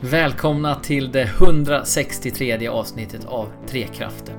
[0.00, 4.34] Välkomna till det 163 avsnittet av Trekraften.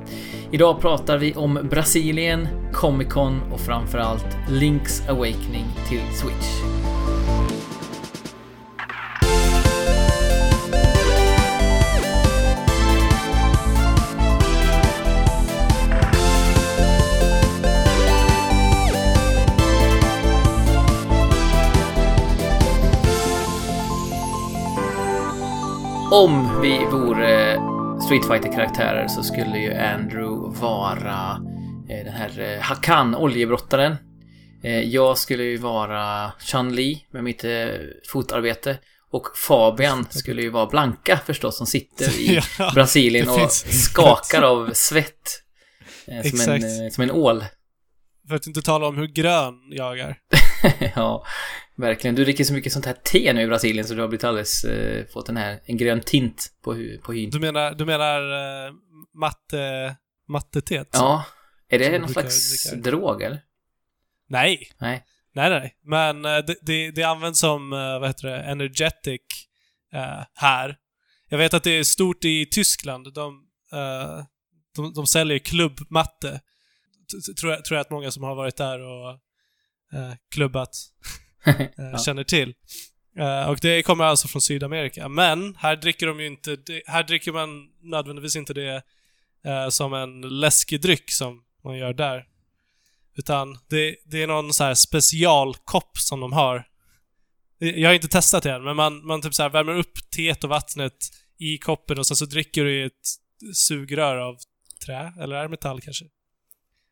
[0.52, 6.99] Idag pratar vi om Brasilien, Comic Con och framförallt Link's Awakening till Switch.
[26.12, 27.62] Om vi vore
[28.06, 31.42] Street fighter karaktärer så skulle ju Andrew vara
[31.90, 33.96] eh, den här eh, Hakan, oljebrottaren.
[34.64, 37.68] Eh, jag skulle ju vara Chun-Li med mitt eh,
[38.08, 38.78] fotarbete.
[39.12, 44.70] Och Fabian skulle ju vara Blanka förstås, som sitter i Ja, Brasilien och skakar av
[44.74, 45.44] svett.
[46.08, 47.46] Eh, som, en, eh, som en ål.
[48.28, 50.18] För att inte tala om hur grön jag är.
[50.96, 51.26] ja,
[51.80, 52.16] verkligen.
[52.16, 54.64] Du dricker så mycket sånt här te nu i Brasilien så du har blivit alldeles,
[54.64, 57.30] eh, fått den här, en grön tint på, på hyn.
[57.30, 58.22] Du menar, du menar
[58.68, 58.74] uh,
[59.14, 59.96] matte,
[60.28, 60.90] mattetet?
[60.94, 61.26] Ja,
[61.70, 63.42] är det någon slags brukar- drog eller?
[64.28, 65.04] Nej, Nej.
[65.34, 65.78] nej, nej.
[65.84, 69.22] Men eh, det, det, det används som, eh, vad heter det, energetic
[69.94, 70.78] eh, här.
[71.30, 73.14] Jag vet att det är stort i Tyskland.
[73.14, 74.24] De, eh,
[74.76, 76.42] de, de säljer klubbmatte.
[77.40, 79.10] Tror jag, tror jag att många som har varit där och
[79.94, 81.29] eh, klubbat eh,
[81.76, 81.98] Ja.
[81.98, 82.54] känner till.
[83.18, 85.10] Eh, och det kommer alltså från Sydamerika.
[85.10, 88.84] Men här dricker de ju inte, här dricker man nödvändigtvis inte det
[89.46, 92.26] eh, som en läskedryck som man gör där.
[93.18, 96.68] Utan det, det är någon så här specialkopp som de har.
[97.58, 100.44] Jag har inte testat det än, men man, man typ så här värmer upp teet
[100.44, 100.94] och vattnet
[101.38, 102.94] i koppen och sen så dricker du i ett
[103.54, 104.38] sugrör av
[104.86, 106.06] trä, eller är metall kanske?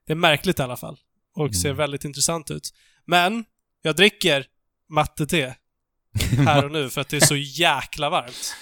[0.08, 0.98] Det är märkligt i alla fall.
[1.36, 1.78] Och ser Mm.
[1.78, 2.70] väldigt intressant ut.
[3.06, 3.46] Men,
[3.88, 4.46] jag dricker
[4.90, 5.54] matte-te
[6.46, 8.56] här och nu för att det är så jäkla varmt.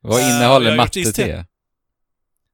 [0.00, 0.76] Vad Eh, innehåller iste.
[1.02, 1.44] matte-te?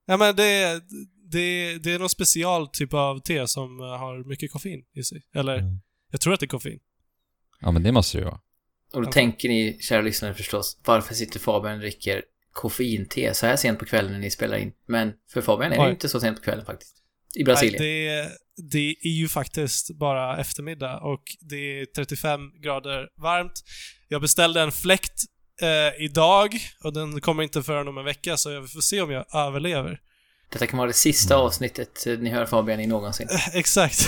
[0.07, 0.83] Ja men det,
[1.31, 5.23] det, det är någon special typ av te som eh, har mycket koffein i sig.
[5.35, 5.81] Eller, Mm.
[6.11, 6.81] jag tror att det är koffein.
[7.61, 8.41] Ja, men det måste det ju vara.
[8.93, 9.13] Och då Ja.
[9.13, 12.23] tänker ni, kära lyssnare förstås, varför sitter Fabian och dricker
[12.53, 14.73] koffeinte så här sent på kvällen när ni spelar in?
[14.87, 15.87] Men för Fabian är det Oj.
[15.87, 17.00] ju inte så sent på kvällen faktiskt.
[17.35, 17.83] I Brasilien.
[17.83, 18.31] Nej, det,
[18.71, 23.53] det är ju faktiskt bara eftermiddag och det är 35 grader varmt.
[24.09, 25.23] Jag beställde en fläkt
[25.63, 29.11] eh, idag och den kommer inte förrän om en vecka så jag får se om
[29.11, 30.01] jag överlever.
[30.53, 31.47] Detta kan vara det sista Mm.
[31.47, 33.29] avsnittet eh, ni hör Fabian i någonsin.
[33.53, 34.07] Exakt.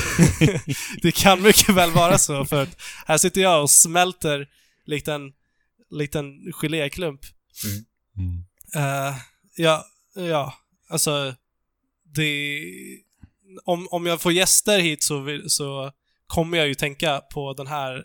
[1.03, 4.49] det kan mycket väl vara så för att här sitter jag och smälter
[4.87, 5.33] likt en
[5.91, 7.21] liten geléklump.
[7.65, 8.45] Mm.
[8.75, 9.15] Eh,
[9.57, 9.85] ja,
[10.15, 10.55] ja,
[10.89, 11.35] alltså
[12.15, 12.61] det...
[13.65, 15.93] Om, om jag får gäster hit så, vill, så
[16.27, 18.05] kommer jag ju tänka på den här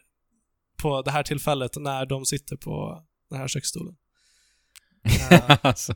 [0.81, 3.95] på det här tillfället när de sitter på den här köksstolen.
[5.61, 5.95] Alltså,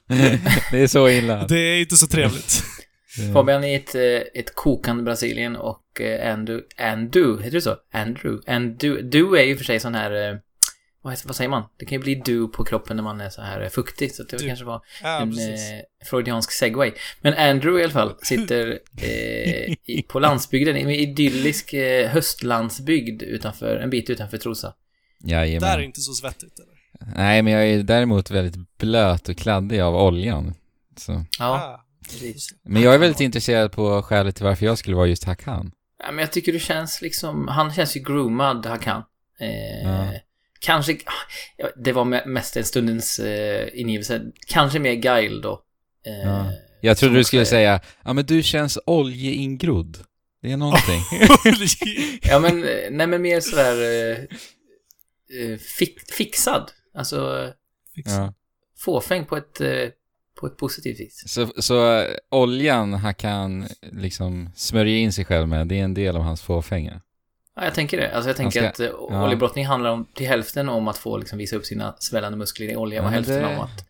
[0.72, 1.48] det är så illa.
[1.48, 2.64] det är inte så trevligt.
[3.34, 7.78] Fabian är i ett, eh, ett kokande Brasilien och eh, Andrew, Andrew, heter det så?
[7.92, 10.38] Andrew, Andrew, du är ju för sig sån här, eh,
[11.02, 11.64] vad, säger man?
[11.78, 14.38] Det kan ju bli du på kroppen när man är så här fuktig, så det
[14.38, 14.48] Du.
[14.48, 15.56] kanske var Ja, en eh,
[16.06, 16.92] freudiansk segway.
[17.22, 23.22] Men Andrew i alla fall sitter eh, i, på landsbygden, i en idyllisk eh, höstlandsbygd
[23.24, 24.74] utanför, en bit utanför Trosa.
[25.24, 25.70] Jajamän.
[25.70, 26.60] Där är inte så svettigt.
[26.60, 27.16] Eller?
[27.16, 30.54] Nej, men jag är däremot väldigt blöt och kladdig av oljan.
[30.98, 31.26] Så.
[31.40, 32.50] Ja, Ah, precis.
[32.64, 35.72] Men jag är väldigt intresserad på skälet till varför jag skulle vara just Hakan.
[36.04, 39.04] Ja, men jag tycker du känns liksom, han känns ju groomad, Hakan.
[39.40, 40.14] Eh, Ja.
[40.66, 40.98] Kanske,
[41.84, 45.62] det var me- mest en stundens eh, ingivelse, kanske mer Guile då.
[46.08, 46.52] Eh, Ja.
[46.84, 49.98] Jag trodde du skulle är- säga, ja men du känns oljeinggrodd.
[50.42, 51.02] Det är någonting.
[52.22, 54.18] Ja men, eh, nej men mer sådär eh,
[55.42, 56.72] eh, fi- fixad.
[56.96, 57.50] Alltså,
[58.06, 58.34] ja.
[58.78, 59.90] fåfäng på ett, eh,
[60.40, 61.24] på ett positivt vis.
[61.28, 66.22] Så, så oljan Hakan liksom smörjer in sig själv med, det är en del av
[66.22, 67.02] hans fåfänga.
[67.62, 68.12] Ja, jag tänker det.
[68.16, 69.26] Alltså jag tänker ska- att eh, ja.
[69.26, 72.76] oljebrottning handlar om, till hälften om att få liksom visa upp sina svällande muskler i
[72.76, 73.86] olja Ja, och hälften det- om att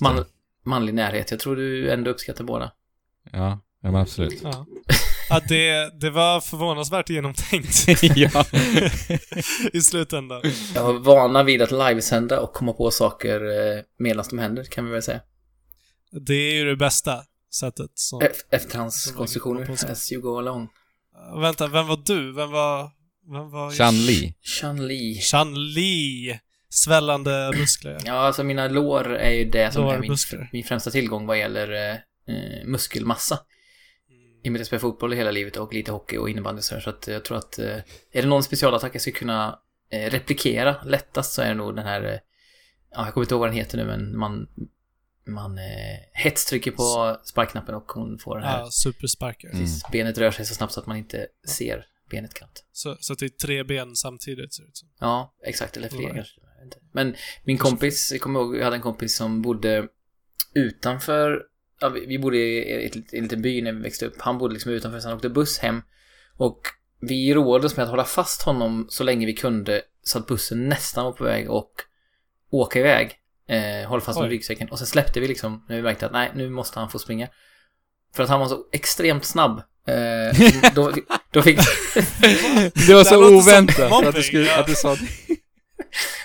[0.00, 0.24] man,
[0.64, 1.30] manlig närhet.
[1.30, 2.72] Jag tror du ändå uppskattar båda.
[3.32, 4.40] Ja, ja men absolut.
[4.42, 4.66] Ja.
[5.28, 7.86] Ja, det, det var förvånansvärt genomtänkt
[8.16, 8.44] ja.
[9.72, 10.42] i slutändan.
[10.74, 13.40] Jag var vana vid att livesända och komma på saker
[13.76, 15.20] eh, medan de händer, kan vi väl säga.
[16.26, 17.22] Det är ju det bästa
[17.54, 17.90] sättet.
[17.94, 20.68] Som, E- Efterhandskonstruktioner, as you go along.
[21.42, 22.32] Vänta, vem var du?
[22.32, 22.90] Vem var...
[23.76, 24.34] Chan-Li.
[24.42, 25.14] Chun-Li.
[25.20, 26.38] Chan-Li.
[26.68, 27.98] Svällande muskler.
[28.04, 30.16] Ja, alltså mina lår är ju det som är min,
[30.52, 31.94] min främsta tillgång vad gäller eh,
[32.34, 33.38] eh, muskelmassa.
[34.42, 36.74] I och med att jag spelar fotboll hela livet och lite hockey och innebandy så,
[36.74, 37.76] här, så att jag tror att eh,
[38.12, 39.58] är det någon specialattack jag ska kunna
[39.90, 42.20] eh, replikera lättast så är det nog den här
[42.90, 44.48] ja, jag kommer inte ihåg vad den heter nu, men man,
[45.26, 45.64] man eh,
[46.12, 48.58] hetstrycker på sparkknappen och hon får den här.
[48.58, 49.48] Ja, supersparkar.
[49.48, 49.60] Mm.
[49.60, 52.64] Precis, benet rör sig så snabbt så att man inte ser benet knappt.
[52.72, 54.88] Så, så att det är tre ben samtidigt ser det ut som.
[55.00, 55.76] Ja, exakt.
[55.76, 56.40] Eller fler kanske.
[56.92, 59.88] Men min kompis, jag kommer ihåg, jag hade en kompis som bodde
[60.54, 61.42] utanför,
[61.80, 64.14] ja, vi, bodde i ett- i en liten by när vi växte upp.
[64.20, 65.82] Han bodde liksom utanför, så han åkte buss hem.
[66.36, 66.60] Och
[67.00, 70.68] vi roade oss med att hålla fast honom så länge vi kunde så att bussen
[70.68, 71.72] nästan var på väg och
[72.50, 73.16] åka iväg.
[73.46, 74.34] Eh, hålla fast med Oj.
[74.34, 74.68] ryggsäcken.
[74.70, 77.28] Och sen släppte vi liksom när vi märkte att nej, nu måste han få springa.
[78.14, 79.62] För att han var så extremt snabb.
[79.86, 80.92] Eh, då,
[81.30, 81.56] då fick...
[82.86, 84.96] Det var Det så som oväntat att du, skulle, att du sa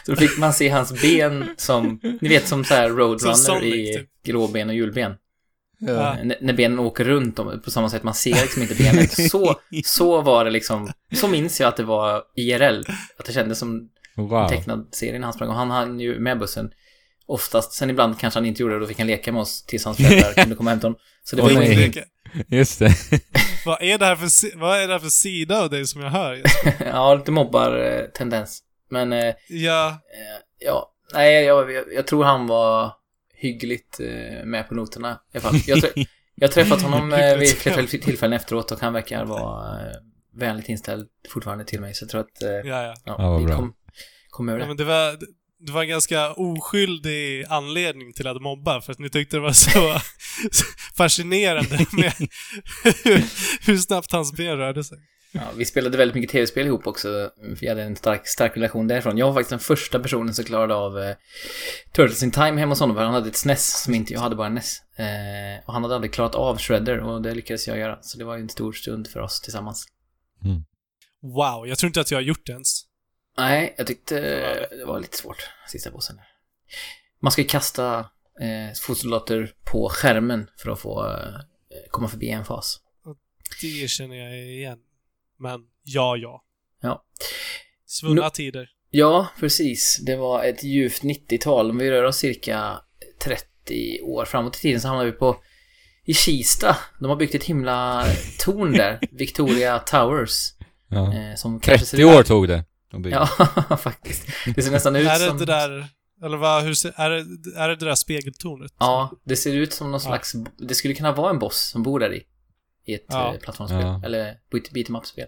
[0.05, 3.33] Så då fick man se hans ben som, ni vet som så här Som Roadrunner
[3.35, 4.09] Sonic, i typ.
[4.25, 5.13] gråben och hjulben.
[5.79, 6.15] ja.
[6.21, 9.29] N- när benen åker runt dem på samma sätt, man ser liksom inte benet.
[9.29, 12.83] Så, så var det liksom, så minns jag att det var IRL.
[13.19, 14.49] Att det kändes som en Wow.
[14.49, 15.49] tecknad serie när han sprang.
[15.49, 16.69] Och han hann ju med bussen
[17.27, 17.73] oftast.
[17.73, 19.97] Sen ibland kanske han inte gjorde det, då fick han leka med oss tills hans
[19.97, 20.99] föräldrar kunde komma och hämta honom.
[21.23, 21.93] Så det var ingen...
[22.47, 22.93] Just det.
[23.65, 26.09] Vad är det här för, vad är det här för sida av dig som jag
[26.09, 26.41] hör?
[26.85, 28.61] ja, lite mobbar-tendens.
[28.89, 32.93] Men, eh, Ja, Eh, Ja, nej, jag, jag, jag tror han var
[33.33, 35.55] hyggligt eh, med på noterna i alla fall.
[35.67, 36.05] Jag, trä-
[36.35, 39.95] jag har träffat honom eh, vid flera tillfällen efteråt och han verkar vara eh,
[40.33, 41.93] vänligt inställd fortfarande till mig.
[41.93, 42.93] Så jag tror att eh, ja, ja.
[43.05, 43.55] ja, Ja, vad bra.
[43.55, 43.73] kom,
[44.29, 44.67] kom över ja det.
[44.67, 45.17] men det var,
[45.59, 49.51] det var en ganska oskyldig anledning till att mobba, för att ni tyckte det var
[49.51, 49.99] så
[50.97, 52.13] fascinerande med
[53.03, 53.23] hur,
[53.67, 54.97] hur snabbt hans ben rörde sig.
[55.31, 57.29] Ja, vi spelade väldigt mycket tv-spel ihop också.
[57.61, 59.17] Vi hade en stark, stark relation därifrån.
[59.17, 61.15] Jag var faktiskt den första personen som klarade av eh,
[61.93, 62.95] Turtles in Time hemma hos honom.
[62.95, 64.81] För han hade ett SNES som inte jag hade, bara en NES.
[64.97, 67.97] Eh, och han hade aldrig klarat av Shredder och det lyckades jag göra.
[68.01, 69.85] Så det var ju en stor stund för oss tillsammans.
[71.21, 72.84] Wow, jag tror inte att jag har gjort det ens.
[73.37, 74.19] Nej, jag tyckte
[74.69, 76.19] det var lite svårt, sista bossen.
[77.19, 77.99] Man ska ju kasta
[78.41, 81.39] eh, fotsoldater på skärmen för att få eh,
[81.91, 82.79] komma förbi en fas.
[83.61, 84.79] Det känner jag igen.
[85.39, 86.43] Men, ja, ja.
[86.81, 87.03] Ja.
[87.85, 88.69] Svunna Nu- tider.
[88.89, 89.99] Ja, precis.
[90.05, 91.69] Det var ett ljuvt 90-tal.
[91.69, 92.81] Om vi rör oss cirka
[93.23, 95.37] 30 år framåt i tiden så hamnar vi på
[96.05, 96.77] i Kista.
[96.99, 98.05] De har byggt ett himla
[98.39, 98.99] torn där.
[99.11, 100.53] Victoria Towers.
[100.87, 101.13] Ja.
[101.13, 102.65] Eh, som kanske ser 30 år tog det.
[103.03, 103.27] Ja,
[103.77, 104.27] faktiskt.
[104.55, 105.37] Det ser nästan ut Är det som...
[105.37, 105.87] det där,
[106.23, 107.17] eller vad, hur ser, är det,
[107.59, 108.73] är det det där spegeltornet?
[108.79, 110.07] Ja, det ser ut som någon Ja.
[110.09, 110.33] slags...
[110.57, 112.23] Det skulle kunna vara en boss som bor där i.
[112.85, 113.33] I ett Ja.
[113.33, 113.81] eh, plattformsspel.
[113.81, 114.01] Ja.
[114.05, 115.27] Eller beat beat em up-spel.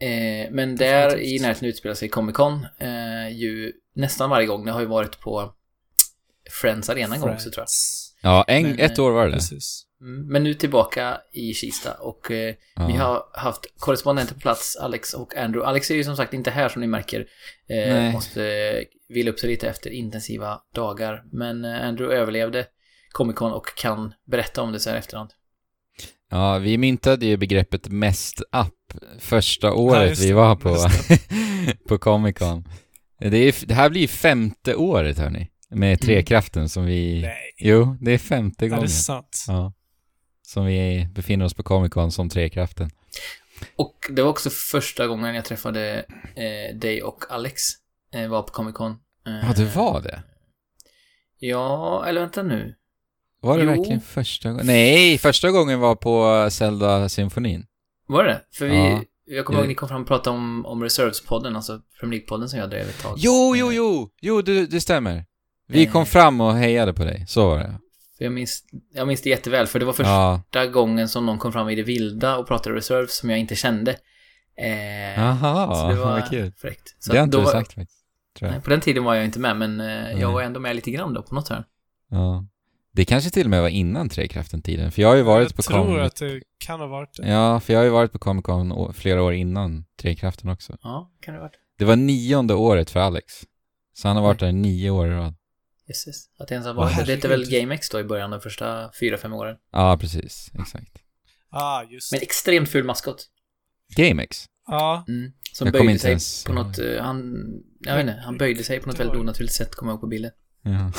[0.00, 4.64] Eh, men där i närheten utspelar sig Comic Con eh, ju nästan varje gång.
[4.64, 5.52] Det har ju varit på
[6.60, 7.68] Friends Arena en gång också tror jag.
[8.30, 9.32] Ja, en, Men, ett år var det.
[9.32, 9.86] Precis.
[10.00, 12.86] Mm, men nu tillbaka i Kista och eh, Ja.
[12.86, 15.68] vi har haft korrespondenter på plats, Alex och Andrew.
[15.68, 17.26] Alex är ju som sagt inte här som ni märker.
[17.68, 21.22] Eh, måste eh, vila upp sig lite efter intensiva dagar.
[21.32, 22.66] Men eh, Andrew överlevde
[23.12, 25.30] Comic Con och kan berätta om det så här efterhand.
[26.30, 28.74] Ja, vi myntade ju begreppet mest app
[29.18, 30.76] första året just vi var på,
[31.88, 32.64] på Comic Con.
[33.18, 37.22] Det, är, det här blir femte året hörni, med Trekraften som vi...
[37.22, 37.54] Nej.
[37.58, 38.82] Jo, det är femte Är gången.
[38.84, 39.44] det sant?
[39.48, 39.72] Ja.
[40.52, 42.90] Som vi befinner oss på Comic Con som Trekraften.
[43.76, 46.04] Och det var också första gången jag träffade
[46.36, 47.62] eh, dig och Alex.
[48.14, 48.90] Eh, var på Comic Con.
[49.26, 50.22] Eh, Ja, det var det.
[51.38, 52.74] Ja, eller vänta nu.
[53.40, 53.70] Var det Jo.
[53.70, 54.66] verkligen första gången?
[54.66, 57.66] Nej, första gången var på Zelda-symfonin.
[58.06, 58.40] Var det?
[58.52, 58.76] För vi...
[58.76, 59.02] Ja.
[59.24, 59.68] Jag kommer ihåg Ja.
[59.68, 63.02] ni kom fram och pratade om, om Reserves-podden, alltså Premier League-podden som jag drev ett
[63.02, 63.14] tag.
[63.18, 64.10] Jo, jo, jo!
[64.20, 65.24] Jo, det, det stämmer.
[65.68, 65.92] Vi Eh.
[65.92, 67.78] kom fram och hejade på dig, så var det.
[68.20, 70.42] För jag, minns, jag minns det jätteväl, för det var Ja.
[70.44, 73.54] första gången som någon kom fram i det vilda och pratade Reserves som jag inte
[73.56, 73.96] kände.
[74.56, 76.52] Eh, Jaha, så det var kul.
[76.56, 76.94] fräckt.
[76.98, 78.00] Så Det har inte då du sagt faktiskt.
[78.38, 78.52] Tror jag.
[78.54, 80.90] Nej, på den tiden var jag inte med, men eh, jag var ändå med lite
[80.90, 81.64] grann då på något hörn.
[82.10, 82.46] Ja.
[82.92, 85.62] Det kanske till och med var innan Trekraften-tiden, för jag har ju varit jag på
[85.62, 87.28] tror Comic att det kan ha varit det.
[87.28, 90.76] Ja, för jag har ju varit på Comic Con flera år innan Trekraften också.
[90.82, 91.56] Ja, kan det ha varit.
[91.78, 93.24] Det var nionde året för Alex.
[93.94, 95.34] Så han har varit där nio år i rad.
[95.90, 96.24] Jösses.
[96.38, 97.06] Att det ens har varit.
[97.06, 97.50] det hette väl.
[97.50, 99.56] GameX då i början, de första fyra, fem åren.
[99.72, 100.50] Ja, precis.
[100.60, 100.92] Exakt.
[101.50, 103.26] Ah, just Men extremt ful maskot.
[103.96, 104.44] GameX?
[104.66, 105.32] Ja, Mm.
[105.52, 107.34] Som Jag böjde sig ens på något, eh, han,
[107.80, 110.06] jag vet inte, han böjde sig på något väldigt onaturligt sätt, kommer jag ihåg på
[110.06, 110.30] bilden.
[110.62, 110.70] Ja.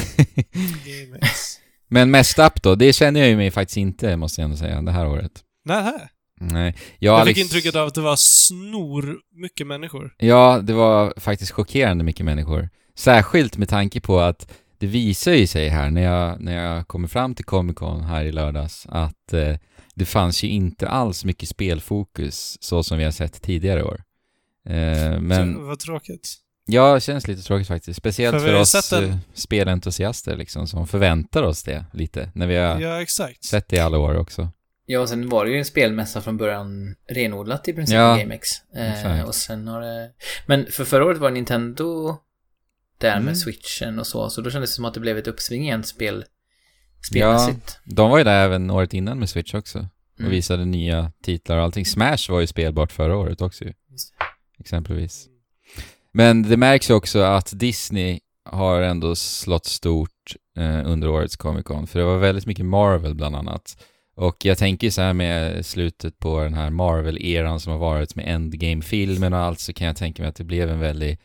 [0.86, 1.60] GameX.
[1.88, 4.82] Men mest upp då, det känner jag ju mig faktiskt inte, måste jag ändå säga,
[4.82, 5.32] det här året.
[5.66, 6.10] Nähä.
[6.40, 6.76] Nej.
[7.00, 7.36] Jag, Jag Alex...
[7.36, 10.16] fick intrycket av att det var snor mycket människor.
[10.18, 12.70] Ja, det var faktiskt chockerande mycket människor.
[12.96, 17.08] Särskilt med tanke på att det visar ju sig här när jag, när jag kommer
[17.08, 19.56] fram till Comic Con här i lördags att eh,
[19.96, 24.04] det fanns ju inte alls mycket spelfokus så som vi har sett tidigare år.
[24.70, 26.30] Eh, men Så, vad tråkigt.
[26.66, 27.98] Ja, det känns lite tråkigt faktiskt.
[27.98, 32.32] Speciellt För för, oss en- eh, spelentusiaster liksom, som förväntar oss det lite.
[32.36, 33.44] När vi har Ja, exakt.
[33.46, 34.50] sett det i alla år också.
[34.86, 38.50] Ja, och sen var det ju en spelmässa från början renodlat i princip Ja, GameX.
[38.76, 40.10] Eh, och sen har det...
[40.46, 42.18] Men för förra året var Nintendo
[43.02, 43.26] där Mm.
[43.26, 45.84] med switchen och så, så då kändes det som att det blev ett uppsving igen
[45.84, 46.26] spel,
[47.10, 47.80] spelmässigt.
[47.84, 49.80] De var ju där även året innan med Switch också.
[50.14, 50.32] Och Mm.
[50.32, 51.86] visade nya titlar och allting.
[51.86, 53.74] Smash var ju spelbart förra året också ju,
[54.60, 55.28] exempelvis.
[56.12, 61.64] Men det märks ju också att Disney har ändå slått stort eh, under årets Comic
[61.66, 61.88] Con.
[61.88, 63.84] För det var väldigt mycket Marvel bland annat.
[64.16, 68.26] Och jag tänker så här med slutet på den här Marvel-eran som har varit med
[68.28, 71.20] Endgame-filmen och allt så kan jag tänka mig att det blev en väldigt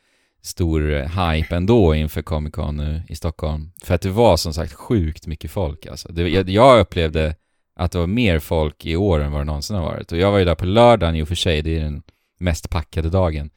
[0.47, 3.71] stor eh, hype ändå inför Comic Con nu i Stockholm.
[3.85, 6.13] För att det var som sagt sjukt mycket folk alltså.
[6.13, 7.35] Det, jag, jag upplevde
[7.77, 10.13] att det var mer folk i år än vad det någonsin har varit.
[10.13, 12.03] Och jag var ju där på lördagen i och för sig, det är den
[12.39, 13.51] mest packade dagen.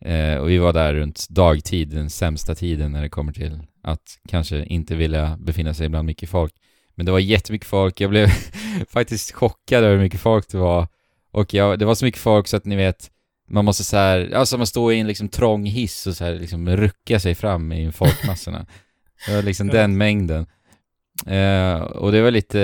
[0.00, 4.18] Eh, och vi var där runt dagtid, den sämsta tiden när det kommer till att
[4.28, 6.54] kanske inte vilja befinna sig bland mycket folk.
[6.94, 8.28] Men det var jättemycket folk, jag blev
[8.88, 10.88] faktiskt chockad över hur mycket folk det var.
[11.30, 13.10] Och jag, det var så mycket folk så att ni vet,
[13.52, 16.34] man måste så här, alltså man står i en liksom trång hiss och så här
[16.34, 18.66] liksom rucka sig fram i folkmassorna.
[19.26, 20.46] Det var liksom den mängden.
[21.26, 22.58] Eh, och det var lite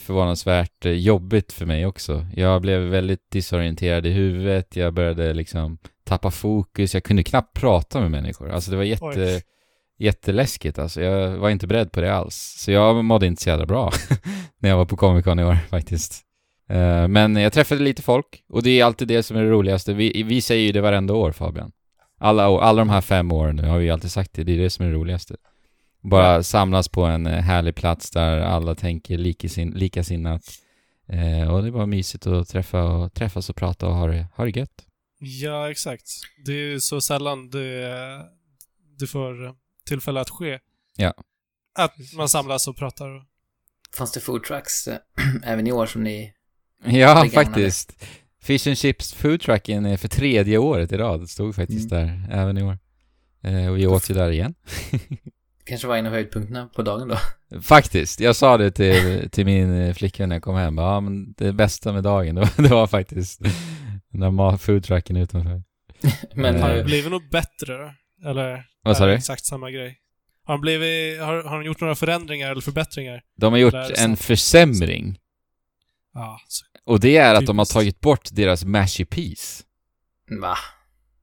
[0.00, 2.26] förvånansvärt jobbigt för mig också.
[2.36, 8.00] Jag blev väldigt disorienterad i huvudet, jag började liksom tappa fokus, jag kunde knappt prata
[8.00, 8.50] med människor.
[8.50, 9.42] Alltså det var jätte, Oj.
[9.98, 11.02] jätteläskigt alltså.
[11.02, 12.54] Jag var inte beredd på det alls.
[12.58, 13.92] Så jag mådde inte så jävla bra
[14.58, 16.22] när jag var på Comic Con i år faktiskt.
[16.68, 19.92] Eh, men jag träffade lite folk och det är alltid det som är det roligaste.
[19.92, 21.72] Vi, vi säger ju det varenda år Fabian.
[22.18, 24.58] Alla, år, alla de här fem åren nu har vi alltid sagt det, det är
[24.58, 25.36] det som är det roligaste.
[26.00, 30.42] Bara samlas på en eh, härlig plats där alla tänker likasin, likasinnat.
[31.08, 34.44] Eh, och det var mysigt att träffa och, träffas och prata och ha det, ha
[34.44, 34.86] det gött.
[35.18, 36.06] Ja, exakt.
[36.44, 37.90] Det är ju så sällan det,
[38.98, 39.54] det får
[39.86, 40.58] tillfälle att ske.
[40.96, 41.14] Ja.
[41.74, 43.24] Att man samlas och pratar.
[43.96, 44.98] Fanns det food trucks eh,
[45.44, 46.32] även i år som ni...
[46.84, 48.04] Ja, faktiskt.
[48.42, 51.20] Fish and Chips foodtrucken är för tredje året i rad.
[51.20, 52.06] Det stod faktiskt Mm.
[52.06, 52.78] där även i år.
[53.42, 54.54] Eh, och vi åt ju där igen.
[55.66, 57.18] Kanske var en av höjdpunkterna på dagen då.
[57.62, 58.20] Faktiskt.
[58.20, 60.78] Jag sa det till, till min eh, flickvän när jag kom hem.
[60.78, 63.40] Ja, men det bästa med dagen, det var, det var faktiskt
[64.12, 65.62] ma- foodtrucken utanför.
[66.34, 67.92] Men Har det blivit något bättre då?
[68.30, 68.64] Eller?
[68.82, 69.12] Vad sa du?
[69.12, 69.98] Exakt samma grej.
[70.46, 73.22] Har de, blivit, har, har de gjort några förändringar eller förbättringar?
[73.36, 75.18] De har gjort en försämring.
[76.14, 79.64] Ja, så, Och det är att de har tagit bort deras mashy peas.
[80.40, 80.56] va?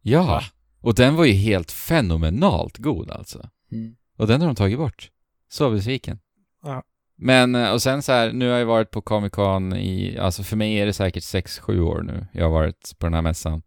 [0.02, 0.26] Ja.
[0.26, 0.44] Va?
[0.82, 3.50] Och den var ju helt fenomenalt god alltså.
[3.72, 3.96] Mm.
[4.18, 5.10] Och den har de tagit bort.
[5.50, 6.20] Så besviken.
[6.64, 6.84] Ja.
[7.16, 10.44] Men, eh, och sen så här, nu har jag varit på Comic Con i, alltså
[10.44, 13.62] för mig är det säkert 6-7 år nu jag har varit på den här mässan.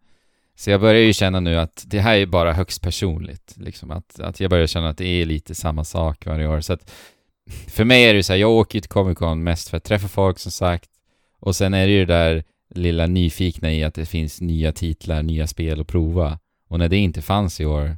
[0.55, 4.19] Så jag börjar ju känna nu att det här är bara högst personligt, liksom att,
[4.19, 6.61] att jag börjar känna att det är lite samma sak varje år.
[6.61, 6.91] Så att
[7.67, 9.83] för mig är det så här, jag åker ju till Comic Con mest för att
[9.83, 10.89] träffa folk som sagt,
[11.39, 15.23] och sen är det ju det där lilla nyfikna i att det finns nya titlar,
[15.23, 16.39] nya spel att prova.
[16.67, 17.97] Och när det inte fanns i år,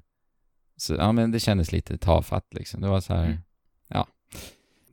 [0.78, 2.82] så ja men det kändes lite tafatt liksom.
[2.82, 4.06] Det var så här, Mm.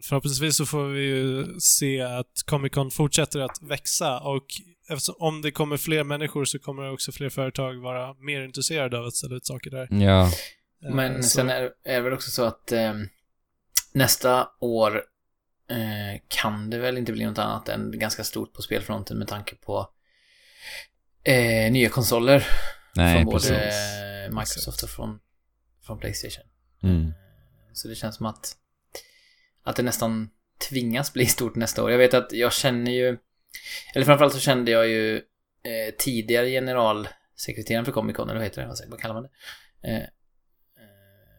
[0.02, 4.44] förhoppningsvis så får vi ju se att Comic Con fortsätter att växa och
[4.88, 9.06] eftersom, om det kommer fler människor så kommer också fler företag vara mer intresserade av
[9.06, 9.88] att ställa ut saker där.
[9.90, 10.30] ja,
[10.88, 12.92] Eh, Men så- sen är, är det väl också så att eh,
[13.92, 15.02] nästa år
[15.70, 19.54] eh, kan det väl inte bli något annat än ganska stort på spelfronten med tanke
[19.56, 19.90] på
[21.24, 22.46] eh, nya konsoler
[22.96, 24.34] nej från både precis.
[24.34, 25.20] Microsoft och från,
[25.86, 26.44] från Playstation.
[26.82, 27.06] Mm.
[27.06, 27.12] Eh,
[27.72, 28.56] Så det känns som att,
[29.62, 30.30] att det nästan
[30.68, 31.90] tvingas bli stort nästa år.
[31.90, 33.18] Jag vet att jag känner ju,
[33.94, 38.62] eller framförallt så kände jag ju eh, tidigare generalsekreteraren för Comic Con, eller vad heter
[38.62, 38.68] det?
[38.68, 39.30] Vad säger- Vad kallar man det?
[39.88, 40.04] Eh, eh,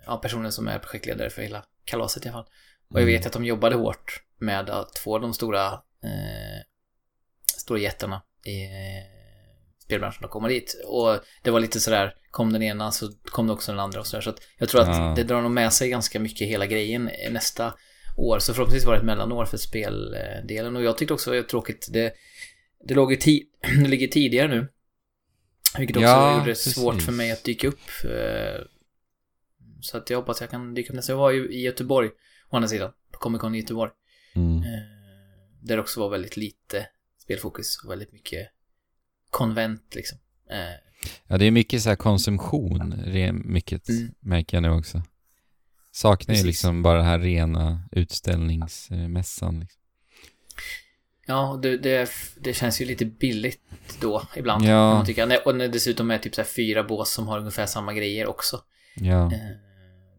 [0.05, 2.51] ja, personen som är projektledare för hela kalaset i alla fall.
[2.95, 3.17] Och jag Mm.
[3.19, 5.65] vet att de jobbade hårt med att få de stora,
[6.03, 6.61] eh,
[7.57, 9.03] stora jättarna i eh,
[9.83, 10.83] spelbranschen att komma dit.
[10.87, 14.07] Och det var lite sådär, kom den ena så kom det också den andra och
[14.07, 14.21] sådär.
[14.21, 15.13] Så att jag tror att Ja.
[15.15, 17.73] det drar nog med sig ganska mycket hela grejen eh, nästa
[18.17, 18.39] år.
[18.39, 20.75] Så förhoppningsvis var det ett mellanår för speldelen.
[20.75, 22.13] Och jag tyckte också det var tråkigt, det,
[22.87, 23.43] det låg ju ti-
[23.83, 24.67] det ligger tidigare nu.
[25.77, 27.05] Vilket också Ja, gjorde det svårt precis.
[27.05, 27.79] för mig att dyka upp.
[28.03, 28.61] eh,
[29.81, 31.11] Så att jag hoppas jag kan dyka upp nästa.
[31.11, 32.09] Jag var ju i Göteborg,
[32.55, 33.91] å andra sidan, på Comic Con i Göteborg.
[34.35, 34.57] Mm.
[34.57, 34.63] Eh,
[35.62, 36.88] Där det också var väldigt lite
[37.24, 38.47] spelfokus och väldigt mycket
[39.29, 40.17] konvent liksom.
[40.51, 40.57] Eh,
[41.27, 42.93] Ja, det är mycket så här konsumtion,
[43.45, 44.12] mycket Mm.
[44.19, 45.03] märker jag nu också.
[45.91, 46.45] Saknar ju Precis.
[46.45, 49.59] liksom bara den här rena utställningsmässan.
[49.59, 49.81] Liksom.
[51.27, 52.09] Ja, det, det,
[52.39, 53.62] det känns ju lite billigt
[54.01, 54.65] då ibland.
[54.65, 54.93] Ja.
[54.93, 55.05] Man
[55.45, 58.62] Och när dessutom är typ så här fyra bås som har ungefär samma grejer också.
[58.95, 59.25] Ja.
[59.33, 59.39] Eh,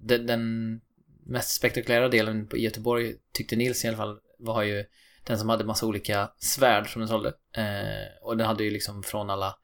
[0.01, 0.81] Den, den
[1.27, 4.85] mest spektakulära delen på- i Göteborg tyckte Nils i alla fall var ju
[5.25, 7.29] den som hade massa olika svärd som den sålde.
[7.57, 9.57] Eh, och den hade ju liksom från alla,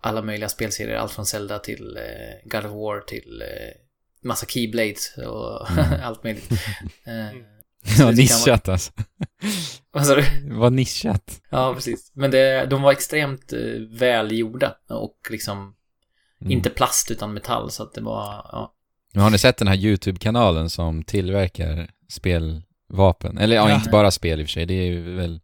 [0.00, 3.74] alla möjliga spelserier, allt från Zelda till eh, God of War till eh,
[4.28, 5.84] massa Keyblades och Mm.
[6.02, 6.50] allt möjligt.
[7.06, 7.36] Eh,
[7.84, 8.92] Ja, det kan nischat alltså.
[9.90, 10.24] vad sa du?
[10.50, 11.40] Vad nischat.
[11.50, 12.10] Ja, precis.
[12.14, 13.58] Men det, de var extremt eh,
[13.90, 15.76] välgjorda och liksom
[16.40, 16.52] Mm.
[16.52, 18.74] inte plast utan metall så att det var, ja.
[19.12, 23.38] Men har ni sett den här YouTube-kanalen som tillverkar spelvapen?
[23.38, 23.74] Eller ja, Ja.
[23.74, 24.66] inte bara spel i och för sig.
[24.66, 25.40] Det är ju väl,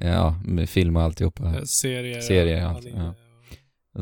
[0.00, 1.66] ja, med film och alltihopa.
[1.66, 2.20] Serier.
[2.20, 3.14] Serier, och allt, ja.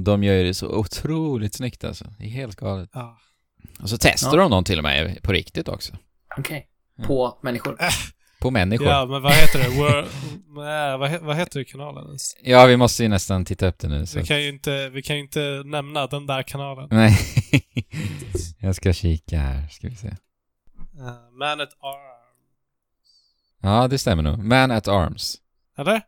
[0.00, 2.04] De gör ju det så otroligt snyggt alltså.
[2.18, 2.90] Det är helt galet.
[2.92, 3.18] Ja.
[3.82, 4.42] Och så testar Ja.
[4.42, 5.92] de dem till och med på riktigt också.
[6.38, 6.66] Okej.
[6.98, 7.08] Mm.
[7.08, 7.78] På människor.
[8.40, 8.86] På människor.
[8.86, 9.64] ja, Ja, men vad heter det?
[9.68, 10.08] Wor-
[10.56, 12.36] Nej, vad, he- vad heter kanalen ens?
[12.66, 14.04] vi måste ju nästan titta upp det nu.
[14.16, 16.88] Vi kan ju inte, vi kan ju inte nämna den där kanalen.
[16.90, 17.18] Nej.
[18.58, 20.08] Jag ska kika här, ska vi se.
[20.08, 22.20] Uh, Man at Arms.
[23.62, 24.38] Ja, det stämmer nog.
[24.44, 25.36] Man at Arms.
[25.78, 26.02] Eller?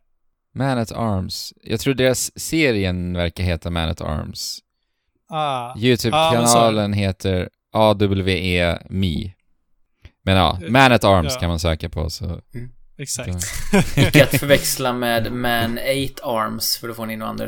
[0.55, 1.53] Man at Arms.
[1.63, 4.59] Jag tror deras serien verkar heta Man at Arms.
[5.29, 5.77] Ah.
[5.79, 9.31] YouTube-kanalen heter AWE Me.
[10.25, 11.39] Men ja, Man at Arms Ja.
[11.39, 12.41] kan man söka på så...
[12.97, 13.29] Exakt.
[13.97, 15.79] Icke att förväxla med Man
[16.13, 17.27] 8 Arms, för då får ni nog.
[17.39, 17.47] Va?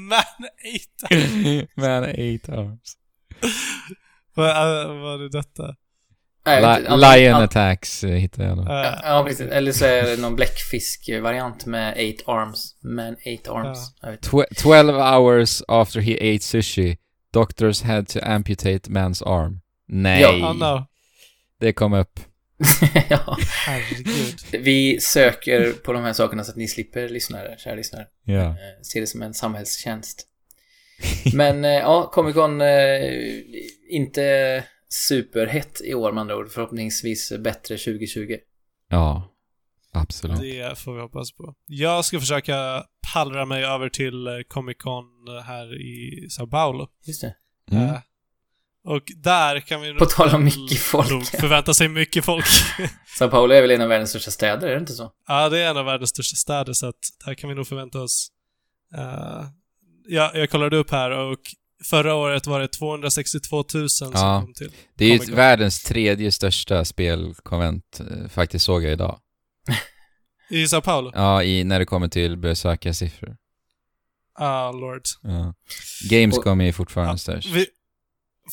[0.00, 1.80] Man Eater.
[1.80, 2.96] Man 8 Arms.
[4.34, 4.54] Vad
[5.00, 5.74] var det detta?
[6.46, 8.66] Nej, inte, antingen- Lion an- Attacks eh, hittar jag nog.
[8.66, 9.50] Uh, Ja, ja, precis.
[9.50, 12.74] Eller så är det någon bläckfisk-variant med 8 arms.
[12.82, 13.78] Man 8 arms.
[14.02, 14.26] Vet.
[14.28, 16.96] Tw- 12 hours after he ate sushi,
[17.32, 19.60] doctors had to amputate man's arm.
[19.92, 20.86] Nej, oh no.
[21.60, 22.20] det kom upp.
[23.08, 23.36] ja.
[23.66, 24.64] Herregud.
[24.64, 28.06] Vi söker på de här sakerna så att ni slipper lyssnare, kära lyssnare.
[28.24, 28.44] Ja.
[28.44, 30.26] Eh, Se det som en samhällstjänst.
[31.34, 32.68] Men eh, ja, Comic Con eh,
[33.90, 36.50] inte superhett i år med andra ord.
[36.50, 38.36] Förhoppningsvis bättre 2020.
[38.88, 39.34] Ja,
[39.92, 40.40] absolut.
[40.40, 41.54] Det får vi hoppas på.
[41.66, 45.04] Jag ska försöka pallra mig över till Comic Con
[45.44, 46.88] här i Sao Paulo.
[47.06, 47.34] Just det.
[47.70, 47.94] Mm.
[48.84, 51.24] Och där kan vi På tal om mycket folk.
[51.40, 52.46] förvänta sig mycket folk.
[53.18, 55.12] Sao Paulo är väl en av världens största städer, är det inte så?
[55.28, 58.00] ja, det är en av världens största städer, så att där kan vi nog förvänta
[58.00, 58.28] oss...
[58.96, 59.44] eh,
[60.08, 61.38] ja, jag kollade upp här och
[61.84, 64.40] förra året var det 262 000 som Ja.
[64.44, 64.72] kom till.
[64.94, 69.18] Det är ju världens tredje största spelkonvent, eh, faktiskt såg jag idag.
[70.50, 71.10] I Sao Paulo?
[71.14, 73.36] Ja, i, när det kommer till besökarsiffror.
[74.34, 75.02] Ah, lord.
[75.22, 75.54] Ja.
[76.10, 77.48] Gamescom är ju fortfarande störst.
[77.48, 77.66] Vi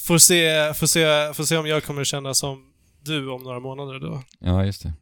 [0.06, 2.64] får se, får, se, får se om jag kommer känna som
[3.02, 4.24] du om några månader då.
[4.40, 4.94] Ja, just det.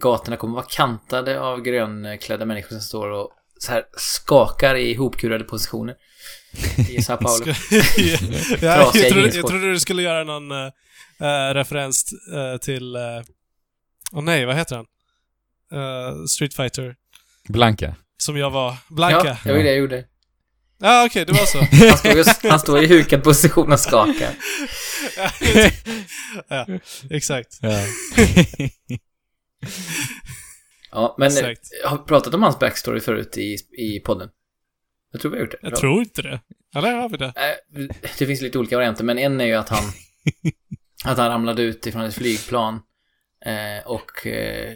[0.00, 5.44] Gatorna kommer vara kantade av grönklädda människor som står och så här skakar i ihopkurade
[5.44, 5.94] positioner.
[6.90, 7.44] I Sao Paulo.
[8.60, 12.96] Ja, jag, trodde, jag trodde du skulle göra någon eh, referens eh, till...
[12.96, 14.86] Åh oh nej, vad heter han?
[15.72, 16.96] Eh, Street Fighter.
[17.48, 17.94] Blanka.
[18.18, 18.76] Som jag var.
[18.88, 19.26] Blanka.
[19.26, 20.04] Ja, det var det jag gjorde.
[20.80, 21.58] Ja, okej, det var så.
[21.88, 24.30] Han står, just, han står i hukad position och skakar.
[26.48, 26.66] ja,
[27.10, 27.58] exakt.
[27.62, 27.80] Ja.
[30.92, 31.68] Ja, men Exakt.
[31.82, 34.28] jag har pratat om hans backstory förut i, i podden.
[35.12, 35.58] Jag tror vi har gjort det.
[35.62, 36.40] Jag tror inte det.
[36.74, 37.24] Eller har vi det?
[37.26, 37.86] Eh,
[38.18, 39.84] Det finns lite olika varianter, men en är ju att han
[41.04, 42.74] att han ramlade ut ifrån ett flygplan
[43.46, 44.74] eh, och eh,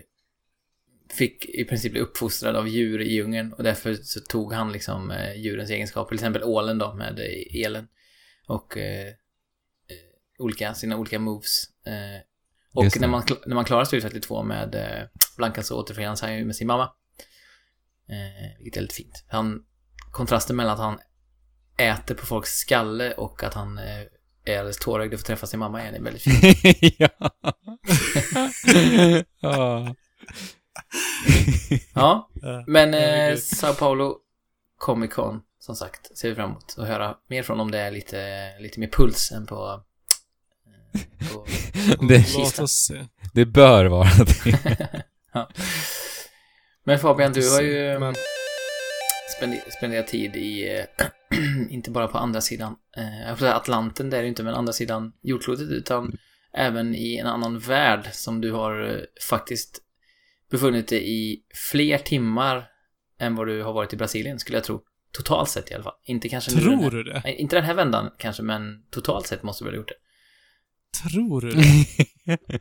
[1.15, 5.11] fick i princip bli uppfostrad av djur i djungeln och därför så tog han liksom
[5.11, 7.89] eh, djurens egenskaper, till exempel ålen då med eh, elen
[8.47, 9.15] och eh, eh,
[10.39, 11.65] olika, sina olika moves.
[11.87, 12.23] Eh,
[12.75, 16.21] och Just när man, när man klarar Street Fighter 2 med eh, Blanka så återförenas
[16.21, 16.91] han ju med sin mamma.
[18.09, 19.25] Eh, vilket är lite fint.
[19.29, 19.65] Han,
[20.11, 20.99] kontrasten mellan att han
[21.79, 24.01] äter på folks skalle och att han eh,
[24.45, 26.95] är alldeles tårögd och får träffa sin mamma igen är väldigt fint.
[26.99, 27.09] ja.
[29.41, 29.95] ja.
[31.95, 32.31] Ja,
[32.67, 33.37] men eh.
[33.37, 34.17] Sao Paulo
[34.79, 37.91] Comic Con, som sagt, ser vi fram emot att höra mer från om det är
[37.91, 39.83] lite, lite mer puls än på...
[40.95, 41.47] eh, på, på
[42.09, 42.63] Det- Låt Kista.
[42.63, 43.07] oss se.
[43.35, 45.05] Det bör vara det.
[45.33, 45.51] ja.
[46.85, 48.15] Men Fabian, du har ju Men-
[49.37, 51.07] spende- spenderat tid i, eh,
[51.71, 54.55] inte bara på andra sidan, eh, jag får säga Atlanten, det är det inte, men
[54.55, 56.19] andra sidan jordklotet, utan
[56.53, 59.81] även i en annan värld som du har eh, faktiskt
[60.55, 62.67] befunnit dig i fler timmar
[63.21, 64.83] än vad du har varit i Brasilien, skulle jag tro.
[65.13, 65.95] Totalt sett i alla fall.
[66.05, 67.21] Inte kanske nu Tror här, du det?
[67.25, 71.09] Nej, inte den här vändan kanske, men totalt sett måste du väl ha gjort det.
[71.09, 72.39] Tror du det?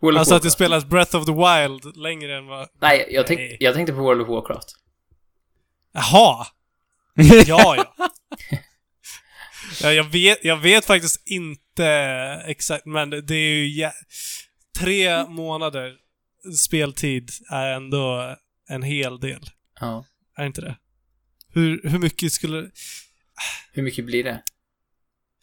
[0.00, 2.68] World Alltså att du spelat Breath of the Wild längre än vad...
[2.80, 3.56] Nej, jag, tänk, Nej.
[3.60, 4.68] jag tänkte på World of Warcraft.
[5.92, 6.46] Jaha!
[7.46, 7.94] Ja, ja.
[9.82, 11.86] Ja, jag, vet, jag vet faktiskt inte
[12.46, 13.92] exakt, men det är ju jä-
[14.78, 15.94] tre månader
[16.52, 18.36] speltid är ändå
[18.68, 19.40] en hel del.
[19.80, 20.04] Ja.
[20.36, 20.76] Är inte det?
[21.48, 22.70] Hur, hur mycket skulle...
[23.72, 24.42] Hur mycket blir det?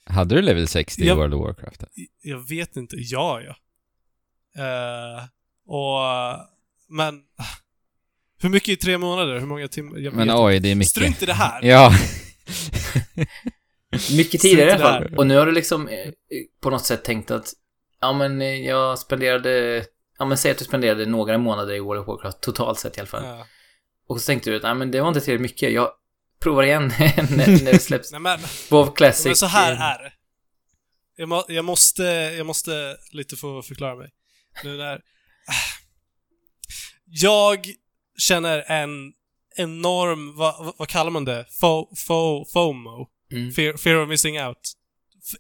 [0.06, 1.16] Hade du level 60 i Ja.
[1.16, 1.84] World of Warcraft?
[2.22, 2.96] Jag vet inte.
[3.00, 3.56] Ja, ja.
[4.64, 5.24] Eh,
[5.66, 6.00] och...
[6.90, 7.22] Men...
[8.42, 9.40] Hur mycket i tre månader?
[9.40, 9.98] Hur många timmar?
[9.98, 10.76] Jag Men oj, det är inte.
[10.76, 10.90] mycket.
[10.90, 11.62] Strunt i det här.
[11.66, 11.94] Ja.
[14.12, 15.02] Mycket tid i alla fall.
[15.04, 15.18] där.
[15.18, 16.10] Och nu har du liksom eh,
[16.62, 17.54] på något sätt tänkt att
[18.02, 19.86] ja men eh, jag spenderade,
[20.24, 23.00] ja men säg att du spenderade några månader i World of Warcraft totalt sett i
[23.00, 23.24] alla fall.
[23.26, 23.48] Ja.
[24.08, 25.72] Och så tänkte du att nej men det var inte tillräckligt mycket.
[25.74, 25.92] Jag
[26.40, 28.12] provar igen när, när det släpps.
[28.12, 29.26] Nej, men, WoW Classic.
[29.26, 30.14] men så här är det.
[31.16, 32.04] Jag, må, jag, måste,
[32.38, 34.10] jag måste lite få förklara mig.
[34.64, 35.02] Nu när...
[37.06, 37.66] Jag
[38.18, 39.14] känner en
[39.58, 41.46] enorm, vad, vad- vad kallar man det?
[41.62, 43.08] Fo, fo, FOMO.
[43.32, 43.52] Mm.
[43.52, 44.58] Fear, fear of missing out.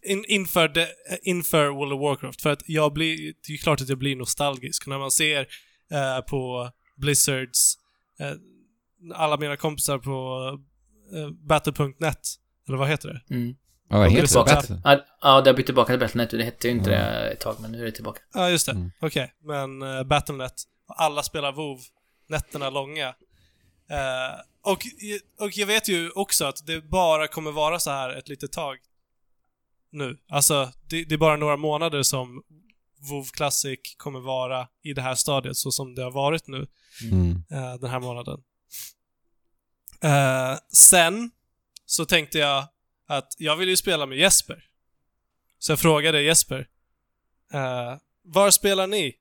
[0.01, 0.87] In, inför, det,
[1.23, 2.41] inför World of Warcraft.
[2.41, 5.47] För att jag blir, det är ju klart att jag blir nostalgisk när man ser
[5.91, 7.77] eh, på Blizzards,
[8.19, 8.31] eh,
[9.15, 10.49] alla mina kompisar på
[11.15, 12.19] eh, Battle.net,
[12.67, 13.35] eller vad heter det?
[13.35, 13.55] Mm.
[13.89, 14.27] Ja, vad heter det?
[14.27, 14.55] tillbaka.
[14.55, 14.81] Battle?
[15.21, 16.29] Ja, det har bytt tillbaka till Battle.net.
[16.29, 17.13] Det hette ju inte Mm.
[17.23, 18.21] det ett tag, men nu är det tillbaka.
[18.33, 18.71] Ja, just det.
[18.71, 18.91] Mm.
[19.01, 20.53] Okej, men uh, Battle.net.
[20.87, 21.79] Alla spelar WoW
[22.29, 23.07] nätterna långa.
[23.89, 24.79] Eh, och,
[25.39, 28.77] och jag vet ju också att det bara kommer vara så här ett litet tag
[29.93, 30.17] nu.
[30.29, 32.43] Alltså, det, det är bara några månader som
[33.09, 36.67] WoW Classic kommer vara i det här stadiet så som det har varit nu
[37.11, 37.43] Mm.
[37.51, 38.39] eh, den här månaden.
[40.03, 41.31] Eh, sen
[41.85, 42.67] så tänkte jag
[43.07, 44.63] att jag vill ju spela med Jesper.
[45.59, 46.67] Så jag frågade Jesper.
[47.53, 49.15] Eh, var spelar ni?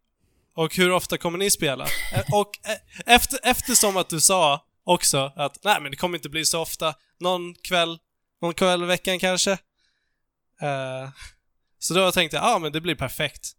[0.55, 1.87] Och hur ofta kommer ni spela?
[2.33, 2.51] Och
[3.07, 6.95] efter, eftersom att du sa också att nej men det kommer inte bli så ofta.
[7.21, 7.99] Någon kväll,
[8.43, 9.59] någon kväll i veckan kanske.
[10.63, 11.11] Eh,
[11.79, 13.53] så då tänkte jag, ja ah, men det blir perfekt.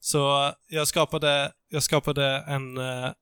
[0.00, 3.12] Så jag skapade, jag skapade en eh,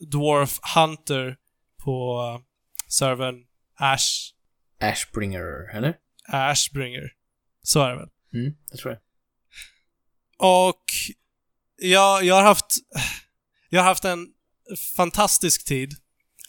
[0.00, 1.36] Dwarf Hunter
[1.84, 2.44] på uh,
[2.88, 3.46] servern
[3.78, 4.32] Ash,
[4.80, 5.94] Ashbringer, eller?
[6.28, 7.12] Ashbringer.
[7.62, 8.08] Så är det väl.
[8.34, 9.00] Mm, det tror jag.
[10.38, 10.84] Och
[11.76, 12.66] jag, jag har haft,
[13.68, 14.26] jag har haft en
[14.96, 15.92] fantastisk tid.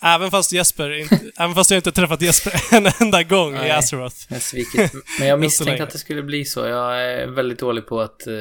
[0.03, 3.71] Även fast Jesper, inte, även fast jag inte träffat Jesper en enda gång i Nej.
[3.71, 4.15] Azeroth.
[4.29, 4.93] Jag svikit.
[5.19, 6.59] Men jag misstänkte att det skulle bli så.
[6.67, 8.33] Jag är väldigt dålig på att eh,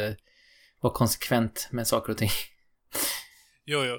[0.81, 2.31] vara konsekvent med saker och ting.
[3.66, 3.94] Jo, jo.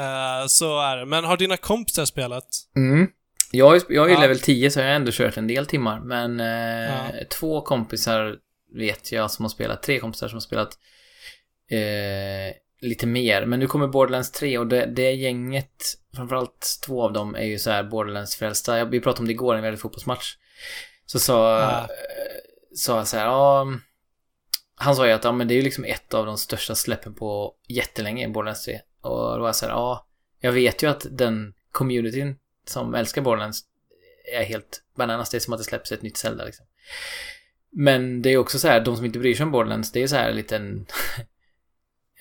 [0.00, 1.06] Eh, så är det.
[1.06, 2.46] Men har dina kompisar spelat?
[2.76, 3.06] Mm.
[3.50, 4.20] Jag, jag är ju Ja.
[4.20, 6.00] level 10 så jag har ändå kört en del timmar.
[6.00, 7.24] Men eh, Ja.
[7.38, 8.36] två kompisar
[8.76, 9.82] vet jag som har spelat.
[9.82, 10.78] Tre kompisar som har spelat
[11.70, 13.46] eh, lite mer.
[13.46, 17.58] Men nu kommer Borderlands 3 och det, det gänget, framförallt två av dem, är ju
[17.58, 18.84] så här Borderlands-frälsta.
[18.84, 20.36] Vi pratade om det igår när vi hade fotbollsmatch.
[21.06, 21.80] Så sa, Ja.
[21.80, 21.86] eh,
[22.74, 23.66] sa jag så här, ja...
[24.76, 27.14] Han sa ju att ja, men det är ju liksom ett av de största släppen
[27.14, 28.80] på jättelänge, Borderlands 3.
[29.00, 30.06] Och då var jag så här, ja,
[30.40, 33.60] jag vet ju att den communityn som älskar Borderlands
[34.32, 35.30] är helt bananas.
[35.30, 36.66] Det är som att det släpps ett nytt Zelda liksom.
[37.70, 40.06] Men det är också så här, de som inte bryr sig om Borderlands, det är
[40.06, 40.86] så här en liten...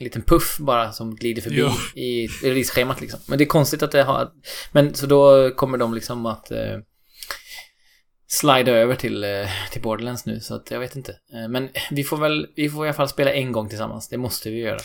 [0.04, 1.72] en liten puff bara som glider förbi Jo.
[2.02, 3.20] i release-schemat liksom.
[3.28, 4.30] Men det är konstigt att det har...
[4.72, 6.52] Men så då kommer de liksom att...
[6.52, 6.78] Eh,
[8.28, 9.30] slida över till, eh,
[9.72, 11.12] till Borderlands nu, så att jag vet inte.
[11.12, 14.10] Eh, men vi får väl, vi får i alla fall spela en gång tillsammans.
[14.10, 14.80] Det måste vi göra.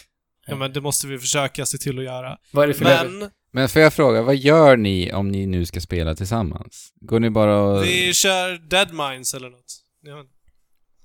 [0.47, 2.39] Ja, men det måste vi försöka se till att göra.
[2.53, 2.85] Vad är det för?
[2.85, 6.93] Men Men får jag fråga, vad gör ni om ni nu ska spela tillsammans?
[7.01, 7.85] Går ni bara och...
[7.85, 9.83] vi kör Dead Mines eller något.
[10.03, 10.25] Ja,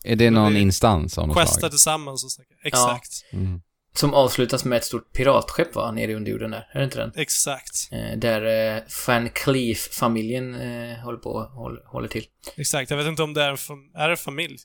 [0.04, 1.72] Är det någon vi instans av något Questa slag?
[1.72, 2.54] tillsammans och snacka.
[2.64, 3.12] Exakt.
[3.34, 3.62] Mm.
[3.96, 5.92] Som avslutas med ett stort piratskepp va?
[5.92, 6.70] Nere under jorden där.
[6.72, 7.12] Är det inte den?
[7.16, 7.90] Exakt.
[7.92, 12.26] Eh, där eh, Van Cleef-familjen eh, håller på håller, håller till.
[12.58, 12.90] Exakt.
[12.92, 14.58] Jag vet inte om det är en, fam- är det familj.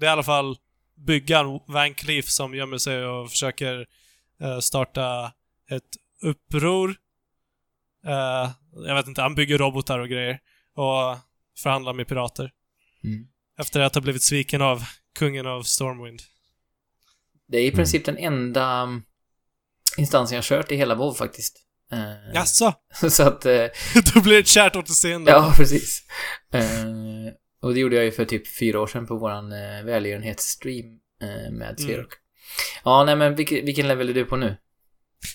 [0.00, 0.56] Det är i alla fall
[1.06, 3.86] byggaren Van Cleef som gömmer sig och försöker
[4.42, 5.32] eh, starta
[5.70, 5.82] ett
[6.22, 6.90] uppror.
[8.06, 8.50] Eh,
[8.86, 10.38] jag vet inte, han bygger robotar och grejer.
[10.74, 11.18] Och
[11.62, 12.50] förhandlar med pirater.
[13.04, 13.26] Mm.
[13.58, 14.82] Efter att ha blivit sviken av
[15.18, 16.22] kungen av Stormwind.
[17.48, 19.02] Det är i princip den enda um,
[19.98, 21.62] instansen jag kört i hela WoW faktiskt.
[21.92, 22.74] Eh, Jaså?
[23.10, 23.66] så att, eh,
[24.14, 25.30] Då blir det ett kärt återseende.
[25.30, 26.02] ja precis.
[26.52, 26.62] Eh,
[27.62, 30.86] och det gjorde jag ju för typ fyra år sedan på våran eh, välgörenhetsstream
[31.22, 32.12] eh, med Sverok.
[32.84, 34.56] Ja, nej men vilken, vilken level är du på nu?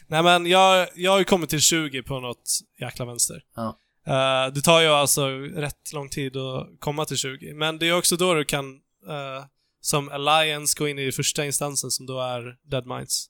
[0.08, 3.43] Nej men jag, jag har ju kommit till 20 på något jäkla vänster.
[3.56, 3.78] Ja.
[4.08, 7.54] Eh, det tar ju alltså rätt lång tid att komma till 20.
[7.54, 8.65] Men det är också då du kan
[9.08, 9.45] eh,
[9.82, 13.28] som Alliance gå in i första instansen som då är Dead Minds.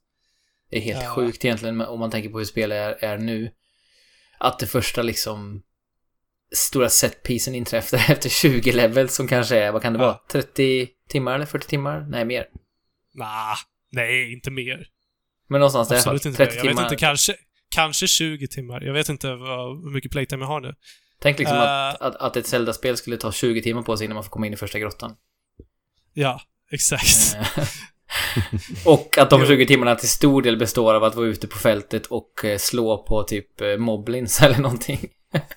[0.70, 1.10] Det är helt Ja.
[1.16, 3.52] sjukt egentligen om man tänker på hur spelet är, är nu.
[4.40, 5.64] Att det första liksom
[6.56, 10.06] stora setpisen inträffar efter 20 levels som kanske är, vad kan det Ja.
[10.06, 12.06] vara, 30 timmar eller 40 timmar?
[12.10, 12.46] Nej, mer.
[13.14, 13.56] Nah,
[13.92, 14.88] nej, inte mer.
[15.50, 15.96] Men någonstans där.
[15.96, 16.56] Absolut inte 30 mer.
[16.56, 16.84] Jag timmar.
[16.84, 17.36] vet inte, kanske,
[17.70, 18.82] kanske 20 timmar.
[18.82, 20.76] Jag vet inte vad, hur mycket playtime jag har nu.
[21.20, 21.64] Tänk liksom Eh.
[21.64, 24.48] att, att, att ett Zelda-spel skulle ta 20 timmar på sig innan man får komma
[24.48, 25.16] in i första grottan.
[26.14, 27.36] Ja, exakt.
[27.36, 27.68] Eh,
[28.86, 29.48] och att de Jo.
[29.48, 33.04] 20 timmarna till stor del består av att vara ute på fältet och eh, slå
[33.04, 35.08] på typ eh, moblins eller någonting.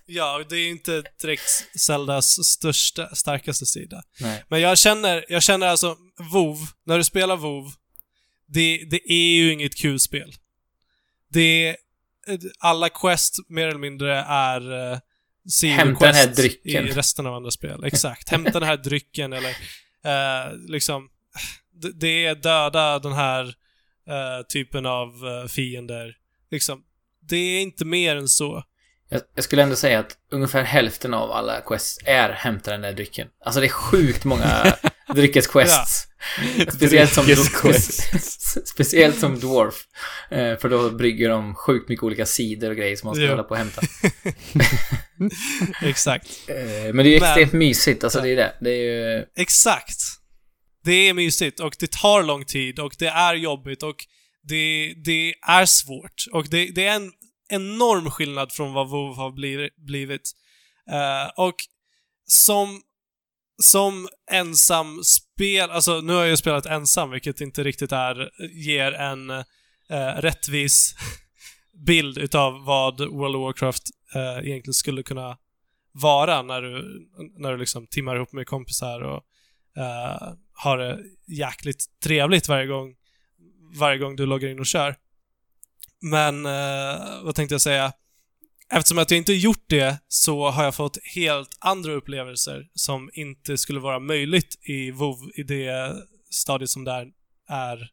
[0.07, 4.03] Ja, det är inte direkt Zeldas största, starkaste sida.
[4.21, 4.45] Nej.
[4.49, 5.97] Men jag känner, jag känner alltså,
[6.33, 7.73] WoW, när du spelar WoW,
[8.47, 10.35] det, det är ju inget kul spel.
[11.33, 11.77] Det,
[12.59, 14.99] alla quest mer eller mindre är uh,
[15.62, 16.88] Hämta den här drycken.
[16.88, 17.85] i resten av andra spel.
[17.85, 18.29] Exakt.
[18.29, 19.57] Hämta den här drycken eller
[20.05, 21.09] eh, liksom,
[21.95, 23.45] det, är döda den här
[24.09, 26.17] eh, typen av eh, fiender.
[26.51, 26.83] Liksom,
[27.21, 28.64] det är inte mer än så.
[29.09, 32.93] Jag, jag skulle ändå säga att ungefär hälften av alla quests är hämta den där
[32.93, 33.29] drycken.
[33.45, 34.45] Alltså det är sjukt många
[35.14, 36.07] dryckesquests.
[36.77, 37.25] Speciellt som,
[38.64, 39.75] speciellt som Dwarf.
[40.31, 43.31] Eh, för då brygger de sjukt mycket olika sidor och grejer som man ska Ja.
[43.31, 43.83] hålla på och hämta.
[45.83, 46.29] Exakt.
[46.49, 48.55] Eh, men det är ju Men- extremt mysigt, alltså det är det.
[48.61, 48.83] Det är
[49.17, 49.25] ju...
[49.37, 50.01] Exakt.
[50.85, 53.97] Det är mysigt och det tar lång tid och det är jobbigt och
[54.49, 56.25] det, det är svårt.
[56.33, 57.12] Och det, det är en
[57.49, 60.31] enorm skillnad från vad WoW har bli- blivit.
[60.90, 61.55] Eh, och
[62.27, 62.81] som,
[63.62, 68.93] som ensam spel, alltså nu har jag ju spelat ensam, vilket inte riktigt är, ger
[68.93, 70.95] en eh, rättvis
[71.87, 73.83] bild utav vad World of Warcraft
[74.14, 75.37] eh, egentligen skulle kunna
[75.93, 77.01] vara när du,
[77.38, 79.23] när du liksom timmar ihop med kompisar och
[79.77, 82.95] eh, har det jäkligt trevligt varje gång,
[83.79, 84.97] varje gång du loggar in och kör.
[86.01, 87.93] Men, eh, vad tänkte jag säga?
[88.72, 93.59] Eftersom att jag inte gjort det så har jag fått helt andra upplevelser som inte
[93.59, 95.94] skulle vara möjligt i WoW i det
[96.31, 97.07] stadiet som där
[97.48, 97.90] är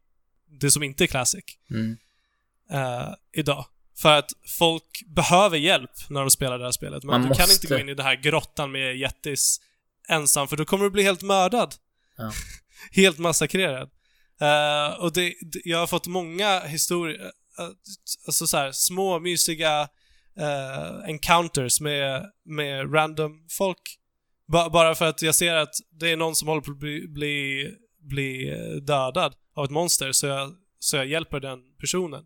[0.61, 1.97] det som inte är Classic Mm.
[2.71, 3.65] eh, idag.
[3.97, 7.03] För att folk behöver hjälp när de spelar det här spelet.
[7.03, 7.53] Men Man du kan måste.
[7.53, 9.61] inte gå in i den här grottan med jättis
[10.07, 11.75] ensam, för då kommer du bli helt mördad.
[12.17, 12.31] Ja.
[12.91, 13.89] helt massakrerad.
[14.41, 17.21] Eh, och det, det, jag har fått många historier,
[17.59, 17.65] eh,
[18.27, 19.87] alltså så här, små mysiga
[20.41, 23.97] eh, encounters med, med random folk.
[24.51, 27.07] Ba, bara för att jag ser att det är någon som håller på att bli,
[27.07, 27.67] bli,
[27.99, 28.49] bli
[28.81, 32.23] dödad av ett monster, så jag, så jag hjälper den personen.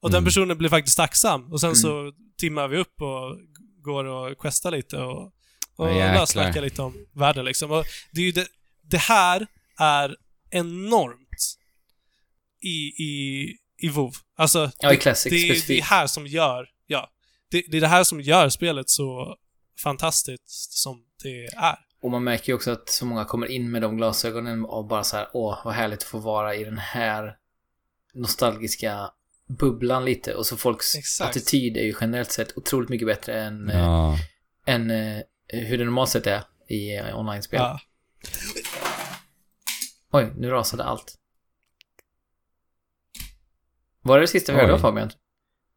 [0.00, 0.24] Och den Mm.
[0.24, 1.52] personen blir faktiskt tacksam.
[1.52, 1.76] Och sen Mm.
[1.76, 3.38] så timmar vi upp och
[3.82, 5.32] går och questar lite och,
[5.76, 7.70] och Ja, snackar lite om världen liksom.
[7.70, 8.46] Och det är ju det,
[8.82, 9.46] det här
[9.78, 10.16] är
[10.50, 11.56] enormt
[12.62, 13.44] i, i,
[13.78, 14.12] i WoW.
[14.36, 16.68] Alltså, Ja, i Classic det, är- det är här som gör.
[17.50, 19.36] Det, det är det här som gör spelet så
[19.82, 21.78] fantastiskt som det är.
[22.02, 25.04] Och man märker ju också att så många kommer in med de glasögonen och bara
[25.04, 27.36] så här, åh, vad härligt att få vara i den här
[28.14, 29.10] nostalgiska
[29.58, 30.34] bubblan lite.
[30.34, 31.30] Och så folks Exakt.
[31.30, 34.16] attityd är ju generellt sett otroligt mycket bättre än, eh, Ja.
[34.66, 37.60] än eh, hur det normalt sett är i eh, online-spel.
[37.60, 37.80] Ja.
[40.12, 41.14] Oj, nu rasade allt.
[44.02, 45.10] Var det det sista vi hörde av Fabian?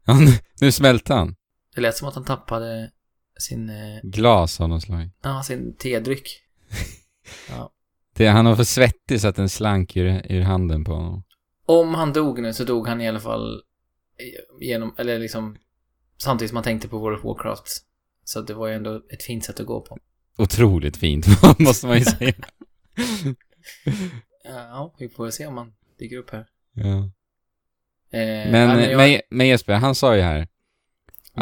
[0.05, 0.31] Ja, nu,
[0.62, 1.36] nu smälte han.
[1.75, 2.91] Det lät som att han tappade
[3.39, 5.10] sin, eh, Glas av något slag.
[5.21, 6.27] ja, sin tedryck.
[7.49, 7.71] Ja.
[8.13, 11.23] Det, han var för svettig så att den slank ur, ur handen på honom.
[11.65, 13.62] Om han dog nu så dog han i alla fall
[14.62, 15.57] genom, eller liksom
[16.17, 17.67] samtidigt som han tänkte på World of Warcraft.
[18.23, 19.97] Så det var ju ändå ett fint sätt att gå på.
[20.38, 21.25] Otroligt fint,
[21.60, 22.34] måste man ju säga.
[24.43, 26.45] Ja, vi får se om han dyker upp här.
[26.73, 26.97] Ja.
[28.19, 30.47] Eh, Men, ja, jag, men, men Jesper, han sa ju här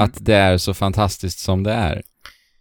[0.03, 2.03] att det är så fantastiskt som det är.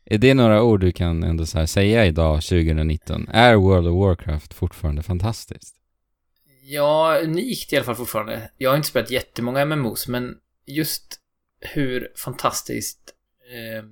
[0.05, 3.29] Är det några ord du kan ändå säga idag, 2019?
[3.33, 5.79] Är World of Warcraft fortfarande fantastiskt?
[6.69, 8.51] ja, unikt i alla fall fortfarande.
[8.59, 11.21] Jag har inte spelat jättemånga MMOs, men just
[11.61, 13.15] hur fantastiskt
[13.53, 13.85] eh,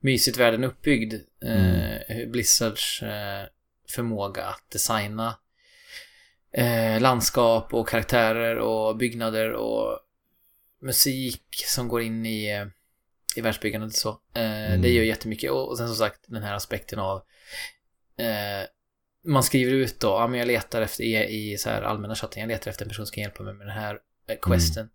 [0.00, 1.14] mysigt världen är uppbyggd.
[1.44, 3.46] Eh, hur Blizzards eh,
[3.88, 5.38] förmåga att designa
[6.52, 9.98] eh, landskap och karaktärer och byggnader och
[10.80, 12.66] musik som går in i, eh,
[13.36, 14.08] i världsbyggandet och så.
[14.34, 14.82] Eh, Mm.
[14.82, 15.50] Det gör jättemycket.
[15.50, 17.16] Och, och sen som sagt den här aspekten av
[18.18, 18.66] eh,
[19.24, 22.40] man skriver ut då, ja men jag letar efter i, i så här allmänna chatten,
[22.40, 24.88] jag letar efter en person som kan hjälpa mig med den här eh, questen.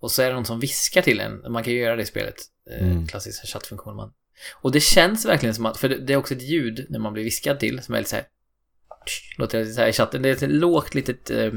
[0.00, 2.06] Och så är det någon som viskar till en, man kan ju göra det i
[2.06, 2.34] spelet,
[2.80, 3.06] Mm.
[3.06, 4.12] klassiska chattfunktion man.
[4.54, 7.24] Och det känns verkligen som att, för det, är också ett ljud när man blir
[7.24, 8.26] viskad till, som är lite så här,
[9.38, 11.52] låter lite så här i chatten, det är ett lågt litet eh,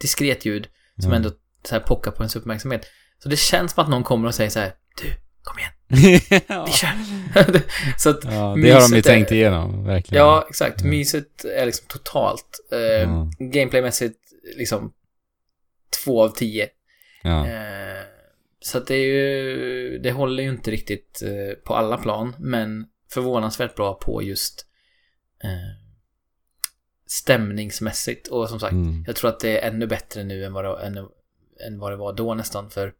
[0.00, 0.68] diskret ljud
[1.02, 1.16] som Ja.
[1.16, 1.30] ändå
[1.64, 2.86] så här pockar på ens uppmärksamhet.
[3.18, 5.08] Så det känns som att någon kommer och säger så här, du,
[5.42, 5.72] kom igen.
[6.66, 7.98] Vi kör!
[7.98, 8.30] så att, ja,
[8.62, 10.24] det har de ju är- tänkt igenom, verkligen.
[10.24, 10.80] ja, exakt.
[10.80, 10.90] Mm.
[10.90, 12.68] Myset är liksom totalt.
[12.72, 13.30] Eh, Ja.
[13.38, 14.18] Gameplaymässigt,
[14.56, 14.92] liksom,
[16.04, 16.68] två av tio.
[17.22, 17.46] Ja.
[17.46, 18.02] Eh,
[18.60, 22.86] så att det är ju, det håller ju inte riktigt eh, på alla plan, men
[23.12, 24.66] förvånansvärt bra på just
[25.44, 25.50] eh,
[27.06, 28.28] stämningsmässigt.
[28.28, 29.04] Och som sagt, Mm.
[29.06, 31.08] jag tror att det är ännu bättre nu än vad det, än,
[31.66, 32.92] än vad det var då nästan, för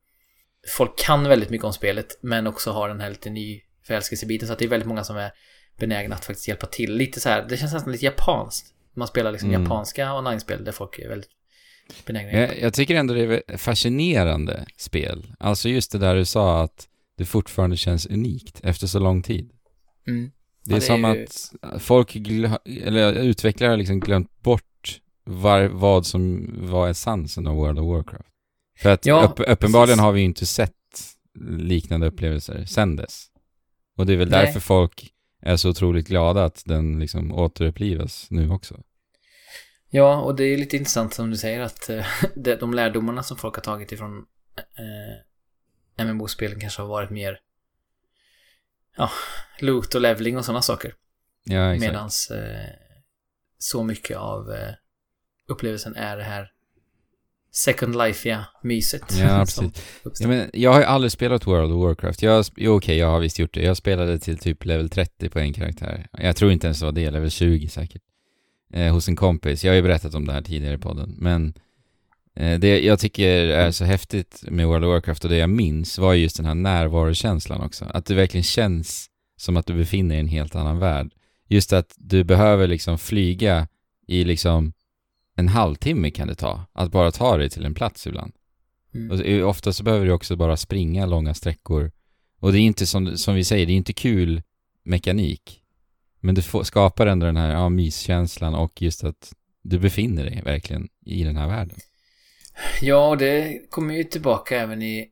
[0.77, 4.53] folk kan väldigt mycket om spelet, men också har den här lite ny förälskelsebiten, så
[4.53, 5.33] att det är väldigt många som är
[5.79, 6.95] benägna att faktiskt hjälpa till.
[6.97, 8.67] Lite så här, det känns nästan lite japanskt.
[8.95, 9.63] Man spelar liksom Mm.
[9.63, 11.31] japanska online-spel där folk är väldigt
[12.07, 12.33] benägna.
[12.33, 15.33] Jag, jag tycker ändå det är fascinerande spel.
[15.39, 19.51] Alltså just det där du sa att det fortfarande känns unikt efter så lång tid.
[20.07, 20.31] Mm.
[20.65, 21.27] Det är, Ja, det är som ju-
[21.75, 22.17] att folk,
[22.85, 28.30] eller utvecklare har liksom glömt bort var, vad som var essensen av World of Warcraft.
[28.83, 30.03] För att Ja, upp, uppenbarligen precis.
[30.03, 30.75] har vi ju inte sett
[31.59, 33.27] liknande upplevelser sen dess.
[33.97, 34.45] Och det är väl Nej.
[34.47, 35.13] därför folk
[35.43, 38.83] är så otroligt glada att den liksom återupplivas nu också.
[39.91, 43.37] Ja, och det är lite intressant som du säger att eh, de de lärdomarna som
[43.37, 44.25] folk har tagit ifrån
[45.99, 47.41] eh, MMO-spelen kanske har varit mer
[48.97, 49.11] ja,
[49.61, 50.95] loot och leveling och sådana saker.
[51.45, 51.75] Ja.
[51.75, 52.67] Medans eh,
[53.59, 54.75] så mycket av eh,
[55.49, 56.53] upplevelsen är det här
[57.53, 59.19] Second Life-iga myset.
[59.19, 60.21] Ja, precis.
[60.21, 62.23] Ja, men jag har ju aldrig spelat World of Warcraft.
[62.23, 63.63] Jag, jo, okej, jag har visst gjort det.
[63.63, 66.07] Jag spelade till typ level 30 på en karaktär.
[66.13, 68.03] Jag tror inte ens det var det, level 20 säkert.
[68.73, 69.65] Eh, hos en kompis.
[69.65, 71.15] Jag har ju berättat om det här tidigare i podden.
[71.19, 71.55] Men
[72.37, 75.99] eh, det jag tycker är så häftigt med World of Warcraft och det jag minns
[75.99, 77.85] var just den här närvarokänslan också.
[77.85, 81.13] Att det verkligen känns som att du befinner dig i en helt annan värld.
[81.49, 83.69] Just att du behöver liksom flyga
[84.07, 84.73] i liksom
[85.41, 86.65] en halvtimme kan det ta.
[86.73, 88.33] Att bara ta dig till en plats ibland.
[88.95, 89.11] Mm.
[89.11, 91.93] Och så- ofta så behöver du också bara springa långa sträckor.
[92.41, 94.43] Och det är inte som, som vi säger, det är inte kul
[94.83, 95.63] mekanik.
[96.21, 100.43] Men du får, skapar ändå den här ja, myskänslan och just att du befinner dig
[100.45, 101.77] verkligen i den här världen.
[102.81, 105.09] Ja, och det kommer ju tillbaka även i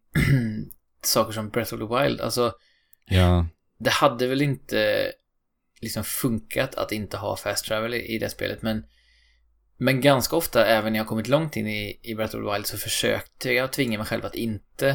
[1.04, 2.20] saker som Breath of the Wild.
[2.20, 2.52] Alltså,
[3.10, 3.46] Ja,
[3.78, 5.12] det hade väl inte
[5.80, 8.84] liksom funkat att inte ha fast travel i, i det spelet, men
[9.78, 12.66] men ganska ofta, även när jag kommit långt in i, i Breath of the Wild,
[12.66, 14.88] så försökte jag tvinga mig själv att inte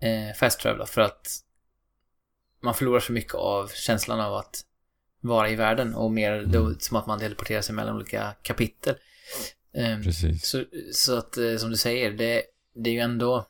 [0.00, 1.26] eh, fast travela för att
[2.62, 4.64] man förlorar så mycket av känslan av att
[5.20, 6.80] vara i världen och mer då, Mm.
[6.80, 8.94] som att man teleporterar sig mellan olika kapitel.
[9.74, 10.46] Ehm, precis.
[10.46, 12.42] så, så att, eh, som du säger, det,
[12.74, 13.46] det är ju ändå...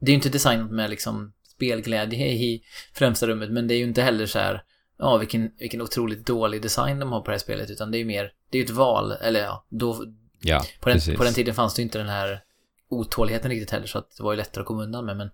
[0.00, 3.84] Det är ju inte designat med liksom spelglädje i främsta rummet, men det är ju
[3.84, 4.62] inte heller så här...
[5.00, 7.98] Ja, vilken, vilken otroligt dålig design de har på det här spelet, utan det är
[7.98, 8.32] ju mer...
[8.50, 10.04] Det är ju ett val, eller ja, då...
[10.42, 11.16] Ja, På den, precis.
[11.16, 12.40] på den tiden fanns det ju inte den här
[12.90, 15.30] otåligheten riktigt heller, så att det var ju lättare att komma undan med, men...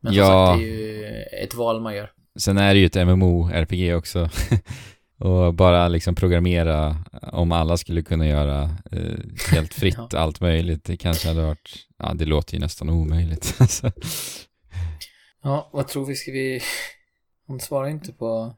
[0.00, 0.46] Men som Ja.
[0.46, 1.04] sagt, det är ju
[1.44, 2.12] ett val man gör.
[2.38, 4.30] Sen är det ju ett MMO-RPG också.
[5.18, 6.96] och bara liksom programmera
[7.32, 10.18] om alla skulle kunna göra eh, helt fritt Ja.
[10.18, 10.84] allt möjligt.
[10.84, 13.54] Det kanske hade varit, ja det låter ju nästan omöjligt.
[13.60, 13.92] Alltså.
[15.42, 16.14] Ja, vad tror vi?
[16.14, 16.60] Ska vi...
[17.46, 18.54] Hon svarar inte på...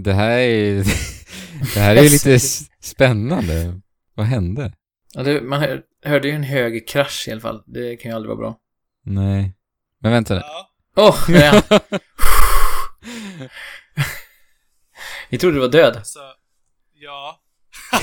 [0.00, 0.74] Det här är
[1.74, 2.38] det här är ju lite
[2.80, 3.80] spännande.
[4.14, 4.72] Vad hände?
[5.14, 7.62] Ja, det, man hör, hörde ju en hög krasch i alla fall.
[7.66, 8.56] Det kan ju aldrig vara bra.
[9.04, 9.54] Nej.
[10.00, 10.40] Men vänta nu.
[10.40, 10.70] Ja.
[10.96, 11.80] Åh, där är han.
[15.28, 16.00] Vi trodde du var död.
[16.04, 16.18] Så,
[16.94, 17.40] ja.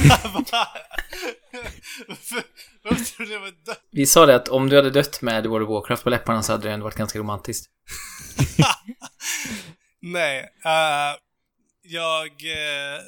[2.84, 3.81] Varför tror du det var dött?
[3.91, 6.51] Vi sa det att om du hade dött med World of Warcraft på läpparna så
[6.51, 7.71] hade det ändå varit ganska romantiskt.
[10.01, 10.39] Nej.
[10.65, 11.15] eh,
[11.86, 13.02] jag eh,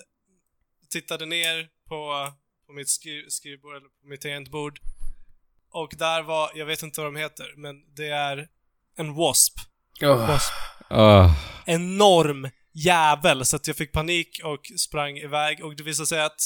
[0.90, 2.32] tittade ner på,
[2.68, 4.80] på mitt skri skrivbord, eller på mitt tangentbord.
[5.70, 8.48] Och där var, jag vet inte vad de heter, men det är
[8.96, 9.54] en wasp.
[10.02, 10.54] Åh, wasp.
[10.90, 11.34] Åh,
[11.66, 15.63] Enorm jävel, så att jag fick panik och sprang iväg.
[15.66, 16.42] Och det visade sig att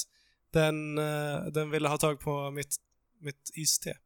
[0.54, 2.76] den, eh, den ville ha tag på mitt,
[3.20, 3.98] mitt iste.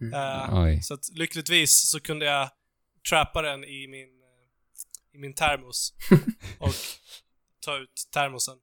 [0.00, 0.64] Mm.
[0.64, 0.82] Oj.
[0.82, 2.50] så att lyckligtvis så kunde jag
[3.08, 4.08] trappa den i min,
[5.14, 5.94] i min termos
[6.58, 6.74] och
[7.60, 8.56] ta ut termosen.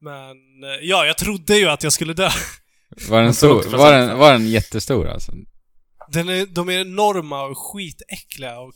[0.00, 2.30] Men eh, ja, jag trodde ju att jag skulle dö.
[3.08, 5.32] Var den, stor, var, den, var den jättestor alltså?
[6.08, 8.74] Den är, de är enorma och skitäckliga och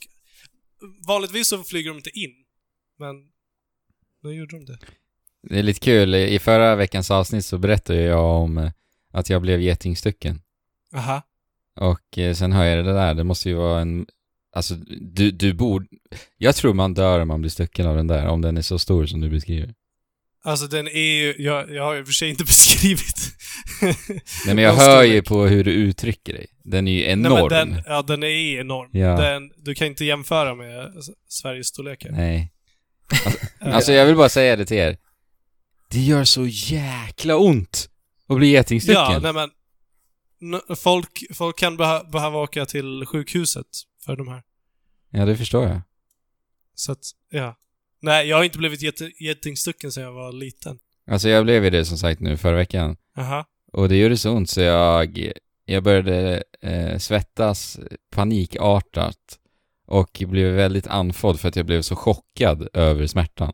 [1.07, 2.31] vanligtvis så flyger de inte in.
[2.99, 3.17] Men
[4.23, 4.79] nu gjorde de det.
[5.43, 6.15] Det är lite kul.
[6.15, 8.71] I förra veckans avsnitt så berättade jag om eh,
[9.13, 10.41] att jag blev getingstycken.
[10.95, 11.23] Aha.
[11.77, 13.15] Och eh, sen hör jag det där.
[13.15, 14.07] Det måste ju vara en...
[14.53, 15.87] Alltså, du, du borde...
[16.39, 18.79] Jag tror man dör om man blir stucken av den där, om den är så
[18.79, 19.75] stor som du beskriver.
[20.43, 23.17] Alltså den är ju, jag, jag har ju för sig inte beskrivit.
[24.47, 26.47] Nej men jag hör ju på hur du uttrycker dig.
[26.65, 27.49] Den är ju Nej, enorm.
[27.51, 28.91] men den, ja, den är enorm.
[28.93, 29.17] Ja.
[29.17, 30.93] Den, du kan inte jämföra med
[31.29, 32.11] Sveriges storlekar.
[32.11, 32.53] Nej.
[33.63, 34.97] Alltså, alltså jag vill bara säga det till er.
[35.91, 37.89] Det gör så jäkla ont
[38.29, 39.03] att bli getingstycken.
[39.03, 39.51] Ja, nej men...
[40.77, 43.67] Folk, folk kan behöva åka till sjukhuset
[44.05, 44.43] för de här.
[45.11, 45.81] Ja, det förstår jag.
[46.75, 47.57] Så att, ja.
[48.03, 48.81] Nej, jag har inte blivit
[49.21, 50.79] getingstucken sedan jag var liten.
[51.11, 52.97] Alltså jag blev ju det som sagt nu förra veckan.
[53.17, 53.47] Aha.
[53.73, 55.33] Och det gjorde så ont så jag,
[55.65, 57.81] jag började eh, svettas
[58.11, 59.39] panikartat
[59.87, 63.53] och blev väldigt andfådd för att jag blev så chockad över smärtan.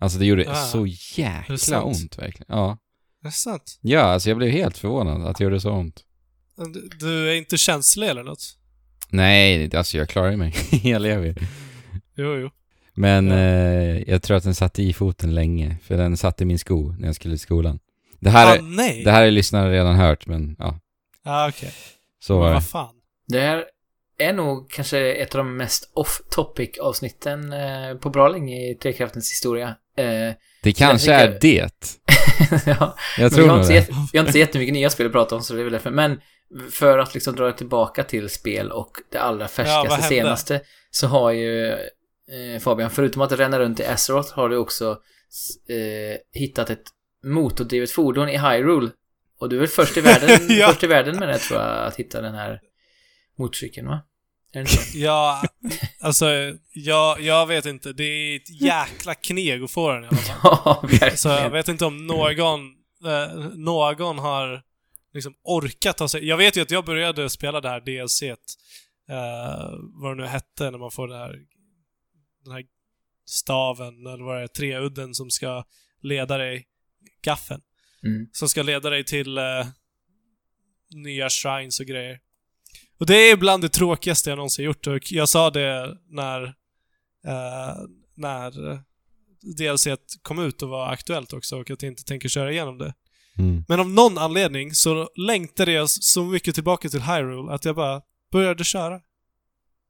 [0.00, 0.54] Alltså det gjorde Ah.
[0.54, 2.46] så det jäkla ont verkligen.
[2.56, 2.78] Ja.
[3.22, 3.78] Det är sant.
[3.80, 6.04] Ja, alltså jag blev helt förvånad att det gjorde så ont.
[7.00, 8.58] Du är inte känslig eller något?
[9.08, 10.54] Nej, alltså jag klarar mig.
[10.82, 11.34] jag lever.
[12.16, 12.50] Jo, jo.
[12.94, 13.36] Men Ja.
[13.36, 16.94] eh, jag tror att den satt i foten länge, för den satt i min sko
[16.98, 17.78] när jag skulle till skolan.
[18.20, 19.04] Det här, ah, är, nej!
[19.04, 20.78] det här är lyssnare redan hört, men ja,
[21.24, 21.72] Ah, okej.
[22.20, 22.54] så Men var det.
[22.54, 22.94] vad fan.
[23.28, 23.64] Det här
[24.18, 29.30] är nog kanske ett av de mest off-topic avsnitten eh, på bra länge i Trekraftens
[29.30, 29.68] historia.
[29.98, 31.70] Eh, Det kanske är det.
[32.66, 33.74] ja, Jag tror vi, har nog det.
[33.74, 35.72] jätte, vi har inte så jättemycket nya spel att prata om så det är väl
[35.72, 35.90] därför.
[35.90, 36.20] Men
[36.70, 40.08] för att liksom dra det tillbaka till spel och det allra färskaste hände?
[40.08, 44.90] senaste så har ju eh, Fabian, förutom att ränna runt i Azeroth har du också
[45.68, 46.84] eh, hittat ett
[47.24, 48.90] motordrivet fordon i Hyrule.
[49.38, 50.68] Och du är väl först i världen, Ja.
[50.68, 52.60] först i världen med det tror jag, att hitta den här
[53.38, 54.00] motorcykeln va?
[54.94, 55.42] Ja,
[56.00, 56.26] alltså,
[56.72, 57.92] jag, jag vet inte.
[57.92, 60.36] Det är ett jäkla kneg att få den i alla fall.
[60.64, 61.16] ja, verkligen.
[61.16, 62.60] Så jag vet inte om någon,
[63.04, 64.62] eh, någon har
[65.16, 66.24] liksom orkat ta sig...
[66.24, 68.36] Jag vet ju att jag började spela det här DLC, eh,
[70.02, 71.38] vad det nu hette, när man får det här,
[72.44, 72.64] den här
[73.26, 75.64] staven, eller vad det är, treudden som ska
[76.02, 76.66] leda dig,
[77.22, 77.60] gaffen,
[78.04, 78.28] Mm.
[78.32, 79.66] som ska leda dig till eh,
[80.94, 82.20] nya shrines och grejer.
[82.98, 86.42] Och det är bland det tråkigaste jag någonsin gjort och jag sa det när,
[87.26, 87.76] eh,
[88.14, 88.78] när eh,
[89.56, 89.86] DLC
[90.22, 92.94] kom ut och var aktuellt också och att jag inte tänker köra igenom det.
[93.38, 93.64] Mm.
[93.68, 98.02] Men av någon anledning så längtade jag så mycket tillbaka till Hyrule att jag bara
[98.32, 99.00] började köra.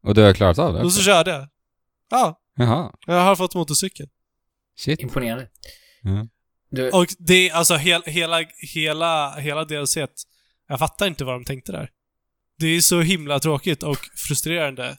[0.03, 1.49] Och du har klarat av det Och så körde jag.
[2.11, 2.93] Ja, Jaha.
[3.07, 4.09] jag har fått motorcykel.
[4.79, 5.01] Shit.
[5.01, 5.49] Imponerande.
[6.03, 6.27] Ja.
[6.71, 8.45] Du, Och det, alltså hel, hela,
[8.75, 9.97] hela, hela DLC,
[10.69, 11.91] jag fattar inte vad de tänkte där.
[12.59, 14.99] Det är så himla tråkigt och frustrerande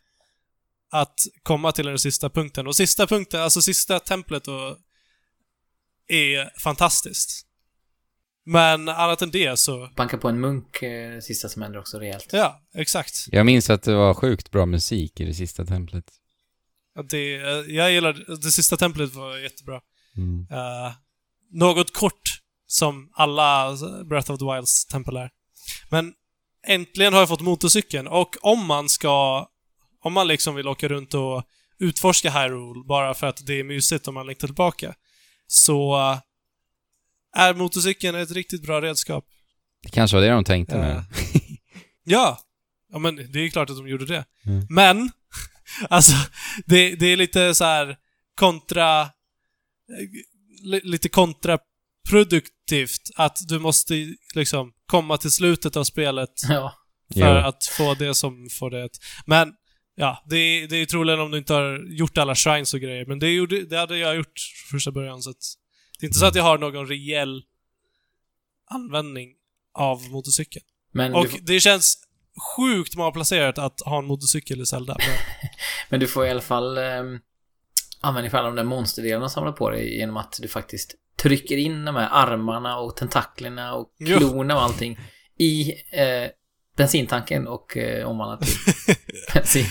[0.92, 2.68] att komma till den sista punkten.
[2.68, 4.78] Och sista punkten, alltså sista templet och,
[6.08, 7.47] är fantastiskt.
[8.50, 12.28] Men annat än det så, banka på en munk, eh, sista som händer också rejält.
[12.32, 13.26] ja, exakt.
[13.32, 16.06] Jag minns att det var sjukt bra musik i det sista templet.
[17.10, 17.32] Det,
[17.68, 19.82] jag gillar, det sista templet var jättebra.
[20.18, 20.48] Mm.
[20.52, 20.94] Eh,
[21.52, 23.78] något kort, som alla
[24.10, 25.30] Breath of the Wilds tempel är.
[25.90, 26.14] Men
[26.68, 29.48] äntligen har jag fått motorcykeln och om man ska...
[30.04, 31.44] Om man liksom vill åka runt och
[31.80, 34.96] utforska Hyrule bara för att det är mysigt om man längtar tillbaka,
[35.48, 36.20] så eh,
[37.38, 39.26] är motorcykeln ett riktigt bra redskap.
[39.84, 40.82] Det kanske var det de tänkte Ja.
[40.82, 41.04] med.
[42.04, 42.40] Ja!
[42.92, 44.26] Ja men det är ju klart att de gjorde det.
[44.46, 44.66] Mm.
[44.70, 45.12] Men,
[45.90, 46.14] alltså,
[46.66, 47.98] det, det är lite så här
[48.36, 49.02] kontra...
[49.02, 49.08] eh,
[50.64, 56.74] li- Lite kontraproduktivt att du måste liksom komma till slutet av spelet Ja.
[57.14, 57.48] för Jo.
[57.48, 58.90] att få det som får det.
[59.26, 59.54] Men,
[59.96, 63.06] ja, det är, det är troligen om du inte har gjort alla shrines och grejer,
[63.06, 64.40] men det, gjorde, det hade jag gjort
[64.72, 65.44] första början, så att
[66.00, 67.44] det är inte så att jag har någon reell
[68.70, 69.30] användning
[69.74, 70.66] av motorcykeln.
[70.92, 71.98] Men, Och du, det känns
[72.56, 74.96] sjukt malplacerat att ha en motorcykel i Zelda.
[75.00, 75.18] Men,
[75.90, 77.04] men du får i alla fall eh,
[78.02, 81.86] användning för alla de där monsterdelarna samlar på dig genom att du faktiskt trycker in
[81.86, 85.00] de här armarna och tentaklerna och klorna och allting
[85.40, 86.30] i eh,
[86.78, 88.56] bensintanken och eh, omvandlar till
[89.34, 89.66] bensin.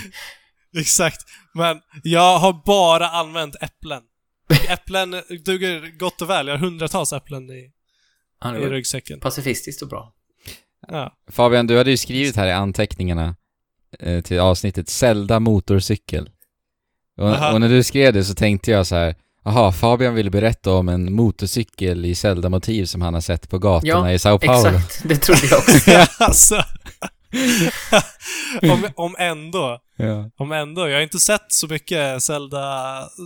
[0.79, 1.20] exakt.
[1.55, 4.03] Men jag har bara använt äpplen.
[4.68, 5.11] Äpplen
[5.44, 6.47] duger gott och väl.
[6.47, 7.70] Jag har hundratals äpplen i,
[8.38, 9.20] Han i ryggsäcken.
[9.20, 10.12] pacifistiskt och bra.
[10.88, 11.16] Ja.
[11.30, 13.36] Fabian, du hade ju skrivit här i anteckningarna
[13.99, 16.30] eh, till avsnittet Zelda motorcykel.
[17.20, 17.49] Aha.
[17.49, 20.72] Och, och när du skrev det så tänkte jag så här, Jaha, Fabian ville berätta
[20.72, 24.68] om en motorcykel i Zelda-motiv som han har sett på gatorna Ja, i Sao Paulo.
[24.68, 25.90] Exakt, det trodde jag också.
[26.24, 26.62] alltså.
[28.62, 29.78] om, om ändå.
[29.97, 30.88] Ja, Om ändå.
[30.88, 32.62] Jag har inte sett så mycket Zelda,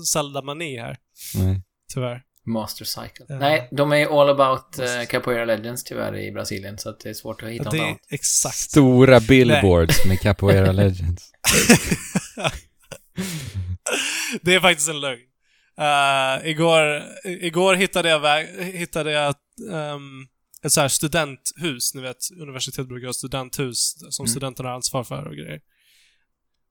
[0.06, 0.96] Zelda-mani här.
[1.34, 1.62] Nej.
[1.94, 2.22] Tyvärr.
[2.46, 3.26] Master Cycle.
[3.28, 3.38] Ja.
[3.38, 7.14] Nej, de är all about uh, Capoeira Legends tyvärr i Brasilien, så att det är
[7.14, 7.98] svårt att hitta Ja, något det är annat.
[8.10, 8.56] exakt.
[8.56, 11.30] Stora billboards med Capoeira Legends.
[14.42, 15.20] det är faktiskt en lögn.
[15.80, 19.34] Uh, igår, igår hittade jag, väg, hittade jag
[19.70, 20.26] um,
[20.64, 21.94] ett så här studenthus.
[21.94, 24.28] Ni vet, universitet brukar ha studenthus som Mm.
[24.30, 25.60] studenterna har ansvar för och grejer.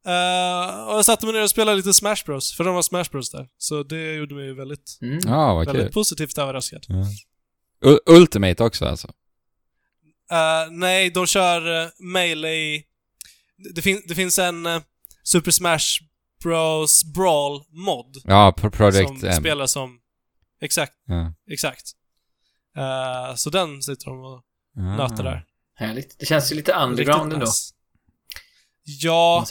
[0.08, 2.56] Uh, och jag satte mig ner och spelade lite Smash Bros.
[2.56, 3.48] För de har Smash Bros där.
[3.58, 5.20] Så det gjorde mig väldigt, Mm.
[5.26, 5.94] Ja, vad väldigt kul.
[5.94, 6.86] positivt överraskad.
[6.88, 7.06] Ja.
[7.86, 9.08] U- Ultimate också alltså?
[10.32, 12.84] Uh, nej, de kör uh, Melee...
[13.76, 14.82] Det, fin det finns en uh,
[15.24, 15.86] Super Smash
[16.44, 18.22] Bros Brawl-mod.
[18.24, 19.34] Ja, Pro- Project Som M.
[19.34, 20.00] spelar som...
[20.62, 21.34] Exakt, Ja.
[21.52, 21.84] exakt.
[22.78, 24.44] Uh, så den sitter de och
[24.78, 24.98] Ah.
[24.98, 25.46] nöter där.
[25.76, 26.20] Härligt.
[26.20, 27.46] Det känns ju lite underground ändå,
[28.84, 29.46] Ja.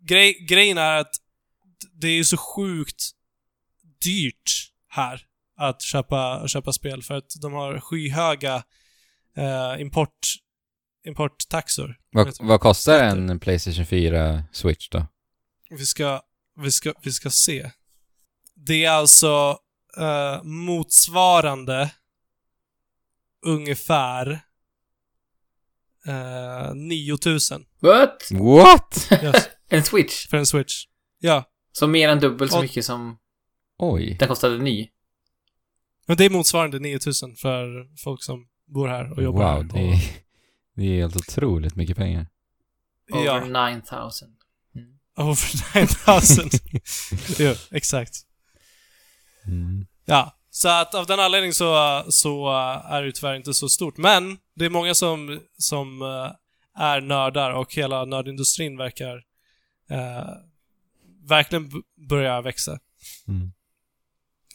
[0.00, 1.14] Grej, grejen är att
[1.92, 3.10] det är ju så sjukt
[4.04, 5.26] dyrt här
[5.56, 8.64] att köpa, köpa spel för att de har skyhöga
[9.36, 10.18] eh, import,
[11.04, 11.98] importtaxor.
[12.10, 15.06] Vad, vad kostar en Playstation 4 Switch då?
[15.70, 16.22] Vi ska,
[16.56, 17.70] vi ska, vi ska se.
[18.54, 19.58] Det är alltså
[19.96, 21.90] eh, motsvarande
[23.46, 24.40] ungefär
[26.06, 28.28] eh, 9000 What?
[28.30, 29.08] What?
[29.22, 30.28] yes, En Switch?
[30.28, 30.84] för en Switch.
[31.18, 33.18] Ja, Så mer än dubbelt så Och- mycket som
[33.78, 34.16] Oj.
[34.18, 34.88] den kostade ny?
[36.06, 39.56] men det är motsvarande 9000 för folk som bor här och jobbar här.
[39.56, 39.98] Wow, det Och, är,
[40.76, 42.26] det är helt otroligt mycket pengar.
[43.12, 44.28] Over ja, 9000.
[44.74, 44.98] Mm.
[45.16, 46.50] over 9000.
[47.38, 48.14] jo, exakt.
[49.46, 49.86] Mm.
[50.04, 52.48] Ja, så att av den anledningen så, så
[52.84, 53.96] är det tyvärr inte så stort.
[53.96, 59.22] Men det är många som, som eh, är nördar och hela nördindustrin verkar
[59.90, 60.28] eh,
[61.28, 61.76] verkligen b-
[62.08, 62.78] börja växa
[63.28, 63.52] Mm.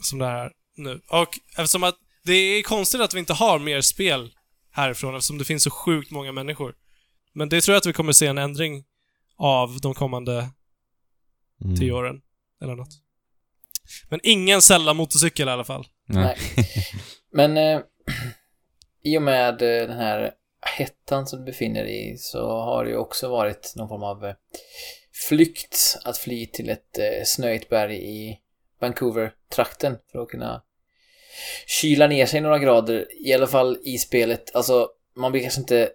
[0.01, 1.01] som det här nu.
[1.09, 4.33] Och eftersom att det är konstigt att vi inte har mer spel
[4.71, 6.75] härifrån eftersom det finns så sjukt många människor.
[7.33, 8.83] Men det tror jag att vi kommer se en ändring
[9.37, 10.49] av de kommande
[11.63, 11.75] Mm.
[11.77, 12.21] tio åren.
[12.61, 12.89] Eller något.
[14.09, 15.87] Men ingen sällar motorcykel i alla fall.
[16.05, 16.37] Nej.
[17.31, 17.81] Men eh,
[19.03, 20.31] i och med eh, den här
[20.77, 24.25] hettan som du befinner dig i så har det ju också varit någon form av
[24.25, 24.35] eh,
[25.15, 28.39] flykt att fly till ett eh, snöigt berg i
[28.79, 30.61] Vancouver-trakten för att kunna
[31.67, 34.55] kyla ner sig några grader, i alla fall i spelet.
[34.55, 35.89] Alltså, man blir kanske inte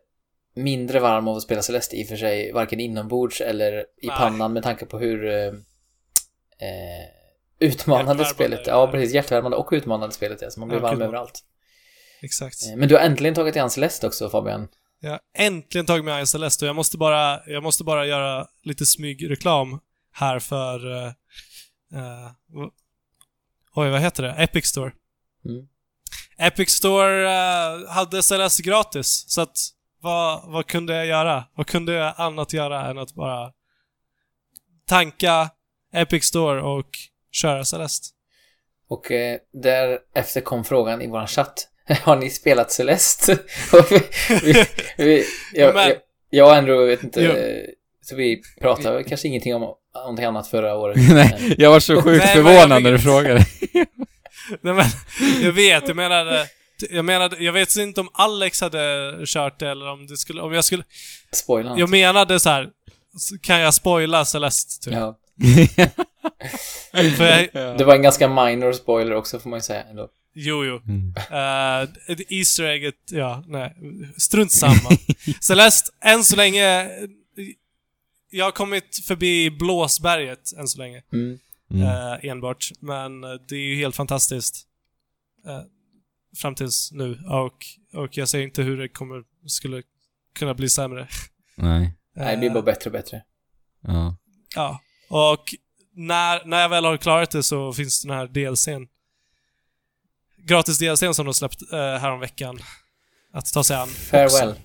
[0.55, 4.17] mindre varm av att spela Celeste i och för sig, varken inombords eller i Nej.
[4.17, 7.07] pannan med tanke på hur eh, eh,
[7.59, 9.15] utmanande spelet är Ja, precis.
[9.15, 10.51] Hjärtvärmande och utmanande spelet är.
[10.51, 11.41] Så man blir Ja, varm överallt.
[12.23, 12.67] Exakt.
[12.67, 14.69] Eh, Men du har äntligen tagit dig an Celeste också, Fabian.
[15.01, 18.87] Jag har äntligen tagit mig Celeste och jag måste bara, jag måste bara göra lite
[18.87, 19.81] smygreklam
[20.13, 21.07] här för...
[22.49, 22.71] v-
[23.75, 24.31] oj, vad heter det?
[24.33, 24.93] Epic Store.
[25.45, 25.69] Mm.
[26.39, 29.57] Epic Store eh, hade Celeste gratis, så att
[30.01, 31.45] vad, vad kunde jag göra?
[31.55, 33.53] Vad kunde jag annat göra än att bara
[34.87, 35.51] tanka
[35.93, 36.89] Epic Store och
[37.31, 38.07] köra Celeste?
[38.89, 41.70] Och eh, därefter kom frågan i våran chatt.
[42.03, 43.39] Har ni spelat Celeste?
[44.43, 44.65] Vi,
[44.97, 45.97] vi, jag, Men- jag,
[46.31, 47.25] jag och Andrew vet inte.
[47.27, 47.65] Eh,
[48.03, 50.97] Så vi pratade kanske ingenting om någonting annat förra året.
[51.11, 53.47] Nej, jag var så sjukt förvånad jag när du frågade.
[54.61, 54.85] Nej men,
[55.43, 56.47] jag vet, jag menade...
[56.91, 60.53] Jag menade, jag vet inte om Alex hade kört det eller om det skulle, om
[60.53, 60.83] jag skulle...
[61.33, 62.69] Spoila Jag menade så här.
[63.43, 64.85] kan jag spoila Celeste?
[64.85, 64.95] Typ?
[64.95, 65.19] ja.
[66.93, 70.09] Jag, Det var en ganska minor spoiler också får man ju säga ändå.
[70.35, 70.81] Jo, jo.
[70.87, 71.09] Mm.
[71.09, 73.77] Uh, Easter egget, ja, nej.
[74.17, 74.91] Strunt samma.
[75.41, 76.91] Celeste, än så länge...
[78.33, 81.03] Jag har kommit förbi Blåsberget än så länge.
[81.13, 81.39] Mm.
[81.71, 81.83] Mm.
[81.87, 82.71] eh, enbart.
[82.81, 84.67] Men eh, det är ju helt fantastiskt.
[85.47, 85.61] eh,
[86.37, 87.19] fram tills nu.
[87.31, 87.67] Och,
[88.01, 89.83] och jag ser inte hur det kommer, skulle
[90.35, 91.09] kunna bli sämre.
[91.57, 91.95] Nej.
[92.17, 93.23] Nej, det blir bara bättre och bättre.
[93.81, 94.17] Ja.
[94.55, 94.81] Ja.
[95.09, 95.55] Och
[95.95, 98.89] när, när jag väl har klarat det så finns den här DLCn.
[100.45, 102.59] Gratis DLCn som de släppt eh, häromveckan.
[103.33, 103.89] Att ta sig an.
[103.89, 104.49] Farewell.
[104.49, 104.61] också.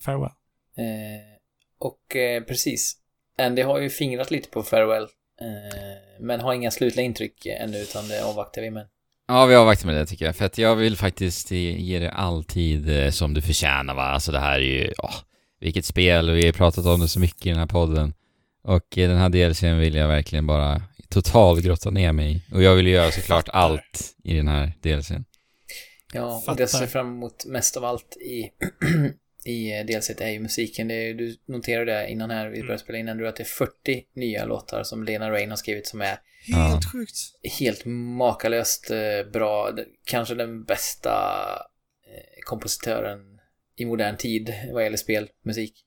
[0.00, 0.30] Farewell.
[0.76, 1.38] Eh,
[1.78, 2.96] och eh, precis.
[3.38, 5.02] Andy har ju fingrat lite på Farewell.
[5.40, 8.86] Eh, men har inga slutliga intryck ännu utan det avvaktar vi med.
[9.28, 10.36] Ja, vi avvaktar med det tycker jag.
[10.36, 14.02] För att jag vill faktiskt ge det all tid eh, som du förtjänar va.
[14.02, 15.14] Alltså det här är ju, åh,
[15.60, 18.14] vilket spel vi har pratat om det så mycket i den här podden.
[18.62, 22.46] Och eh, den här DLCn vill jag verkligen bara total grotta ner mig.
[22.52, 25.24] Och jag vill ju göra såklart allt i den här DLCn.
[26.12, 28.50] Ja, och det jag ser fram emot mest av allt i,
[29.44, 30.88] i eh, delset är ju musiken.
[30.88, 32.78] Det är, du noterade det innan här vi började Mm.
[32.78, 36.00] spela in ändå att det är 40 nya låtar som Lena Rain har skrivit som
[36.00, 36.56] är Ja.
[36.56, 37.16] Helt sjukt.
[37.58, 39.70] helt makalöst eh, bra.
[40.04, 41.10] Kanske den bästa
[42.06, 43.18] eh, kompositören
[43.76, 45.84] i modern tid vad gäller spelmusik.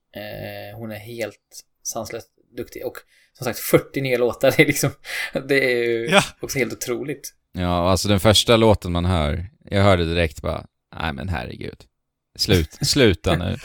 [0.76, 2.86] Hon är helt sanslöst duktig.
[2.86, 2.98] Och
[3.42, 4.90] som sagt, 40 nya låtar, det är liksom,
[5.48, 6.22] det är ju Ja.
[6.40, 7.34] också helt otroligt.
[7.54, 10.66] Ja, alltså den första låten man hör, jag hörde direkt bara,
[11.02, 11.78] nej men herregud.
[12.38, 13.58] Slut, sluta nu.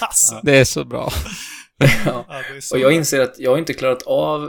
[0.00, 0.40] alltså.
[0.42, 1.12] Det är så bra.
[1.78, 1.86] Ja.
[2.28, 2.96] Ja, det är så Och jag bra.
[2.96, 4.42] inser att jag har inte klarat av...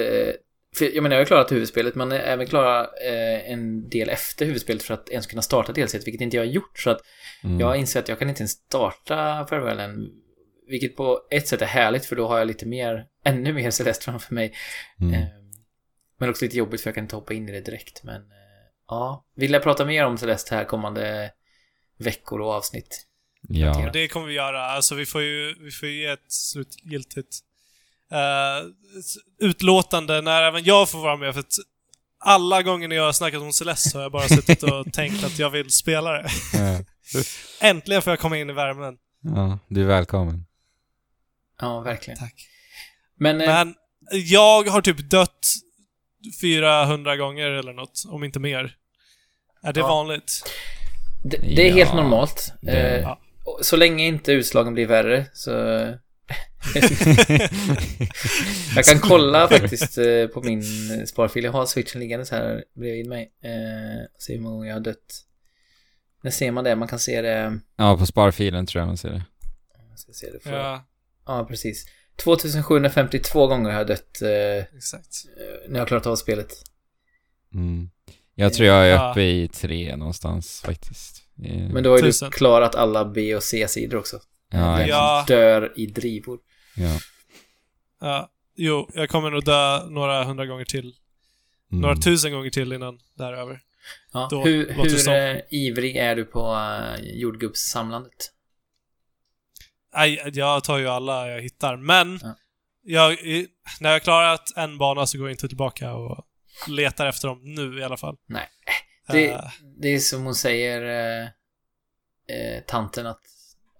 [0.00, 0.34] Eh,
[0.76, 4.82] för jag menar, jag har klarat huvudspelet, men även klarat eh, en del efter huvudspelet
[4.82, 6.78] för att ens kunna starta delset, vilket inte jag har gjort.
[6.78, 7.00] Så att
[7.44, 7.60] Mm.
[7.60, 10.08] jag inser att jag kan inte ens starta Farewell än.
[10.68, 14.04] Vilket på ett sätt är härligt, för då har jag lite mer, ännu mer Celeste
[14.04, 14.54] framför mig.
[15.00, 15.14] Mm.
[15.14, 15.28] Eh,
[16.18, 18.02] men också lite jobbigt för jag kan inte hoppa in i det direkt.
[18.02, 21.32] Men eh, ja, vill jag prata mer om Celeste här kommande
[21.98, 23.06] veckor och avsnitt?
[23.48, 23.90] Ja.
[23.92, 24.64] Det kommer vi göra.
[24.64, 27.38] Alltså vi får ju, vi får ju ge ett slutgiltigt
[28.12, 28.70] uh,
[29.38, 31.34] utlåtande när även jag får vara med.
[31.34, 31.54] För att
[32.18, 35.24] alla gånger när jag har snackat om Celeste så har jag bara suttit och tänkt
[35.24, 36.28] att jag vill spela det.
[37.60, 38.96] Äntligen får jag komma in i värmen.
[39.20, 40.46] ja, du är välkommen.
[41.60, 42.18] Ja, verkligen.
[42.18, 42.48] Tack.
[43.18, 43.74] Men, eh, Men
[44.12, 45.46] jag har typ dött
[46.40, 48.76] 400 gånger eller något, om inte mer.
[49.62, 49.86] Är det Ja.
[49.88, 50.32] vanligt?
[51.24, 52.52] det, det är Ja, helt normalt.
[52.62, 53.20] det- Eh, Ja.
[53.62, 55.50] Så länge inte utslagen blir värre så...
[58.76, 60.62] Jag kan kolla faktiskt eh, på min
[61.06, 61.44] sparfil.
[61.44, 63.32] Jag har switchen liggandes här bredvid mig.
[63.42, 65.22] Eh, se hur många gånger jag har dött.
[66.22, 66.76] När ser man det?
[66.76, 67.58] Man kan se det...
[67.76, 69.22] ja, på sparfilen tror jag man ser det.
[69.90, 70.84] Jag ska se det för, ja.
[71.26, 71.86] Ja, precis.
[72.16, 75.16] 2752 gånger har jag dött eh, exakt.
[75.68, 76.52] när jag har klarat av spelet.
[77.54, 77.90] Mm.
[78.34, 79.10] Jag tror jag är Ja.
[79.10, 81.22] uppe i tre någonstans faktiskt.
[81.44, 82.30] Eh, Men då har ju Tusen.
[82.30, 84.20] du klarat alla B och C-sidor också.
[84.50, 85.24] Ja, Ja.
[85.28, 86.38] dör i drivor.
[86.76, 86.98] ja.
[88.00, 90.94] Ja, jo, jag kommer nog dö några hundra gånger till.
[91.72, 91.82] Mm.
[91.82, 93.60] Några tusen gånger till innan det här är över.
[94.12, 94.28] Ja.
[94.30, 95.12] Då hur hur som.
[95.12, 98.32] eh, ivrig är du på uh, jordgubbssamlandet?
[99.96, 102.36] Nej, jag tar ju alla jag hittar, men Ja.
[102.82, 103.10] jag,
[103.80, 106.26] när jag har klarat en bana så går jag inte tillbaka och
[106.68, 108.16] letar efter dem nu i alla fall.
[108.28, 108.48] Nej.
[109.08, 109.40] Det, Eh,
[109.80, 111.24] det är som hon säger, eh,
[112.36, 113.20] eh, tanten att...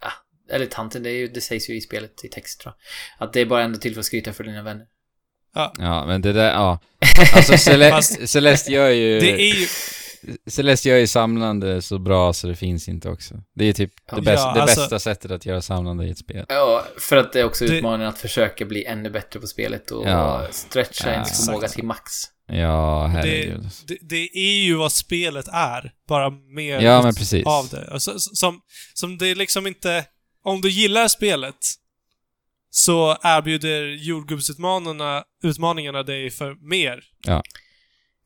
[0.00, 0.12] Ah,
[0.54, 2.74] eller tanten, det, är ju, det sägs ju i spelet i text tror
[3.18, 3.26] jag.
[3.26, 4.86] Att det är bara ändå till för att skryta för dina vänner.
[5.54, 6.78] Ja, men det där, ja.
[7.36, 9.20] Alltså Cele Fast- Celeste gör ju...
[9.20, 9.66] det är ju...
[10.46, 13.34] Celeste gör ju samlande så bra så det finns inte också.
[13.54, 16.18] Det är typ det, Ja, bästa, det alltså- bästa sättet att göra samlande i ett
[16.18, 16.46] spel.
[16.48, 19.90] Ja, för att det är också Det- utmaningen att försöka bli ännu bättre på spelet
[19.90, 20.46] och Ja.
[20.50, 22.12] stretcha Ja, ens förmåga till max.
[22.48, 23.64] Ja, herregud.
[23.86, 27.46] Det, det är ju vad spelet är, bara mer Ja, men precis.
[27.46, 27.88] av det.
[27.92, 28.60] Alltså, som,
[28.94, 30.04] som det är liksom inte...
[30.42, 31.56] Om du gillar spelet
[32.70, 37.00] så erbjuder jordgubbsutmaningarna utmaningarna dig för mer.
[37.26, 37.42] Ja,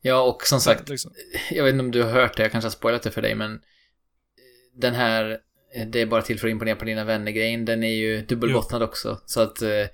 [0.09, 1.11] och som sagt, Liksom.
[1.51, 3.35] jag vet inte om du har hört det, jag kanske har spoilat det för dig,
[3.35, 3.59] men
[4.75, 5.37] den här,
[5.75, 8.83] eh, det är bara till för att imponera på dina vänner-grejen, den är ju dubbelbottnad
[8.83, 9.21] också.
[9.25, 9.87] Så att eh, eh,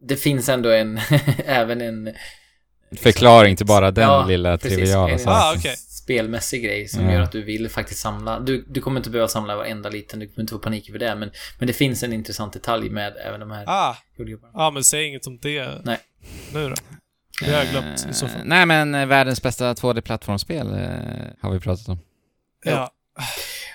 [0.00, 1.00] det finns ändå en,
[1.44, 2.14] även en
[2.96, 5.32] Förklaring till bara den Ja, lilla precis, triviala en saken.
[5.38, 5.76] Ah, okej.
[5.76, 7.12] spelmässig grej som Ja.
[7.12, 8.40] gör att du vill faktiskt samla.
[8.40, 11.14] Du, du kommer inte behöva samla varenda liten, du kommer inte få panik över det,
[11.14, 14.52] men, men det finns en intressant detalj med även de här Ah, jordgubbarna.
[14.56, 15.98] ja men säg inget om det Nej.
[16.54, 16.74] nu då.
[17.40, 18.40] Det har jag glömt i så Eh, fall.
[18.44, 21.98] Nej, men eh, världens bästa 2D-plattformsspel eh, har vi pratat om.
[22.64, 22.90] Ja.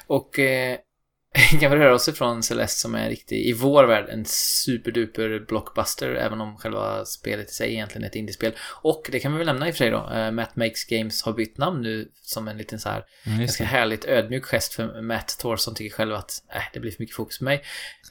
[0.08, 0.78] Och eh,
[1.60, 6.14] kan vi röra oss ifrån Celeste som är riktig, i vår värld, en superduper blockbuster,
[6.16, 8.54] även om själva spelet i sig egentligen är ett indiespel.
[8.82, 11.24] Och det kan vi väl nämna i och för sig då, eh, Matt Makes Games
[11.24, 13.68] har bytt namn nu som en liten så här just ganska det.
[13.70, 17.38] härligt ödmjuk gest för Matt Thorson tycker själv att äh, det blir för mycket fokus
[17.38, 17.56] på mig.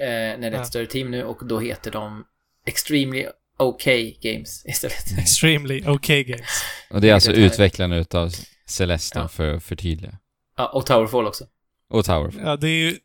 [0.01, 0.65] Eh, när det är ett Ja.
[0.65, 2.25] större team nu och då heter de
[2.67, 3.27] Extremely
[3.59, 3.85] OK
[4.23, 5.13] Games istället.
[5.19, 6.63] Extremely okay games.
[6.91, 8.33] Och det är alltså utvecklarna utav
[8.67, 9.29] Celeste Ja.
[9.29, 10.19] för att förtydliga.
[10.57, 11.45] ja, och Towerfall också.
[11.91, 12.43] Och Towerfall.
[12.45, 12.97] Ja, det är ju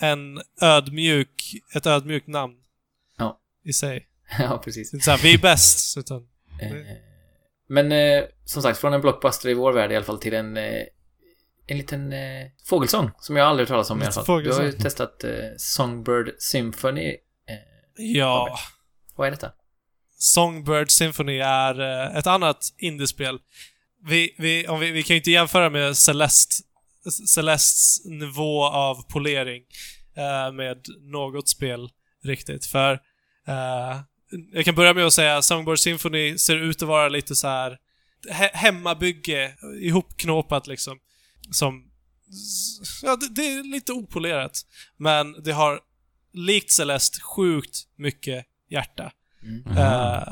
[0.00, 2.54] en ödmjuk, ett ödmjukt namn.
[3.18, 3.40] Ja.
[3.64, 4.06] I sig.
[4.38, 4.90] ja, precis.
[4.90, 6.28] Det är inte såhär, vi är bäst, utan...
[6.60, 6.72] Eh,
[7.68, 10.56] Men eh, som sagt, från en blockbuster i vår värld i alla fall till en,
[10.56, 10.82] eh,
[11.66, 14.24] en liten eh, fågelsång som jag aldrig hört talas om i alla fall.
[14.26, 14.82] Du har ju fågelsång.
[14.82, 17.08] testat eh, Songbird Symphony.
[17.08, 17.14] Eh,
[17.96, 18.58] Ja.
[19.16, 19.52] vad är detta?
[20.18, 23.38] Songbird Symphony är eh, ett annat indiespel.
[24.06, 26.54] Vi, vi, om vi, vi kan ju inte jämföra med Celeste,
[27.28, 29.62] Celestes nivå av polering
[30.16, 31.90] eh, med något spel
[32.24, 32.66] riktigt.
[32.66, 32.92] För
[33.48, 34.00] eh,
[34.52, 37.78] jag kan börja med att säga Songbird Symphony ser ut att vara lite så här
[38.30, 40.98] he hemmabygge, ihopknåpat liksom.
[41.50, 41.90] Som...
[43.02, 44.66] Ja, det, det är lite opolerat.
[44.96, 45.80] Men det har,
[46.32, 49.12] likt Celeste, sjukt mycket hjärta.
[49.44, 49.78] Mm.
[49.78, 50.28] Eh,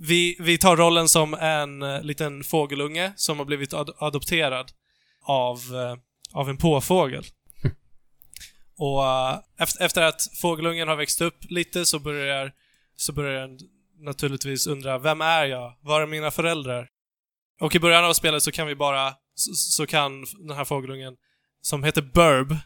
[0.00, 4.72] vi, vi tar rollen som en eh, liten fågelunge som har blivit ad adopterad
[5.22, 5.96] av, eh,
[6.32, 7.24] av en påfågel.
[8.78, 9.02] Och
[9.58, 12.52] efter, efter att fågelungen har växt upp lite så börjar
[12.96, 13.58] så börjar den
[13.98, 15.76] naturligtvis undra, vem är jag?
[15.80, 16.88] Var är mina föräldrar?
[17.60, 21.16] Och i början av spelet så kan vi bara, så, så kan den här fågelungen,
[21.60, 22.56] som heter Burb,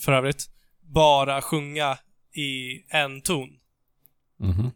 [0.00, 0.46] för övrigt,
[0.80, 1.98] bara sjunga
[2.32, 3.48] i en ton.
[4.38, 4.70] Mhm.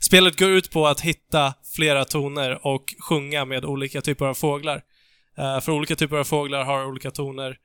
[0.00, 4.82] Spelet går ut på att hitta flera toner och sjunga med olika typer av fåglar.
[5.38, 7.58] Eh, för olika typer av fåglar har olika toner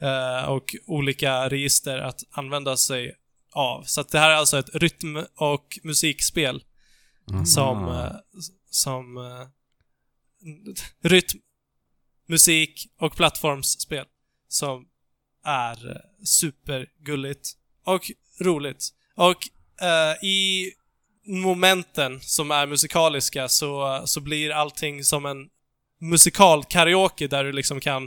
[0.00, 3.14] eh, och olika register att använda sig
[3.52, 3.82] av.
[3.82, 6.64] Så det här är alltså ett rytm och musikspel
[7.32, 7.44] Aha.
[7.44, 8.12] som, eh,
[8.70, 9.18] som
[11.02, 11.40] rytm,
[12.26, 14.04] musik och plattformsspel
[14.48, 14.86] som
[15.44, 17.48] är supergulligt
[17.84, 18.10] och
[18.40, 18.88] roligt.
[19.14, 19.48] Och
[19.82, 20.70] eh, i
[21.26, 25.48] momenten som är musikaliska så, så blir allting som en
[26.00, 28.02] musikal-karaoke där du liksom kan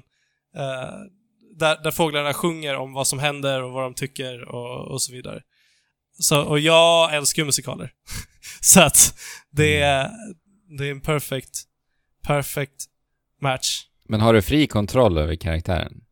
[0.56, 0.92] eh,
[1.58, 5.12] där, där fåglarna sjunger om vad som händer och vad de tycker och, och så
[5.12, 5.42] vidare.
[6.20, 7.92] Så, och jag älskar ju musikaler.
[8.62, 9.18] så att
[9.50, 10.12] det är,
[10.78, 11.64] det är en perfect,
[12.24, 12.86] perfect
[13.42, 13.84] match.
[14.06, 16.04] Men har du fri kontroll över karaktären?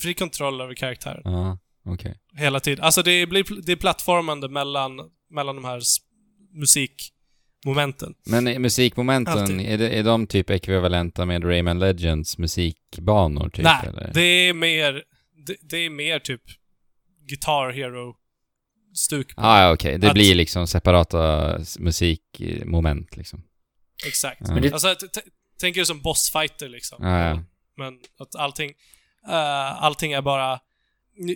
[0.00, 1.22] Fri kontroll över karaktären.
[1.24, 2.18] Ja, okej.
[2.34, 2.84] Hela tiden.
[2.84, 5.80] Alltså det blir det är plattformande mellan, mellan de här
[6.52, 8.14] musikmomenten.
[8.26, 9.60] Men i musikmomenten, Alltid.
[9.60, 13.64] är, det, är de typ ekvivalenta med Rayman Legends musikbanor typ?
[13.64, 14.10] Nej, eller?
[14.14, 15.02] det är mer,
[15.46, 16.42] det, det är mer typ
[17.28, 19.32] Guitar Hero-stuk.
[19.36, 19.98] Ah, ja, okej.
[19.98, 23.42] Det Att- blir liksom separata musikmoment liksom.
[24.06, 24.40] Exakt.
[24.40, 24.52] Ja.
[24.54, 26.98] Men det, Alltså, t- t- tänk er som bossfighter liksom.
[27.06, 27.42] Ja, ja.
[27.76, 28.70] Men att allting,
[29.28, 30.60] eh, allting är bara,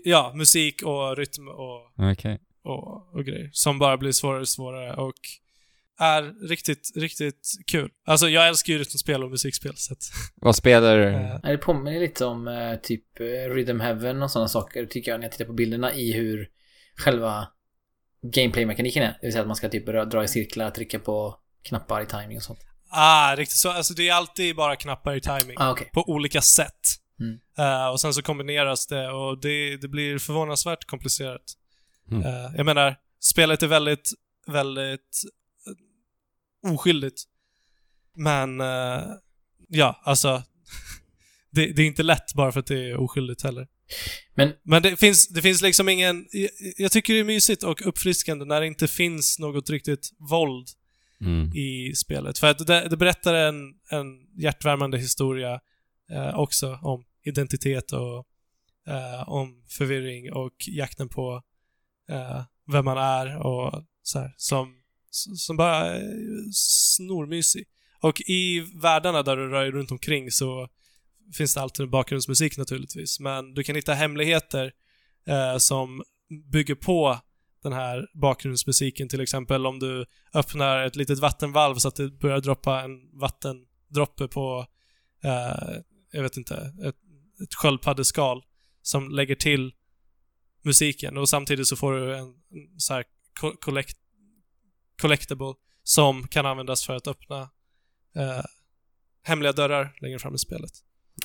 [0.05, 2.41] ja, musik och rytm och, Okej.
[2.65, 3.51] Och, och grejer.
[3.53, 5.15] Som bara blir svårare och svårare och
[5.99, 7.91] är riktigt, riktigt kul.
[8.07, 10.03] Alltså jag älskar ju rytmspel och musikspel så att,
[10.35, 11.11] Vad spelar du?
[11.13, 15.21] Nej, det påminner lite om eh, typ eh, Rhythm Heaven och sådana saker, tycker jag,
[15.21, 16.49] när jag tittar på bilderna i hur
[16.97, 17.49] själva
[18.23, 19.07] gameplay-mekaniken är.
[19.09, 22.37] Det vill säga att man ska typ dra i cirklar, trycka på knappar i timing
[22.37, 22.59] och sånt.
[22.91, 23.71] ah, riktigt så.
[23.71, 25.57] Alltså det är alltid bara knappar i timing.
[25.59, 25.91] Ah, okej.
[25.93, 26.81] På olika sätt.
[27.21, 27.39] Mm.
[27.59, 31.43] Eh, och sen så kombineras det och det, det blir förvånansvärt komplicerat.
[32.13, 32.27] Mm.
[32.27, 34.11] Eh, jag menar, spelet är väldigt,
[34.47, 35.23] väldigt
[36.67, 37.23] eh, oskyldigt.
[38.17, 39.03] Men, eh,
[39.69, 40.43] ja, alltså.
[41.51, 43.69] det, det är inte lätt bara för att det är oskyldigt heller.
[44.35, 46.27] Men- Men det finns, det finns liksom ingen...
[46.33, 50.69] Jag, jag tycker det är mysigt och uppfriskande när det inte finns något riktigt våld
[51.21, 51.53] Mm.
[51.57, 52.39] i spelet.
[52.39, 53.57] För att det, det berättar en,
[53.91, 54.07] en
[54.37, 55.61] hjärtvärmande historia
[56.35, 58.27] också om identitet och
[58.89, 61.43] eh, om förvirring och jakten på
[62.09, 62.43] eh,
[62.73, 64.75] vem man är och så här, som,
[65.37, 67.65] som bara är snormysig.
[68.01, 70.69] Och i världarna där du rör dig runt omkring så
[71.37, 74.73] finns det alltid bakgrundsmusik naturligtvis, men du kan hitta hemligheter
[75.27, 76.03] eh, som
[76.53, 77.19] bygger på
[77.63, 82.41] den här bakgrundsmusiken, till exempel om du öppnar ett litet vattenvalv så att det börjar
[82.41, 84.67] droppa en vattendroppe på,
[85.25, 85.77] eh,
[86.13, 86.97] jag vet inte, ett,
[87.43, 88.43] ett sköldpaddeskal
[88.83, 89.73] som lägger till
[90.65, 92.35] musiken och samtidigt så får du en, en
[92.81, 93.05] så här
[93.41, 93.97] co- collect,
[95.01, 97.41] collectible som kan användas för att öppna
[98.17, 98.45] eh,
[99.23, 100.71] hemliga dörrar längre fram i spelet.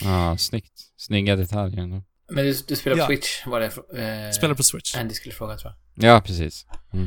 [0.01, 0.73] Ja, snyggt.
[0.97, 2.03] Snygga detaljer ändå.
[2.31, 3.07] Men du, du spelar på Ja.
[3.07, 3.65] Switch, var det
[4.25, 4.95] eh, Spelar på Switch.
[4.95, 6.65] Andy skulle fråga, tror Ja, precis.
[6.91, 7.01] jag.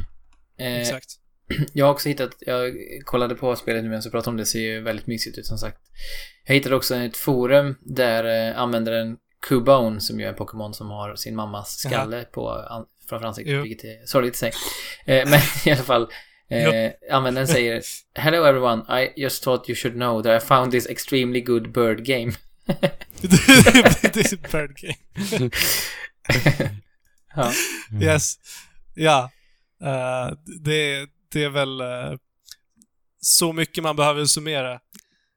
[0.67, 1.07] Eh, Exakt.
[1.73, 2.73] Jag har också hittat, jag
[3.05, 5.59] kollade på spelet nu medan jag pratade om det, ser ju väldigt mysigt ut som
[5.59, 5.79] sagt.
[6.47, 9.17] Jag hittade också ett forum där eh, användaren
[9.49, 13.55] Cubone, som ju är en Pokémon som har sin mammas skalle på an, framför ansiktet,
[13.55, 13.63] Jo.
[13.63, 14.53] vilket är sorgligt i sig.
[15.07, 16.03] Eh, men i alla fall,
[16.49, 17.83] eh, användaren säger
[18.15, 22.05] Hello everyone, I just thought you should know that I found this extremely good bird
[22.05, 22.33] game.
[23.21, 25.51] det är Bird Game.
[27.37, 27.53] ja.
[27.91, 28.03] Mm.
[28.03, 28.35] Yes.
[28.95, 29.31] Ja.
[29.83, 32.17] Eh, det, det är väl eh,
[33.21, 34.81] så mycket man behöver summera.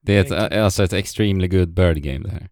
[0.02, 2.50] Det är ett, alltså ett extremely good bird game det här.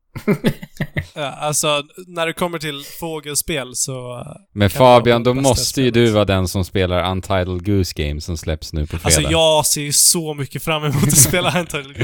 [1.15, 4.19] Ja, alltså, när det kommer till fågelspel så...
[4.19, 8.37] eh, Men Fabian, då måste ju du vara den som spelar Untitled Goose Game som
[8.37, 9.03] släpps nu på fredag.
[9.05, 11.95] Alltså jag ser ju så mycket fram emot att spela Untitled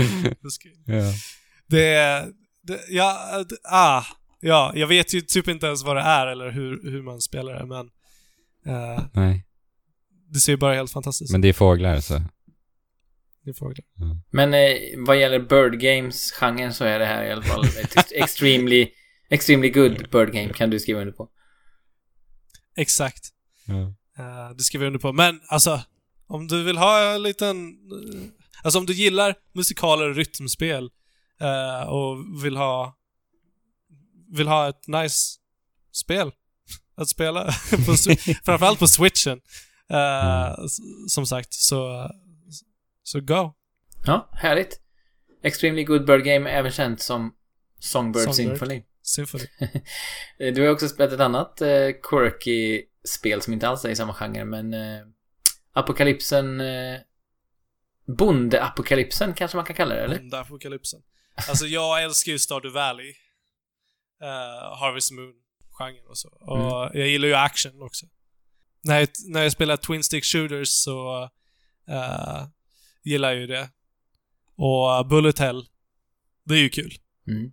[0.41, 0.99] Goose Game.
[1.03, 1.13] Ja.
[1.67, 2.25] Det är...
[2.63, 3.17] Det, ja,
[3.49, 4.03] det, ah.
[4.39, 7.53] Ja, jag vet ju typ inte ens vad det är eller hur, hur man spelar
[7.53, 7.85] det, men...
[8.75, 9.43] eh, Nej,
[10.33, 11.31] det ser ju bara helt fantastiskt ut.
[11.31, 12.21] men det är fåglar så.
[13.47, 13.85] Det är fåglar.
[14.31, 18.89] Men eh, vad gäller bird games-genren så är det här i alla fall ett extremely,
[19.29, 21.29] extremely good bird game, kan du skriva under på.
[22.77, 23.29] Exakt.
[23.65, 23.73] Ja.
[24.19, 25.13] Uh, det skriver jag under på.
[25.13, 25.81] Men alltså,
[26.27, 27.67] om du vill ha en liten...
[27.67, 28.29] eh,
[28.63, 30.89] alltså om du gillar musikaler och rytmspel
[31.41, 32.97] eh, och vill ha...
[34.31, 35.37] Vill ha ett nice
[35.91, 36.31] spel
[36.95, 37.45] att spela,
[37.85, 37.95] på,
[38.45, 39.41] framförallt på switchen,
[39.89, 40.69] Eh, Mm.
[41.07, 42.09] Som sagt, så,
[43.07, 43.53] så go.
[44.05, 44.81] Ja, härligt.
[45.43, 47.35] Extremely Good Bird Game, även känt som
[47.79, 48.35] Songbird, Songbird.
[48.57, 48.83] Symphony.
[49.01, 49.45] Symphony.
[50.37, 54.13] Du har också spelat ett annat eh, quirky spel som inte alls är i samma
[54.13, 54.99] genre, men eh,
[55.73, 56.61] Apokalypsen...
[56.61, 56.99] Eh,
[58.17, 60.19] Bondeapokalypsen kanske man kan kalla det, eller?
[60.19, 61.01] Onda apokalypsen.
[61.49, 63.09] Alltså jag älskar ju Stardew Valley.
[64.23, 66.29] Uh, Harvest Moon-genren och så.
[66.29, 66.99] Och Mm.
[66.99, 68.05] jag gillar ju action också.
[68.83, 71.23] När jag, när jag spelar Twin Stick Shooters så
[71.89, 72.47] eh,
[73.07, 73.69] gillar ju det.
[74.55, 75.65] Och uh, Bullet Hell,
[76.45, 76.93] det är ju kul.
[77.27, 77.51] Mm.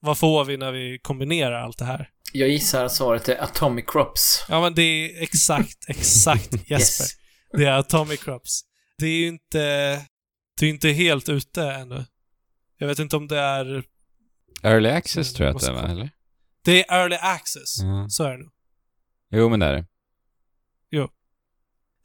[0.00, 2.10] Vad får vi när vi kombinerar allt det här?
[2.32, 4.44] Jag gissar att svaret är Atomic Crops.
[4.48, 7.04] Ja men det är exakt, exakt Jesper.
[7.04, 7.10] Yes.
[7.52, 8.60] Det är Atomic Crops.
[8.98, 9.58] Det är ju inte...
[10.58, 12.04] Det är ju inte helt ute ännu.
[12.78, 13.84] Jag vet inte om det är...
[14.62, 15.92] Early access Mm, tror jag att det var, kolla.
[15.92, 16.10] eller?
[16.64, 17.78] Det är early access.
[17.82, 18.06] Ja.
[18.08, 18.50] Så är det nog.
[19.30, 19.86] Jo, men det är det.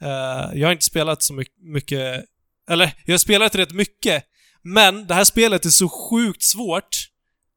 [0.02, 2.26] Eh, jag har inte spelat så my- mycket...
[2.72, 4.24] Eller, jag har spelat rätt mycket.
[4.62, 7.08] Men det här spelet är så sjukt svårt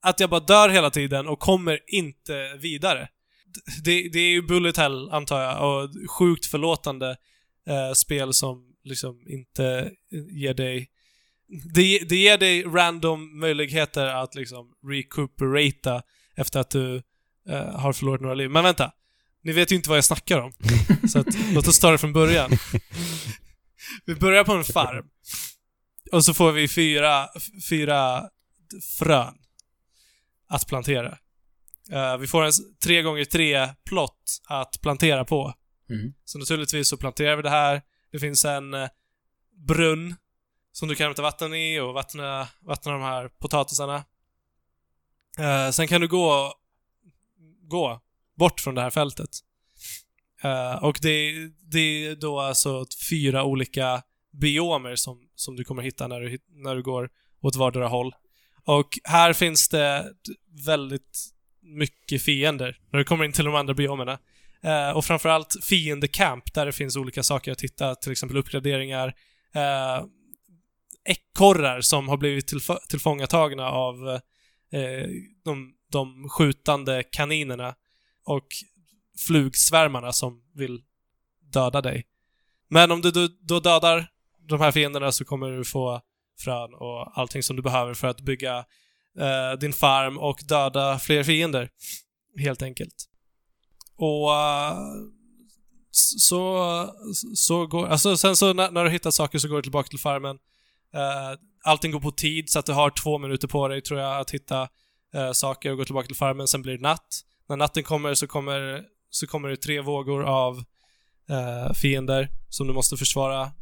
[0.02, 3.08] att jag bara dör hela tiden och kommer inte vidare.
[3.84, 7.16] Det, det är ju Bullet Hell, antar jag, och sjukt förlåtande
[7.68, 9.90] eh, spel som liksom inte
[10.30, 10.90] ger dig...
[11.74, 16.02] Det, det ger dig random möjligheter att liksom recuperata
[16.36, 17.02] efter att du
[17.48, 18.50] eh, har förlorat några liv.
[18.50, 18.92] Men vänta.
[19.42, 20.52] Ni vet ju inte vad jag snackar om.
[21.08, 22.50] Så att, låt oss ta det från början.
[24.04, 25.06] Vi börjar på en farm.
[26.12, 27.28] Och så får vi fyra,
[27.68, 28.28] fyra
[28.98, 29.34] frön
[30.48, 31.18] att plantera.
[31.90, 32.52] Eh, vi får en
[32.84, 35.54] 3 gånger 3 plott att plantera på.
[35.90, 36.14] Mm.
[36.24, 37.82] Så naturligtvis så planterar vi det här.
[38.12, 38.88] Det finns en eh,
[39.68, 40.14] brunn
[40.72, 44.04] som du kan hämta vatten i och vattna, vattna de här potatisarna.
[45.38, 46.54] Eh, sen kan du gå,
[47.62, 48.00] gå
[48.38, 49.30] bort från det här fältet.
[50.44, 51.32] Eh, och det,
[51.70, 56.74] det är då alltså fyra olika biomer som, som du kommer hitta när du, när
[56.74, 57.10] du går
[57.42, 58.14] åt vardera håll.
[58.64, 60.12] Och här finns det
[60.66, 64.18] väldigt mycket fiender när du kommer in till de andra biomerna.
[64.62, 69.14] Eh, och framförallt fiendecamp där det finns olika saker att hitta, till exempel uppgraderingar,
[69.54, 70.04] eh,
[71.04, 74.08] ekorrar som har blivit tillf- tillfångatagna av
[74.72, 75.08] eh,
[75.44, 77.74] de, de skjutande kaninerna
[78.24, 78.46] och
[79.18, 80.82] flugsvärmarna som vill
[81.52, 82.06] döda dig.
[82.68, 84.10] Men om du då, då dödar
[84.48, 86.00] de här fienderna så kommer du få
[86.38, 88.58] frön och allting som du behöver för att bygga
[89.18, 91.70] eh, din farm och döda fler fiender.
[92.38, 92.94] Helt enkelt.
[93.96, 94.78] Och eh,
[95.90, 96.94] så,
[97.34, 99.98] så går, alltså sen så när, när du hittar saker så går du tillbaka till
[99.98, 100.38] farmen.
[100.94, 104.20] Eh, allting går på tid så att du har två minuter på dig tror jag
[104.20, 104.68] att hitta
[105.14, 106.48] eh, saker och gå tillbaka till farmen.
[106.48, 107.20] Sen blir det natt.
[107.48, 108.82] När natten kommer så kommer,
[109.14, 110.64] så kommer det tre vågor av
[111.28, 113.52] eh, fiender som du måste försvara,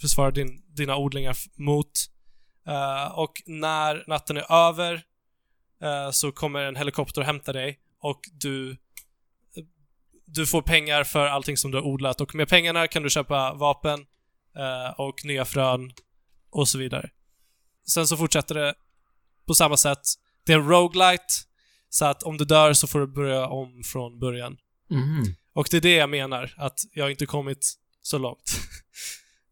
[0.00, 1.90] försvara din, dina odlingar mot.
[2.66, 5.02] Eh, och när natten är över
[5.82, 8.76] eh, så kommer en helikopter och hämtar dig och du
[10.30, 13.52] du får pengar för allting som du har odlat och med pengarna kan du köpa
[13.54, 14.06] vapen
[14.56, 15.92] eh, och nya frön
[16.50, 17.10] och så vidare.
[17.86, 18.74] Sen så fortsätter det
[19.46, 20.00] på samma sätt.
[20.46, 21.24] Det är en roguelite
[21.88, 24.56] så att om du dör så får du börja om från början.
[24.90, 25.34] Mhm.
[25.52, 28.50] Och det är det jag menar, att jag inte kommit så långt.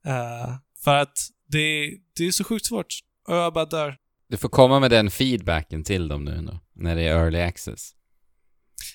[0.06, 1.18] Eh, för att
[1.48, 2.94] det, det är så sjukt svårt.
[3.28, 3.96] Och jag bara dör.
[4.28, 7.94] Du får komma med den feedbacken till dem nu då, när det är early access.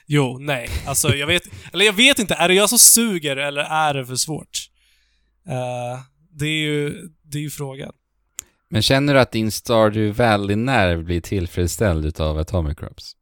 [0.06, 0.70] Jo, nej.
[0.86, 4.06] Alltså jag vet, eller jag vet inte, är det jag som suger eller är det
[4.06, 4.70] för svårt?
[5.48, 7.94] Eh, det är ju, det är ju frågan.
[8.70, 13.16] Men känner du att din Stardew Valley-nerv blir tillfredsställd utav Atomic Crops?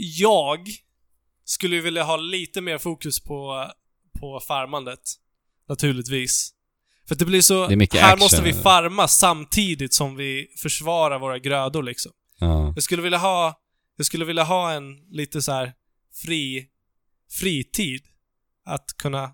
[0.00, 0.68] Jag
[1.44, 3.70] skulle vilja ha lite mer fokus på,
[4.20, 5.00] på farmandet.
[5.68, 6.50] Naturligtvis.
[7.08, 7.66] För det blir så...
[7.66, 8.62] Det är mycket här action, måste vi eller?
[8.62, 12.12] farma samtidigt som vi försvarar våra grödor liksom.
[12.38, 12.72] Ja.
[12.74, 13.60] Jag skulle vilja ha...
[13.96, 15.72] Jag skulle vilja ha en lite så här
[16.24, 16.68] fri...
[17.30, 18.02] Fritid.
[18.64, 19.30] Att kunna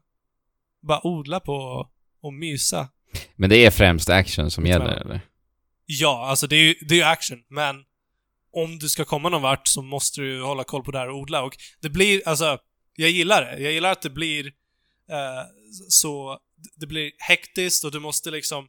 [0.83, 1.91] bara odla på och,
[2.23, 2.89] och mysa.
[3.37, 5.21] Men det är främst action som gäller, eller?
[5.87, 7.77] Ja, alltså det är ju det är ju action, men
[8.55, 11.19] om du ska komma någon vart så måste du hålla koll på det här och
[11.19, 12.59] odla och det blir, alltså,
[12.97, 13.59] jag gillar det.
[13.59, 14.47] Jag gillar att det blir
[15.11, 15.43] eh,
[15.89, 16.39] så,
[16.77, 18.69] det blir hektiskt och du måste liksom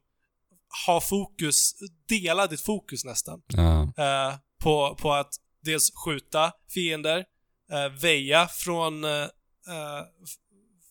[0.88, 1.74] ha fokus,
[2.08, 3.42] dela ditt fokus nästan.
[3.48, 3.82] Ja.
[3.82, 5.34] Eh, på, på att
[5.64, 7.26] dels skjuta fiender,
[7.72, 9.22] eh, väja från, eh,
[9.68, 10.04] eh,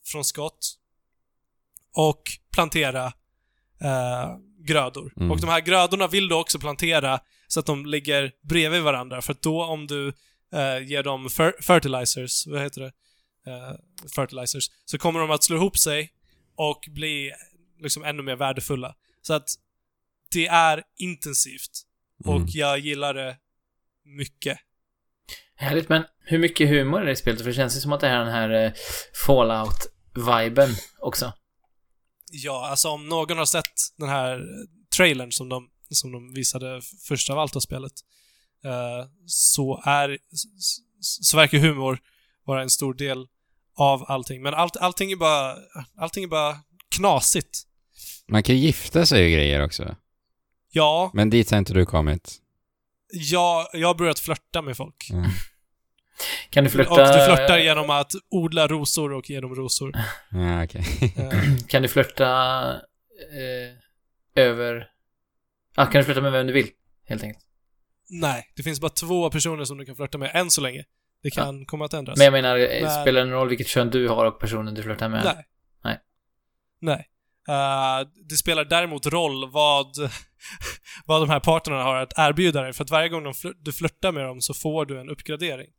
[0.05, 0.79] från skott
[1.97, 2.23] och
[2.53, 3.07] plantera
[3.81, 5.13] eh, grödor.
[5.17, 5.31] Mm.
[5.31, 9.23] Och de här grödorna vill du också plantera så att de ligger bredvid varandra.
[9.23, 10.09] För att då om du
[10.53, 12.93] eh, ger dem fer- fertilizers, vad heter det?
[13.47, 13.73] eh,
[14.17, 16.13] fertilizers, så kommer de att slå ihop sig
[16.57, 17.33] och bli
[17.81, 18.95] liksom ännu mer värdefulla.
[19.23, 19.49] Så att
[20.33, 21.71] det är intensivt
[22.25, 22.49] och Mm.
[22.51, 23.37] jag gillar det
[24.05, 24.59] mycket.
[25.57, 27.41] Härligt, men hur mycket humor är det i spelet?
[27.41, 28.73] För det känns ju som att det är den här eh,
[29.27, 31.33] Fallout-viben också.
[32.33, 33.65] Ja, alltså om någon har sett
[33.99, 34.43] den här
[34.97, 37.93] trailern som de, som de visade f- först av allt av spelet,
[38.65, 40.19] eh, så är,
[41.01, 41.99] så verkar humor
[42.45, 43.27] vara en stor del
[43.77, 44.43] av allting.
[44.43, 45.57] Men allt, allting är bara,
[45.99, 46.57] allting är bara
[46.97, 47.63] knasigt.
[48.29, 49.97] Man kan ju gifta sig och grejer också.
[50.73, 52.37] Ja, Men dit har inte du kommit.
[53.13, 55.11] jag, jag har börjat flörta med folk.
[55.11, 55.31] Mm.
[56.51, 56.91] Kan du flirta...
[56.91, 59.93] Och du flörtar genom att odla rosor och genom rosor.
[60.31, 60.85] Ja, okej.
[61.17, 62.27] Eh, Kan du flirta
[63.33, 64.87] eh, över...
[65.77, 66.69] Ja, kan du flirta med vem du vill,
[67.05, 67.45] helt enkelt.
[68.11, 70.85] nej, det finns bara två personer som du kan flörta med än så länge.
[71.23, 72.19] Det kan komma att ändras.
[72.19, 73.03] Men jag menar, eh, Nej.
[73.03, 75.25] spelar det någon roll vilket kön du har och personen du flirtar med?
[75.25, 75.47] Nej.
[75.85, 75.99] Nej.
[76.81, 77.09] Nej.
[77.49, 79.87] Eh, det spelar däremot roll vad,
[81.07, 82.73] vad de här partnerna har att erbjuda dig.
[82.73, 85.71] För att varje gång de flir, du flörtar med dem så får du en uppgradering.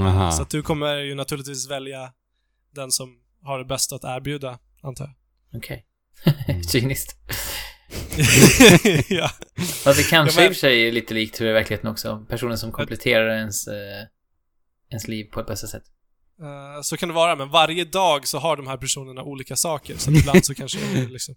[0.00, 0.32] Aha.
[0.32, 2.12] Så att du kommer ju naturligtvis välja
[2.74, 5.58] den som har det bästa att erbjuda, antar jag.
[5.58, 5.86] Okej.
[6.48, 6.62] Mm.
[6.72, 7.16] Cyniskt.
[9.08, 9.30] ja.
[9.84, 11.54] Fast det kanske Ja, men- i och för sig är lite likt hur det är
[11.54, 12.26] i verkligheten också.
[12.28, 14.06] Personen som kompletterar ens, eh,
[14.90, 15.82] ens liv på ett bästa sätt.
[16.40, 19.96] Eh, så kan det vara, men varje dag så har de här personerna olika saker.
[19.96, 21.34] Så ibland så kanske de liksom...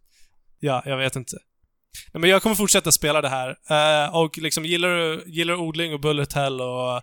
[0.59, 1.35] Ja, jag vet inte.
[2.13, 3.49] Nej, men jag kommer fortsätta spela det här.
[3.69, 7.01] Eh, och liksom, gillar du, gillar du odling och bullet hell och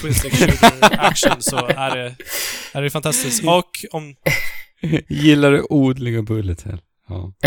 [0.00, 2.16] twin stick shooter action så är det,
[2.72, 3.44] är det fantastiskt.
[3.44, 4.16] Och om...
[5.08, 6.80] Gillar du odling och bullet hell?
[7.08, 7.32] Ja.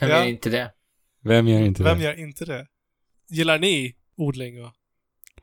[0.00, 0.16] Vem Ja.
[0.16, 0.70] är inte det?
[1.24, 2.04] Vem gör inte Vem det?
[2.04, 2.66] gör inte det?
[3.30, 4.72] Gillar ni odling och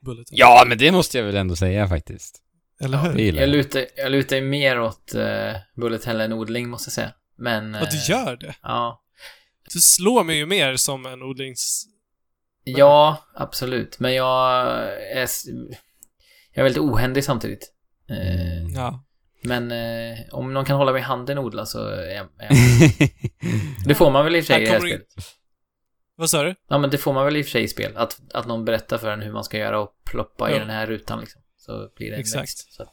[0.02, 0.40] bullet hell?
[0.40, 2.42] Ja, men det måste jag väl ändå säga faktiskt.
[2.82, 3.14] Eller hur?
[3.14, 3.56] Det gillar Jag jag.
[3.56, 7.14] lutar, jag lutar ju mer åt uh, Bullet Hell än odling, måste jag säga.
[7.38, 7.76] Men...
[7.76, 8.56] Att du eh, gör det?
[8.62, 9.04] Ja.
[9.74, 11.86] Du slår mig ju mer som en odlings...
[12.64, 14.00] Ja, absolut.
[14.00, 14.62] Men jag
[15.14, 15.24] är...
[15.24, 15.46] s-
[16.54, 17.72] Jag är väldigt ohändig samtidigt.
[18.10, 18.74] Eh.
[18.76, 19.04] Ja.
[19.42, 22.28] Men eh, om någon kan hålla mig i handen och odla så är jag...
[22.38, 23.10] Är jag
[23.86, 25.08] det får man väl i och för sig i det här spelet.
[26.16, 26.56] Vad sa du?
[26.70, 27.98] Ja, men det får man väl i och för sig i spel.
[27.98, 30.60] Att, att någon berättar för en hur man ska göra och ploppa i Ja.
[30.60, 31.42] den här rutan liksom.
[31.58, 32.42] Så blir det en Exakt.
[32.42, 32.74] växt.
[32.74, 32.90] Så att,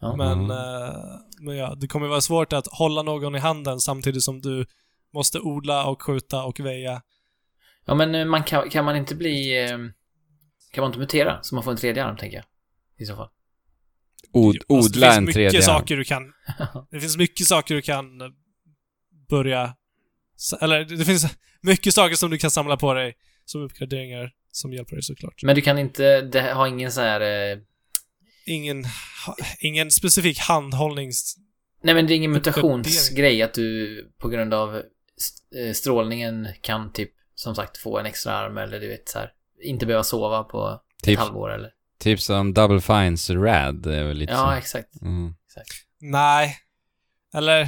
[0.00, 0.16] ja.
[0.16, 0.50] Men, Mm.
[0.50, 0.94] eh,
[1.40, 4.66] men ja, det kommer vara svårt att hålla någon i handen samtidigt som du
[5.14, 7.02] måste odla och skjuta och väja.
[7.84, 9.64] ja, men eh, man kan, kan man inte bli...
[9.70, 9.78] eh,
[10.72, 12.44] Kan man inte mutera så man får en tredje arm, tänker jag.
[12.96, 13.28] I så fall.
[14.32, 16.22] Od, alltså, odla en Det tredje finns mycket saker du kan...
[16.90, 18.26] Det finns mycket saker du kan eh,
[19.28, 19.74] börja...
[20.60, 21.26] Eller det finns
[21.60, 23.14] mycket saker som du kan samla på dig
[23.44, 25.42] som uppgraderingar som hjälper dig såklart.
[25.42, 26.20] Men du kan inte...
[26.20, 27.20] Det har ingen så här...
[27.20, 27.58] Eh,
[28.46, 28.84] Ingen,
[29.60, 31.36] ingen specifik handhållnings...
[31.82, 37.10] nej, men det är ingen mutationsgrej att du på grund av eh, strålningen kan typ,
[37.34, 39.30] som sagt, få en extra arm eller du vet så här.
[39.62, 41.70] Inte behöva sova på Typ, ett halvår eller...
[42.02, 44.50] typ som Double Fines Rad är väl lite Ja, så.
[44.58, 45.02] exakt.
[45.02, 45.34] Mm.
[45.46, 45.70] exakt.
[46.00, 46.56] Nej.
[47.34, 47.60] Eller...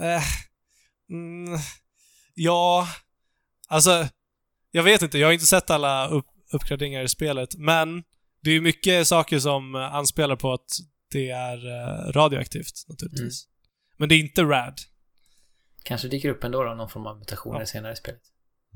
[0.00, 0.22] Eh,
[1.10, 1.58] mm,
[2.34, 2.88] Ja,
[3.68, 4.08] alltså...
[4.70, 8.04] Jag vet inte, jag har inte sett alla upp, uppgraderingar i spelet, men
[8.42, 10.66] det är ju mycket saker som eh, anspelar på att
[11.10, 13.46] det är eh, radioaktivt, naturligtvis.
[13.96, 14.74] Men det är inte rad.
[15.82, 17.66] Kanske dyker upp ändå då, någon form av mutationer Ja.
[17.66, 18.22] senare i spelet.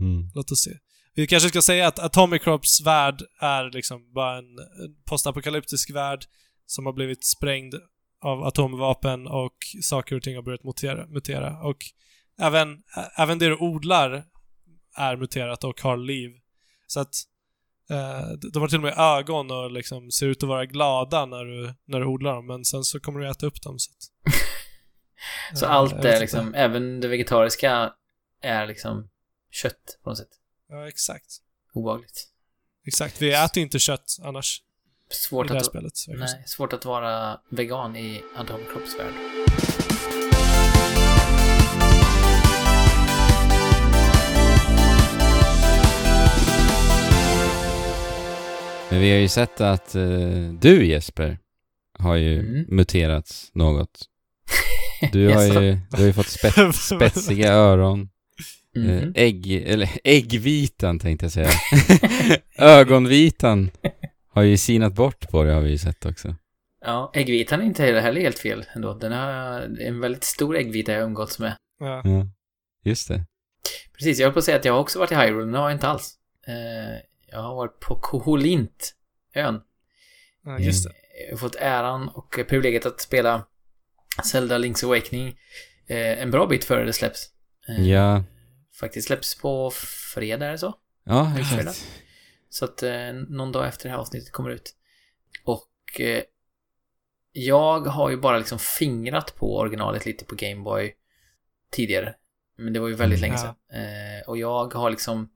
[0.01, 0.31] Mm.
[0.35, 0.71] Låt oss se.
[1.15, 4.59] Vi kanske ska säga att Atomic Crops värld är liksom bara en
[5.05, 6.25] postapokalyptisk värld
[6.67, 7.75] som har blivit sprängd
[8.23, 11.07] av atomvapen och saker och ting har börjat mutera.
[11.07, 11.61] mutera.
[11.63, 11.77] Och
[12.41, 12.83] även,
[13.19, 14.25] även det du odlar
[14.97, 16.31] är muterat och har liv.
[16.87, 17.15] Så att
[17.91, 21.45] eh, de har till och med ögon och liksom ser ut att vara glada när
[21.45, 23.79] du, när du odlar dem, men sen så kommer du äta upp dem.
[23.79, 24.37] Så, att,
[25.59, 26.21] Så Eh, allt är inte.
[26.21, 27.93] liksom, även det vegetariska
[28.43, 29.09] är liksom
[29.51, 30.40] kött på något sätt.
[30.71, 31.37] Ja, exakt.
[31.73, 32.27] Obehagligt.
[32.87, 33.23] Exakt.
[33.23, 34.63] Vi äter inte kött annars
[35.11, 35.93] i Svårt det här att, spelet.
[36.09, 38.23] nej, svårt att vara vegan i
[38.73, 39.15] Crops värld.
[48.91, 50.03] Men vi har ju sett att eh,
[50.61, 51.39] du Jesper
[51.99, 52.65] har ju Mm.
[52.69, 54.01] muterats något.
[55.13, 58.09] Du har ju, du har ju fått spet, spetsiga öron.
[58.77, 59.13] Eh, Mhm.
[59.17, 61.51] ägg, eller äggvitan tänkte jag säga.
[62.59, 63.71] Ögonvitan
[64.29, 66.35] har ju sinat bort på det har vi ju sett också.
[66.85, 68.95] Ja, äggvitan är inte heller helt fel ändå.
[68.95, 71.57] Den har en väldigt stor äggvita jag har umgåtts med.
[71.79, 72.01] Ja.
[72.05, 72.27] Ja,
[72.85, 73.25] just det.
[73.99, 75.59] Precis, jag höll på att säga att jag har också varit i Hyrule, men det
[75.59, 76.15] har jag inte alls.
[76.47, 76.55] Eh,
[77.31, 78.95] jag har varit på Koholint,
[79.35, 79.61] ön.
[80.45, 80.93] Ja, just det.
[81.27, 83.47] Jag har fått äran och privilegiet att spela
[84.25, 85.29] Zelda Link's Awakening
[85.89, 87.27] eh, en bra bit före det släpps.
[87.69, 88.25] Eh, Ja,
[88.81, 89.71] Faktiskt släpps på
[90.15, 90.75] fredag, det så?
[91.05, 91.87] ja exakt.
[92.49, 94.75] Så att eh, någon dag efter det här avsnittet kommer ut.
[95.45, 96.23] Och eh,
[97.33, 100.95] jag har ju bara liksom fingrat på originalet lite på Gameboy
[101.71, 102.15] tidigare.
[102.57, 103.31] Men det var ju väldigt Mm.
[103.31, 103.57] länge Ja.
[103.71, 103.83] sedan.
[103.83, 105.31] Eh, och jag har liksom...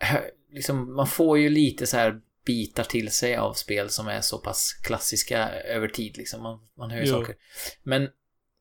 [0.50, 0.94] liksom...
[0.94, 4.72] Man får ju lite så här bitar till sig av spel som är så pass
[4.72, 6.42] klassiska över tid liksom.
[6.42, 7.12] Man, man hör ju Jo.
[7.20, 7.36] saker.
[7.82, 8.08] Men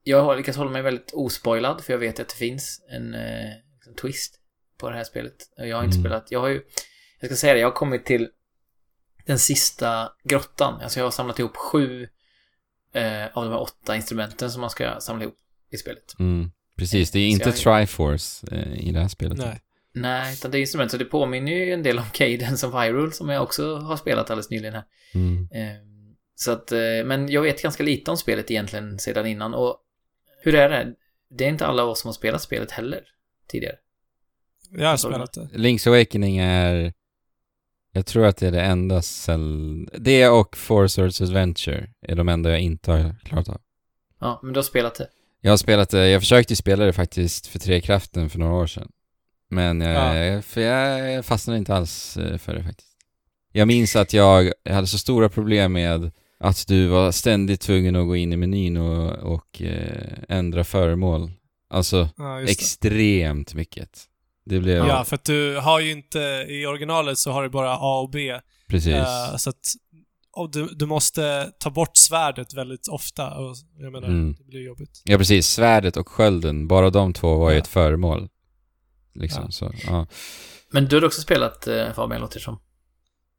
[0.08, 3.50] jag har lyckats hålla mig väldigt ospoilad för jag vet att det finns en eh,
[3.76, 4.40] liksom twist
[4.78, 5.36] på det här spelet.
[5.60, 6.04] Och Jag har inte Mm.
[6.04, 6.62] spelat, jag har ju,
[7.20, 8.30] jag ska säga det, jag har kommit till
[9.26, 10.82] den sista grottan.
[10.82, 12.08] Alltså jag har samlat ihop sju
[12.94, 15.38] eh, av de här åtta instrumenten som man ska samla ihop
[15.72, 16.20] i spelet.
[16.20, 16.52] Mm.
[16.78, 19.38] Precis, det är inte jag- Triforce eh, i det här spelet.
[19.38, 19.62] Nej.
[19.98, 23.12] Nej, utan det är instrument, så det påminner ju en del om Cadence of Hyrule
[23.12, 24.84] som jag också har spelat alldeles nyligen här.
[25.14, 25.48] Mm.
[25.52, 25.82] Eh,
[26.38, 29.78] Så att, eh, men jag vet ganska lite om spelet egentligen sedan innan och
[30.46, 30.94] hur är det?
[31.30, 33.02] Det är inte alla av oss som har spelat spelet heller
[33.48, 33.76] tidigare.
[34.70, 35.50] Jag har spelat det.
[35.54, 36.94] Link's Awakening är...
[37.92, 39.90] Jag tror att det är det enda cell...
[39.98, 43.62] Det och Four Swords Adventure är de enda jag inte har klarat av.
[44.20, 45.08] Ja, men du har spelat det.
[45.42, 48.92] Jag har spelat det, jag försökte spela det faktiskt för Trekraften för några år sedan.
[49.50, 50.42] Men jag, Ja.
[50.42, 52.92] för jag fastnade inte alls eh, för det faktiskt.
[53.52, 56.12] Jag minns att jag hade så stora problem med
[56.48, 61.32] att du var ständigt tvungen att gå in i menyn och, och eh, ändra föremål.
[61.70, 63.90] Alltså Ja, extremt mycket.
[64.46, 64.78] Det blev...
[64.88, 66.20] Ja, för att du har ju inte,
[66.50, 68.40] i originalet så har du bara A och B.
[68.68, 68.94] precis.
[68.94, 69.60] Eh, så att
[70.38, 74.36] och du, du måste ta bort svärdet väldigt ofta och jag menar, Mm.
[74.38, 75.02] det blir jobbigt.
[75.06, 75.48] Ja, precis.
[75.48, 77.62] Svärdet och skölden, bara de två var ju Ja.
[77.62, 78.30] ett föremål.
[79.14, 79.52] Liksom, Ja.
[79.52, 80.08] så, ja.
[80.72, 82.60] Men du har också spelat eh, Fabian, låter det som.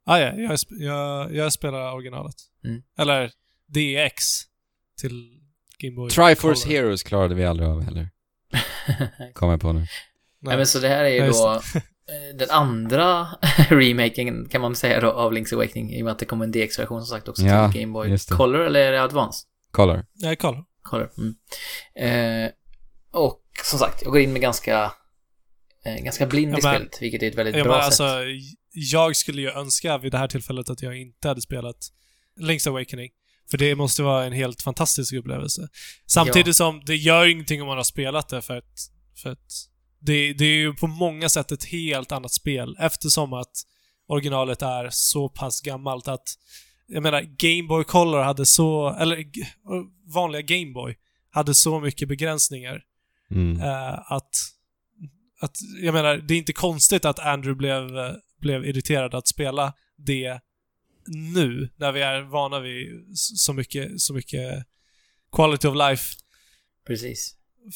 [0.09, 2.35] Ah, ja, jag, jag, jag spelar originalet.
[2.65, 2.83] Mm.
[2.99, 3.31] Eller
[3.69, 4.25] DX
[5.01, 5.41] till
[5.79, 6.75] Game Boy Triforce Color.
[6.77, 8.09] Heroes klarade vi aldrig av heller.
[9.35, 9.87] Kommer jag på nu.
[10.41, 13.27] Nej, men så det här är ju då eh, den andra
[13.69, 16.53] remaken kan man säga då av Link's Awakening i och med att det kommer en
[16.53, 18.35] DX-version som sagt också Ja, till Game Boy just det.
[18.35, 19.47] Color eller är det Advance?
[19.71, 20.07] Color.
[20.15, 20.65] Nej, kolla.
[20.83, 21.11] Color.
[21.19, 22.45] Mm.
[22.45, 22.51] Eh,
[23.11, 24.93] och som sagt, jag går in med ganska
[25.85, 28.01] eh, ganska blind Ja, i men- spelet, vilket är ett väldigt Ja, bra men sätt.
[28.01, 28.19] alltså,
[28.79, 31.77] jag skulle ju önska vid det här tillfället att jag inte hade spelat
[32.41, 33.11] Link's Awakening.
[33.51, 35.69] För det måste vara en helt fantastisk upplevelse.
[36.07, 38.91] Samtidigt som det gör ingenting om man har spelat det för att,
[39.23, 39.69] för att
[39.99, 43.53] det, det är ju på många sätt ett helt annat spel eftersom att
[44.09, 46.29] originalet är så pass gammalt att
[46.87, 49.25] jag menar, Game Boy Color hade så, eller
[50.15, 50.97] vanliga Game Boy
[51.31, 52.83] hade så mycket begränsningar
[53.31, 53.61] Mm.
[53.61, 54.31] eh, att,
[55.41, 59.73] att, jag menar, det är inte konstigt att Andrew blev, eh, blev irriterad att spela
[59.97, 60.41] det
[61.35, 64.65] nu, när vi är vana vid så mycket, så mycket
[65.33, 66.15] quality of life
[66.87, 67.35] Precis.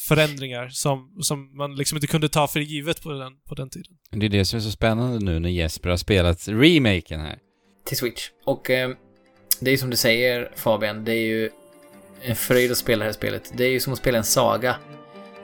[0.09, 3.93] förändringar som, som man liksom inte kunde ta för givet på den, på den tiden.
[4.11, 7.39] Det är det som är så spännande nu när Jesper har spelat remaken här.
[7.85, 8.31] Till Switch.
[8.45, 8.91] Och eh,
[9.61, 11.51] det är ju som du säger Fabian, det är ju
[12.23, 13.53] en fröjd att spela det här spelet.
[13.57, 14.77] Det är ju som att spela en saga.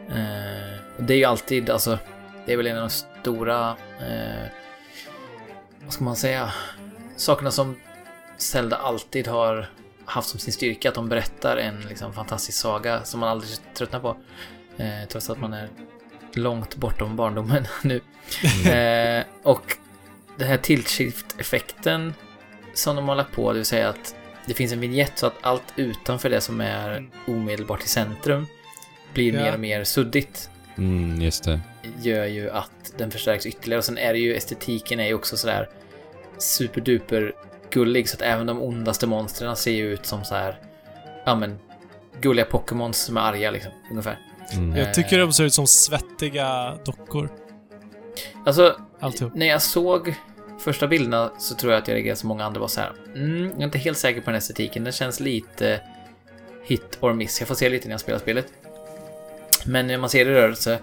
[0.09, 1.99] Eh, och det är ju alltid, alltså,
[2.47, 4.49] det är väl en av de stora, eh,
[5.87, 6.53] vad ska man säga,
[7.17, 7.77] sakerna som
[8.37, 9.67] Zelda alltid har
[10.05, 14.01] haft som sin styrka, att de berättar en liksom, fantastisk saga som man aldrig tröttnar
[14.01, 14.17] på.
[14.79, 15.69] Eh, trots att man är
[16.35, 18.01] långt bortom barndomen nu.
[18.71, 19.77] eh, och
[20.37, 22.15] den här tilt shift-effekten
[22.75, 24.15] som de har lagt på, det vill säga att
[24.47, 27.11] det finns en vignett så att allt utanför det som är Mm.
[27.27, 28.47] omedelbart i centrum
[29.15, 29.41] blir Ja.
[29.43, 30.51] mer och mer suddigt.
[30.77, 31.61] Mm, just det.
[32.03, 35.37] Gör ju att den förstärks ytterligare och sen är det ju estetiken är ju också
[35.37, 35.69] sådär
[36.39, 37.35] superduper
[37.71, 40.61] gullig så att även de ondaste monstren ser ju ut som så här
[41.25, 41.59] ja men
[42.21, 44.19] gulliga Pokémons som är arga liksom, ungefär.
[44.53, 44.77] Mm.
[44.77, 47.29] Jag tycker de ser ut som svettiga dockor.
[48.47, 49.35] Alltså, Alltihop.
[49.35, 50.15] när jag såg
[50.59, 52.93] första bilderna så tror jag att jag reagerade som många andra var så här.
[53.15, 54.85] Mm, jag är inte helt säker på den estetiken.
[54.85, 55.81] Den känns lite
[56.65, 57.41] hit or miss.
[57.41, 58.47] Jag får se lite när jag spelar spelet.
[59.65, 60.79] Men när man ser det i rörelse,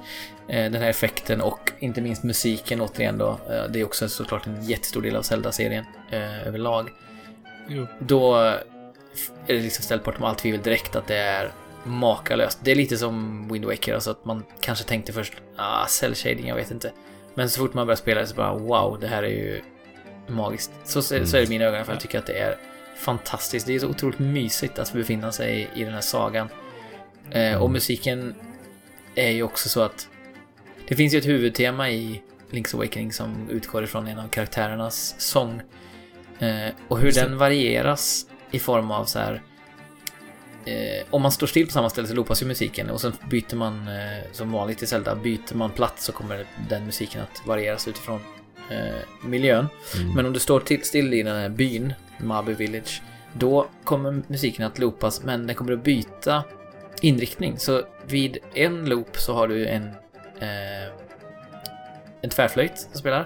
[0.47, 3.29] eh, den här effekten och inte minst musiken återigen då.
[3.49, 6.89] eh, Det är också såklart en jättestor del av Zelda-serien eh, överlag.
[7.67, 7.87] Jo.
[7.99, 8.63] Då är
[9.47, 11.51] det liksom ställt bortom allt tvivel direkt att det är
[11.83, 12.59] makalöst.
[12.63, 16.47] Det är lite som Wind Waker, alltså att man kanske tänkte först, ah, cell shading,
[16.47, 16.91] jag vet inte.
[17.33, 19.61] Men så fort man börjar spela det så bara, wow, det här är ju
[20.27, 20.71] magiskt.
[20.83, 21.95] Så, så är det i mina ögon i alla fall.
[21.95, 22.57] Jag tycker att det är
[22.97, 23.67] fantastiskt.
[23.67, 26.47] Det är så otroligt mysigt att befinna sig i den här sagan.
[27.59, 28.35] Och musiken
[29.15, 30.07] är ju också så att
[30.87, 32.21] det finns ju ett huvudtema i
[32.51, 35.61] Link's Awakening som utgår ifrån en av karaktärernas sång.
[36.39, 39.41] Eh, och hur den varieras i form av så här.
[40.65, 43.55] Eh, om man står still på samma ställe så loopas ju musiken och sen byter
[43.55, 47.87] man eh, som vanligt i Zelda, byter man plats så kommer den musiken att varieras
[47.87, 48.19] utifrån
[48.69, 49.67] eh, miljön.
[49.95, 50.13] Mm.
[50.15, 53.01] Men om du står till, still i den här byn, Mabu Village,
[53.33, 56.43] då kommer musiken att loopas men den kommer att byta
[57.03, 57.59] inriktning.
[57.59, 59.83] Så vid en loop så har du en,
[60.39, 60.93] eh,
[62.21, 63.25] en tvärflöjt som spelar.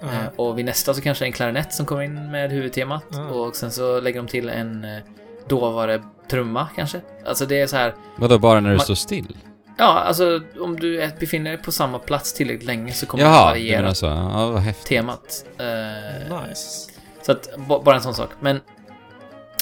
[0.00, 0.06] Ja.
[0.06, 3.04] Eh, och vid nästa så kanske en klarinett som kommer in med huvudtemat.
[3.16, 3.20] Ah.
[3.22, 5.02] Och sen så lägger de till en eh,
[5.48, 7.00] dåvare trumma kanske.
[7.26, 7.94] Alltså det är så här.
[8.16, 9.36] Vadå, bara när du står still?
[9.78, 13.44] Ja, alltså om du befinner dig på samma plats tillräckligt länge så kommer det Jaha,
[13.54, 14.06] du variera menar så.
[14.06, 14.86] Ja, vad häftigt.
[14.86, 15.44] temat.
[15.58, 16.90] Eh, Nice.
[17.22, 18.30] Så att, ba- bara en sån sak.
[18.40, 18.60] Men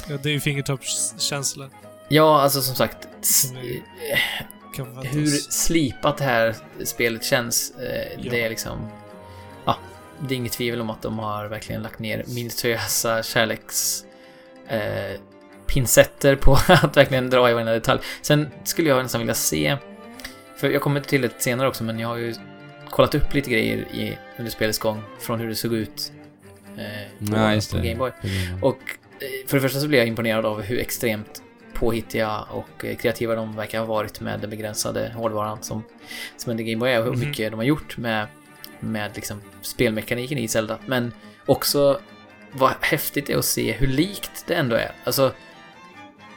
[0.08, 1.70] Ja, det är ju fingertoppskänsla.
[2.12, 3.08] Ja, alltså som sagt.
[5.04, 8.30] hur slipat det här spelet känns, eh, Ja.
[8.30, 8.88] det är liksom...
[9.64, 9.78] Ja,
[10.20, 14.04] det är inget tvivel om att de har verkligen lagt ner minutiösa kärleks...
[14.68, 15.20] Eh,
[15.66, 18.00] pincetter på att verkligen dra i varenda detalj.
[18.22, 19.76] Sen skulle jag nästan vilja se...
[20.56, 22.34] För jag kommer till det senare också, men jag har ju
[22.90, 26.12] kollat upp lite grejer i, under spelets gång från hur det såg ut
[26.76, 27.88] eh, på, just på det.
[27.88, 28.10] Game Boy.
[28.62, 28.78] Och
[29.20, 31.42] eh, för det första så blir jag imponerad av hur extremt
[31.74, 35.84] påhittiga och eh, kreativa de verkar ha varit med den begränsade hårdvaran som,
[36.36, 37.20] som en Game Boy är och hur Mhm.
[37.28, 38.26] mycket de har gjort med,
[38.80, 40.78] med liksom spelmekaniken i Zelda.
[40.86, 41.12] Men
[41.46, 42.00] också
[42.52, 44.92] vad häftigt det är att se hur likt det ändå är.
[45.04, 45.32] Alltså,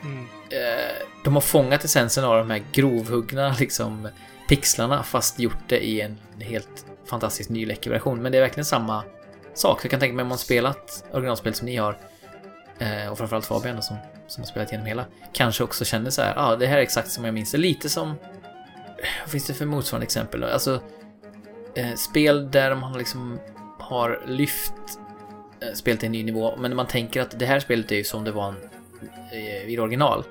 [0.04, 0.24] Mm.
[0.50, 4.10] eh, de har fångat essensen av de här grovhuggna liksom
[4.50, 8.22] pixlarna fast gjort det i en helt fantastiskt ny läcker version.
[8.22, 9.04] Men det är verkligen samma
[9.54, 9.80] sak.
[9.82, 11.98] Så jag kan tänka mig om man spelat originalspelet som ni har
[12.80, 13.98] eh, och framförallt Fabian som,
[14.28, 16.82] som har spelat igenom hela kanske också känner så här, ja ah, det här är
[16.82, 17.58] exakt som jag minns det.
[17.58, 18.16] Lite som,
[19.22, 20.40] vad finns det för motsvarande exempel?
[20.40, 20.48] då?
[20.48, 20.82] Alltså,
[21.76, 23.40] eh, spel där man liksom
[23.80, 24.74] har lyft
[25.60, 28.04] eh, spelet till en ny nivå, men man tänker att det här spelet är ju
[28.04, 28.56] som det var en,
[29.32, 30.24] eh, i original.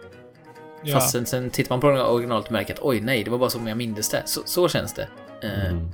[0.82, 0.94] Ja.
[0.94, 3.50] Fast sen, sen tittar man på originalet och märker att oj nej, det var bara
[3.50, 4.22] som jag mindes det.
[4.24, 5.08] Så, så känns det.
[5.42, 5.90] Eh, Mm.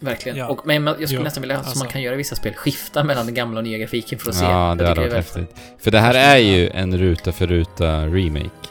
[0.00, 0.38] Verkligen.
[0.38, 0.48] Ja.
[0.48, 1.78] Och, men jag skulle Jo, nästan vilja, som alltså.
[1.78, 4.36] man kan göra i vissa spel, skifta mellan den gamla och nya grafiken för att
[4.36, 4.44] se.
[4.44, 5.56] Ja, det hade varit häftigt.
[5.78, 8.68] För det här är ju en ruta för ruta remake.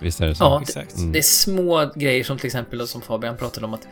[0.00, 0.44] Visst är det så?
[0.44, 0.96] Ja, Exakt.
[0.96, 1.12] Mm.
[1.12, 3.88] Det är små grejer som till exempel som Fabian pratade om att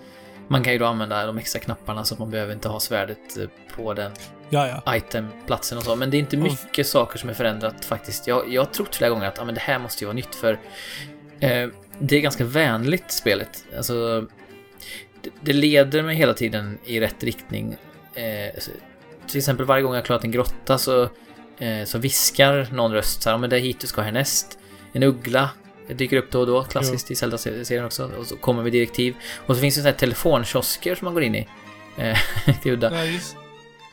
[0.48, 3.38] man kan ju då använda de extra knapparna så att man behöver inte ha svärdet
[3.38, 3.44] eh,
[3.76, 4.12] på den
[4.50, 4.96] Ja, ja.
[4.96, 5.96] itemplatsen och så.
[5.96, 8.26] Men det är inte mycket saker som är förändrat faktiskt.
[8.26, 10.34] Jag, jag har trott flera gånger att ah, men det här måste ju vara nytt
[10.34, 10.52] för
[11.40, 11.68] eh,
[11.98, 13.64] det är ganska vänligt spelet.
[13.76, 14.26] Alltså,
[15.40, 17.76] det, leder mig hela tiden i rätt riktning.
[18.14, 18.62] Eh,
[19.26, 21.02] till exempel varje gång jag klarat en grotta så,
[21.58, 24.58] eh, så viskar någon röst så här, "Ja, men det är hit du ska härnäst.
[24.92, 25.50] En uggla
[25.88, 28.10] dyker upp då och då, klassiskt i Zelda-serien också.
[28.18, 29.14] Och så kommer vi direktiv.
[29.46, 31.48] Och så finns det så här telefonkiosker som man går in i.
[31.96, 32.18] Eh,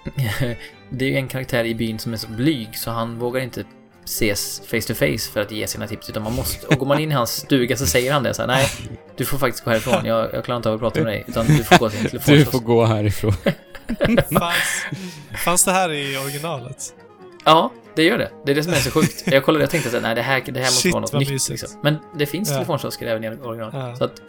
[0.90, 3.64] det är ju en karaktär i byn som är så blyg så han vågar inte
[4.06, 7.00] ses face to face för att ge sina tips utan man måste, och går man
[7.00, 8.68] in i hans stuga så säger han det så här, nej,
[9.18, 11.46] du får faktiskt gå härifrån, jag, jag klarar inte av att prata med dig, utan
[11.46, 13.34] du får gå till en Du får gå härifrån.
[14.40, 14.86] Fanns,
[15.44, 16.94] fanns det här i originalet?
[17.46, 18.32] Ja, det gör det.
[18.46, 19.24] Det är det som är så sjukt.
[19.26, 21.50] Jag kollade och tänkte att nej, det här, det här måste Shit, vara något nytt.
[21.50, 21.80] Liksom.
[21.84, 22.56] Men det finns Ja.
[22.56, 23.74] telefonkiosker även i originalet.
[23.74, 23.96] Ja.
[23.96, 24.22] Så att,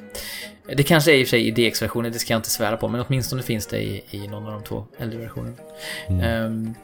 [0.77, 2.89] det kanske är i och för sig i DX-versionen, det ska jag inte svära på,
[2.89, 5.57] men åtminstone finns det i, i någon av de två äldre versionerna.
[6.09, 6.21] Mm.
[6.25, 6.75] Ehm,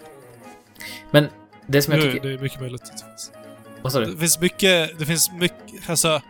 [1.11, 1.29] men
[1.67, 2.29] det som jag Nu, tycker...
[2.29, 3.33] det är mycket möjligt att det finns.
[3.83, 4.07] Vad sa du?
[4.07, 6.23] Det finns mycket, det finns mycket, alltså...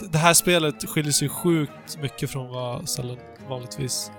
[0.00, 3.16] Det här spelet skiljer sig sjukt mycket från vad Zelda
[3.48, 4.10] vanligtvis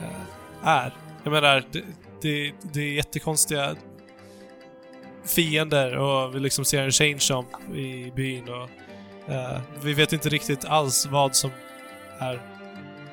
[0.00, 0.94] eh, är.
[1.24, 1.82] Jag menar, det,
[2.22, 3.76] det, det är jättekonstiga
[5.24, 8.68] fiender och vi liksom ser en change jump i byn och
[9.32, 11.50] eh, vi vet inte riktigt alls vad som
[12.18, 12.40] är...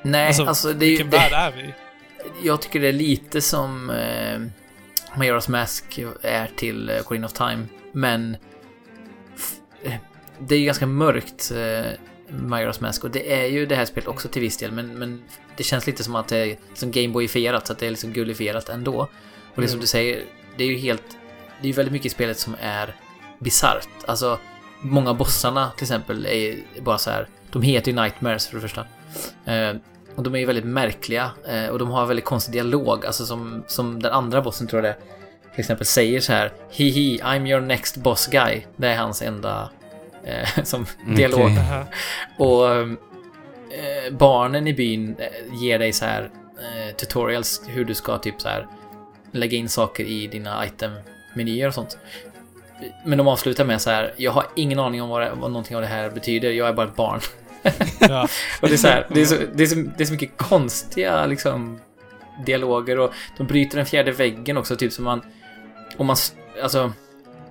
[0.02, 0.96] Nej, Alltså, alltså, det är ju...
[0.96, 1.74] Vilken Det, värld är vi
[2.42, 4.40] jag tycker det är lite som eh,
[5.16, 8.36] Majora's Mask är till eh, Queen of Time, men
[9.84, 9.94] eh,
[10.38, 11.90] det är ju ganska mörkt, eh,
[12.28, 15.24] Majora's Mask, och det är ju det här spelet också till viss del, men, men
[15.56, 18.68] det känns lite som att det är som Gameboyfierat, så att det är liksom gullifierat
[18.68, 19.08] ändå.
[19.54, 19.80] Och det som Mm.
[19.80, 20.24] du säger,
[20.56, 21.02] det är ju helt...
[21.60, 22.96] Det är ju väldigt mycket i spelet som är
[23.38, 23.88] bisarrt.
[24.06, 24.38] Alltså,
[24.80, 27.28] många bossarna till exempel är bara så här.
[27.52, 28.86] De heter ju Nightmares för det första.
[30.16, 33.06] Och de är ju väldigt märkliga eh, och de har väldigt konstig dialog.
[33.06, 34.98] Alltså som, som den andra bossen tror jag det
[35.54, 36.52] till exempel säger så här.
[36.70, 38.62] Hihi, I'm your next boss guy.
[38.76, 39.70] Det är hans enda
[40.24, 41.16] eh, som Okej.
[41.16, 41.50] dialog.
[41.50, 41.84] Aha.
[42.38, 48.18] Och eh, barnen i byn eh, ger dig så här eh, tutorials hur du ska
[48.18, 48.66] typ så här
[49.32, 51.98] lägga in saker i dina item-menyer och sånt.
[53.04, 55.76] Men de avslutar med så här, jag har ingen aning om vad, det, vad någonting
[55.76, 57.20] av det här betyder, jag är bara ett barn.
[58.00, 58.28] Ja.
[58.60, 60.36] Och det är så här, det är så, det är så, det är så mycket
[60.36, 61.80] konstiga liksom
[62.46, 65.22] dialoger och de bryter den fjärde väggen också, typ som man...
[65.96, 66.16] Om man...
[66.62, 66.92] Alltså...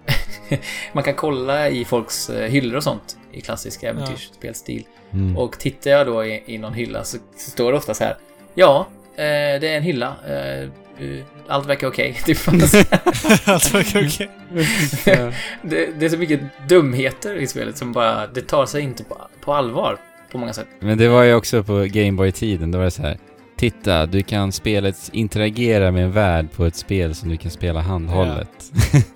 [0.94, 4.86] man kan kolla i folks eh, hyllor och sånt i klassisk äventyrsspelstil.
[5.14, 5.38] Mm.
[5.38, 8.18] Och tittar jag då i, i någon hylla så, så står det ofta så här.
[8.54, 10.16] Ja, eh, det är en hylla.
[10.28, 10.70] Eh,
[11.00, 12.14] eh, allt verkar okej.
[12.26, 12.38] Typ.
[13.48, 14.30] Allt verkar okej.
[15.62, 18.28] det, det är så mycket dumheter i spelet som bara...
[18.28, 19.98] Det tar sig inte på, på allvar
[20.32, 20.68] på många sätt.
[20.80, 23.18] Men det var ju också på Gameboy-tiden, då var det så här.
[23.58, 27.80] Titta, du kan spelet interagera med en värld på ett spel som du kan spela
[27.82, 28.72] handhållet.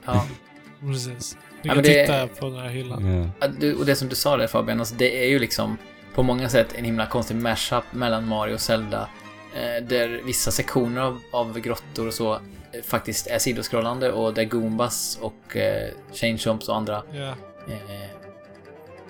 [0.05, 0.25] Ja.
[0.81, 1.37] Precis.
[1.61, 3.05] Du Ja, kan men det- titta på den här hyllan.
[3.39, 3.47] Ja.
[3.61, 5.77] Ja, Och det som du sa där Fabian, alltså det är ju liksom
[6.15, 9.07] på många sätt en himla konstig mashup mellan Mario och Zelda.
[9.55, 12.39] Eh, där vissa sektioner av, av grottor och så eh,
[12.83, 17.29] faktiskt är sidoskrollande och där Goombas och eh, Chain Chomps och andra Ja.
[17.67, 18.09] eh,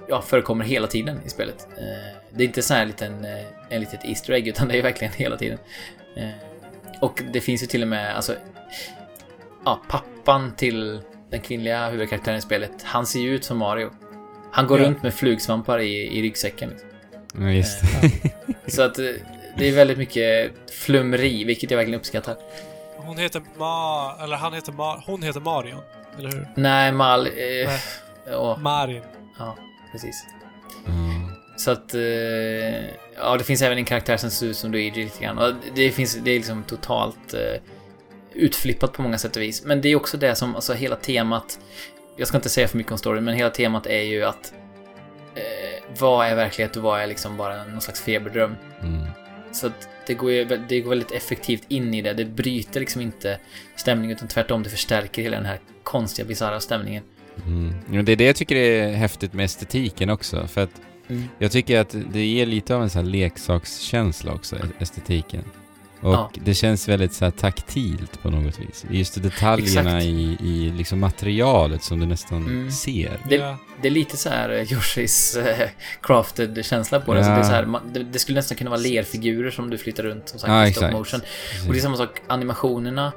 [0.10, 1.68] ja, förekommer hela tiden i spelet.
[1.78, 4.78] Eh, det är inte så här en liten, eh, en litet Easter egg utan det
[4.78, 5.58] är verkligen hela tiden.
[6.16, 6.30] Eh,
[7.02, 8.36] och det finns ju till och med, alltså,
[9.66, 13.90] ja, pappan till den kvinnliga huvudkaraktären i spelet, han ser ju ut som Mario.
[14.52, 14.86] Han går Ja.
[14.88, 16.70] runt med flugsvampar i, i ryggsäcken.
[16.70, 16.90] Liksom.
[17.44, 18.12] Ja, just Eh,
[18.68, 19.06] Så att eh,
[19.58, 22.36] det är väldigt mycket flumri, vilket jag verkligen uppskattar.
[22.98, 24.16] Hon heter Ma...
[24.24, 25.04] Eller han heter Ma...
[25.06, 25.82] Hon heter Marion.
[26.18, 26.48] Eller hur?
[26.56, 27.28] Nej, Mal...
[27.28, 27.80] Eh, Nej.
[28.32, 29.04] ja, Marin.
[29.40, 29.56] ja,
[29.92, 30.26] precis.
[30.86, 30.92] Ja.
[31.58, 31.94] Så att...
[31.94, 32.02] Eh,
[33.16, 35.38] ja, det finns även en karaktär som ser ut som Luigi lite grann.
[35.38, 36.16] Och det finns...
[36.16, 37.62] Det är liksom totalt eh,
[38.34, 39.64] utflippat på många sätt och vis.
[39.66, 41.60] Men det är också det som, alltså hela temat...
[42.18, 44.54] Jag ska inte säga för mycket om storyn, men hela temat är ju att...
[45.36, 48.56] Eh, vad är verklighet och vad är liksom bara någon slags feberdröm?
[48.82, 49.08] Mm.
[49.58, 52.14] Så att det går det går väldigt effektivt in i det.
[52.14, 53.40] Det bryter liksom inte
[53.76, 57.04] stämningen utan tvärtom det förstärker hela den här konstiga, bisarra stämningen.
[57.46, 57.74] Mm.
[57.88, 61.24] Men det är det jag tycker är häftigt med estetiken också, för att Mm.
[61.40, 65.44] jag tycker att det ger lite av en sån här leksakskänsla också, estetiken.
[66.02, 66.32] Och Ja.
[66.34, 68.86] det känns väldigt så här taktilt på något vis.
[68.90, 70.06] Just detaljerna Exakt.
[70.06, 72.72] i, i liksom materialet som du nästan Mm.
[72.72, 73.20] ser.
[73.30, 73.58] Det- Ja.
[73.82, 75.70] Det är lite så här eh, Yoshis eh,
[76.02, 77.24] crafted känsla på det.
[77.24, 78.04] Så det, är så här, man, det.
[78.04, 80.92] Det skulle nästan kunna vara lerfigurer som du flyttar runt som sagt Ja, i stop
[80.92, 81.22] motion.
[81.68, 83.12] Och det är samma sak, animationerna.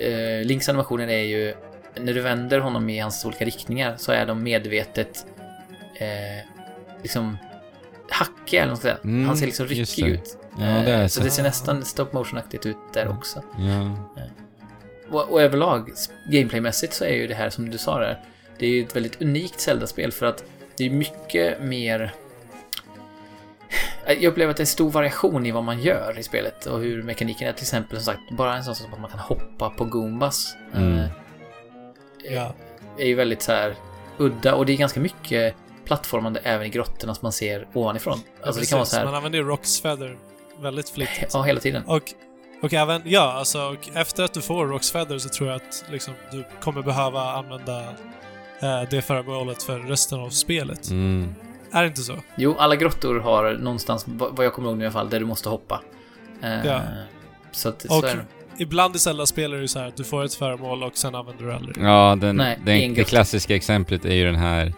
[0.00, 1.54] Eh, Links animationer är ju,
[2.00, 5.26] när du vänder honom i hans olika riktningar så är de medvetet
[6.00, 6.06] eh,
[7.02, 7.36] liksom
[8.10, 8.98] hackiga eller ska säga.
[9.04, 10.38] Mm, Han ser liksom ryckig ut.
[10.58, 11.18] Ja, det är så.
[11.18, 13.42] så det ser nästan stop motion-aktigt ut där också.
[13.58, 13.96] Ja.
[15.10, 15.90] Och, och överlag,
[16.30, 18.20] gameplaymässigt så är ju det här som du sa där,
[18.58, 20.44] det är ju ett väldigt unikt Zelda-spel för att
[20.76, 22.14] det är mycket mer...
[24.06, 27.02] Jag upplever att det är stor variation i vad man gör i spelet och hur
[27.02, 27.52] mekaniken är.
[27.52, 30.56] Till exempel, som sagt, bara en sån sak som att man kan hoppa på Goombas.
[30.74, 30.98] Mm.
[30.98, 31.06] eh,
[32.30, 32.54] Ja.
[32.98, 33.74] är ju väldigt så här
[34.18, 35.54] udda och det är ganska mycket
[35.84, 38.20] plattformande även i grottorna som man ser ovanifrån.
[38.40, 40.16] Ja, Alltså det kan vara så här, Man använder ju Rocks Feather
[40.60, 41.30] väldigt flitigt.
[41.32, 41.82] ja, hela tiden.
[41.86, 42.02] Och,
[42.62, 45.84] och även, ja, alltså, och efter att du får Rocks Feather så tror jag att
[45.90, 47.80] liksom, du kommer behöva använda
[48.62, 50.90] eh, det föremålet för resten av spelet.
[50.90, 51.34] Mm.
[51.72, 52.14] Är det inte så?
[52.36, 55.26] Jo, alla grottor har någonstans, vad jag kommer ihåg nu i alla fall, där du
[55.26, 55.80] måste hoppa.
[56.42, 56.80] Eh, Ja.
[57.52, 58.24] Så att, Och så är det.
[58.62, 61.44] ibland i Zelda-spel är det så här att du får ett föremål och sen använder
[61.44, 61.76] du aldrig.
[61.84, 64.72] Ja, den, Nej, den, en det klassiska exemplet är ju den här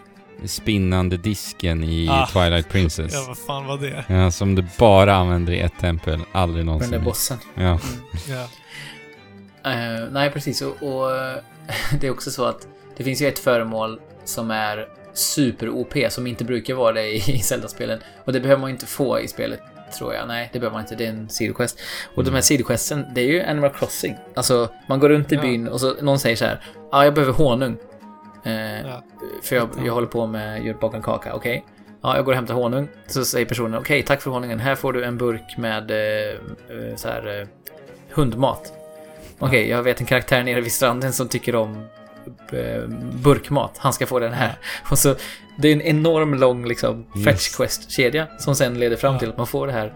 [0.45, 2.27] spinnande disken i Ah.
[2.27, 3.13] Twilight Princess.
[3.13, 4.05] Ja, vad fan var det?
[4.07, 6.91] Ja, som du bara använder i ett tempel, aldrig Den någonsin.
[6.91, 7.37] där bossen.
[7.55, 7.79] Ja.
[8.29, 8.47] Ja.
[9.63, 10.61] Eh, nej, precis.
[10.61, 11.09] Och, och
[12.01, 16.43] det är också så att det finns ju ett föremål som är super-OP, som inte
[16.43, 17.99] brukar vara det i, i Zelda-spelen.
[18.25, 19.59] Och det behöver man ju inte få i spelet,
[19.97, 20.27] tror jag.
[20.27, 20.95] Nej, det behöver man inte.
[20.95, 21.79] Det är en sidoquest.
[22.15, 24.15] Och de här sidoquesten, det är ju Animal Crossing.
[24.35, 25.41] Alltså, man går runt i Ja.
[25.41, 26.61] byn och så någon säger så här.
[26.75, 27.77] Ja, ah, jag behöver honung.
[28.47, 29.03] Eh, Ja.
[29.43, 31.65] För jag, jag håller på med att baka en kaka, okej?
[32.01, 32.87] Ja, jag går och hämtar honung.
[33.07, 34.59] Så säger personen, okej, tack för honungen.
[34.59, 35.97] Här får du en burk med eh,
[36.29, 37.47] eh, så här, eh,
[38.11, 38.73] hundmat.
[39.39, 41.87] Okej, jag vet en karaktär nere vid stranden som tycker om
[42.51, 42.87] eh,
[43.23, 43.77] burkmat.
[43.77, 44.57] Han ska få den här.
[44.91, 45.15] Och så,
[45.57, 49.47] det är en enorm lång liksom, fetch quest-kedja som sen leder fram till att man
[49.47, 49.93] får det här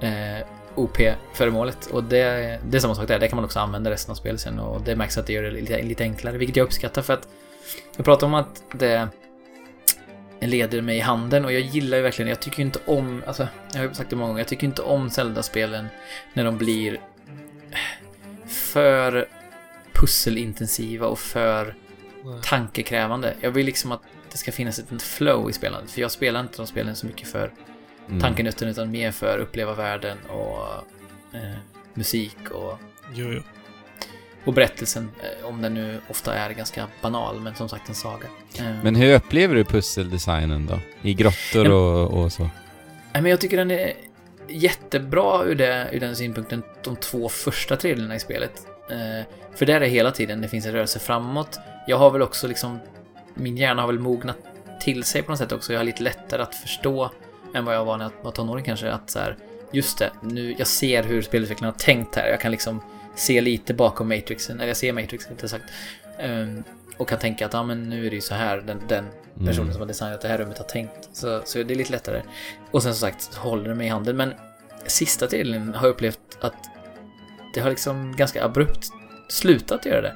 [0.00, 1.86] eh, OP-föremålet.
[1.86, 3.18] Och det, det är samma sak där.
[3.18, 5.42] Det kan man också använda resten av spelet sen och det märks att det gör
[5.42, 7.28] det lite, lite enklare, vilket jag uppskattar för att
[7.96, 9.08] jag pratar om att det
[10.40, 13.80] leder mig i handen och jag gillar ju verkligen, jag tycker inte om, alltså, jag
[13.80, 15.86] har ju sagt det många gånger, jag tycker inte om Zelda-spelen
[16.32, 17.00] när de blir
[18.48, 19.28] för
[19.92, 21.74] pusselintensiva och för
[22.42, 23.34] tankekrävande.
[23.40, 24.02] Jag vill liksom att
[24.32, 27.28] det ska finnas ett flow i spelandet, för jag spelar inte de spelen så mycket
[27.28, 27.52] för
[28.08, 28.20] Mm.
[28.20, 30.66] tankenötten utan mer för att uppleva världen och
[31.36, 31.56] eh,
[31.94, 32.78] musik och,
[33.14, 33.42] Jo, jo.
[34.44, 38.26] Och berättelsen, eh, om den nu ofta är ganska banal, men som sagt en saga.
[38.58, 40.78] Eh, Men hur upplever du pusseldesignen då?
[41.02, 42.42] I grottor och, och så?
[43.12, 43.92] Nej, men jag tycker den är
[44.48, 48.66] jättebra ur, det, ur den synpunkten, de två första tredjedelarna i spelet.
[48.90, 51.58] Eh, för där är hela tiden, det finns en rörelse framåt.
[51.86, 52.78] Jag har väl också liksom,
[53.34, 54.36] min hjärna har väl mognat
[54.80, 55.72] till sig på något sätt också.
[55.72, 57.10] Jag har lite lättare att förstå
[57.54, 58.90] än vad jag var när jag var tonåring kanske.
[58.90, 59.36] Att så här,
[59.72, 62.28] just det, nu, jag ser hur spelutvecklarna har tänkt här.
[62.28, 62.80] Jag kan liksom
[63.20, 65.64] se lite bakom Matrixen, eller jag ser Matrix inte sagt.
[66.24, 66.64] Um,
[66.96, 69.04] och kan tänka att ja, men nu är det ju så här den, den
[69.38, 69.72] personen Mm.
[69.72, 71.08] som har designat det här rummet har tänkt.
[71.12, 72.22] Så, så det är lite lättare.
[72.70, 74.16] Och sen som sagt håller det mig i handen.
[74.16, 74.34] Men
[74.86, 76.54] sista tiden har jag upplevt att
[77.54, 78.88] det har liksom ganska abrupt
[79.28, 80.14] slutat göra det.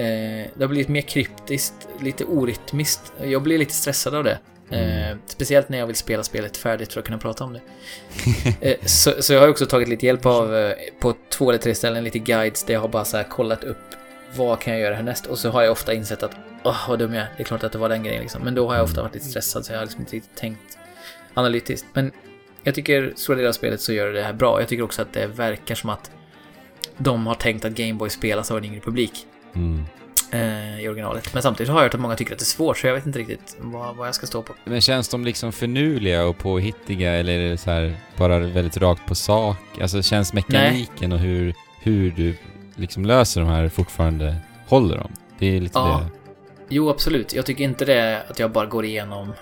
[0.00, 3.12] Eh, det har blivit mer kryptiskt, lite orytmiskt.
[3.22, 4.38] Jag blir lite stressad av det.
[4.70, 7.60] Eh, speciellt när jag vill spela spelet färdigt för att kunna prata om det.
[8.70, 11.74] eh, så, så jag har också tagit lite hjälp av, eh, på två eller tre
[11.74, 13.78] ställen, lite guides där jag har bara så här kollat upp
[14.36, 15.26] vad kan jag göra härnäst?
[15.26, 17.64] Och så har jag ofta insett att åh vad dum jag är, det är klart
[17.64, 18.42] att det var den grejen liksom.
[18.42, 20.78] Men då har jag ofta varit lite stressad så jag har liksom inte riktigt tänkt
[21.34, 21.86] analytiskt.
[21.92, 22.12] Men
[22.62, 24.60] jag tycker stora delar av spelet så gör det här bra.
[24.60, 26.10] Jag tycker också att det verkar som att
[26.96, 29.84] de har tänkt att Gameboy spelas av en yngre publik Mm.
[30.32, 31.34] Eh, i originalet.
[31.34, 33.06] Men samtidigt har jag hört att många tycker att det är svårt, så jag vet
[33.06, 34.52] inte riktigt vad, vad jag ska stå på.
[34.64, 39.06] Men känns de liksom finurliga och påhittiga eller är det så här bara väldigt rakt
[39.06, 39.56] på sak?
[39.82, 42.34] Alltså känns mekaniken och hur, hur du
[42.76, 44.36] liksom löser de här fortfarande,
[44.66, 45.10] håller de?
[45.38, 46.02] Det är lite Ja.
[46.04, 46.34] det.
[46.68, 47.34] Jo, absolut.
[47.34, 49.32] Jag tycker inte det att jag bara går igenom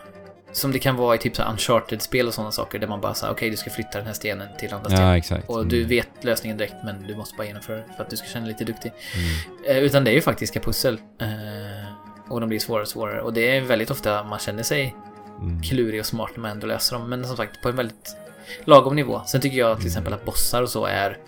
[0.57, 3.51] som det kan vara i typ Uncharted-spel och sådana saker där man bara säger okej,
[3.51, 5.07] du ska flytta den här stenen till andra stenen.
[5.09, 5.49] Ja, exakt.
[5.49, 5.89] Och du Mm.
[5.89, 8.53] vet lösningen direkt, men du måste bara genomföra det för att du ska känna dig
[8.53, 8.93] lite duktig.
[9.15, 9.77] Mm.
[9.77, 11.01] Eh, utan det är ju faktiska pussel.
[11.20, 13.20] Eh, och de blir svårare och svårare.
[13.23, 14.95] Och det är väldigt ofta man känner sig
[15.41, 15.62] Mm.
[15.62, 17.09] klurig och smart när man ändå löser dem.
[17.11, 18.16] Men som sagt, på en väldigt
[18.65, 19.23] lagom nivå.
[19.27, 19.91] Sen tycker jag till Mm.
[19.91, 21.19] exempel att bossar och så är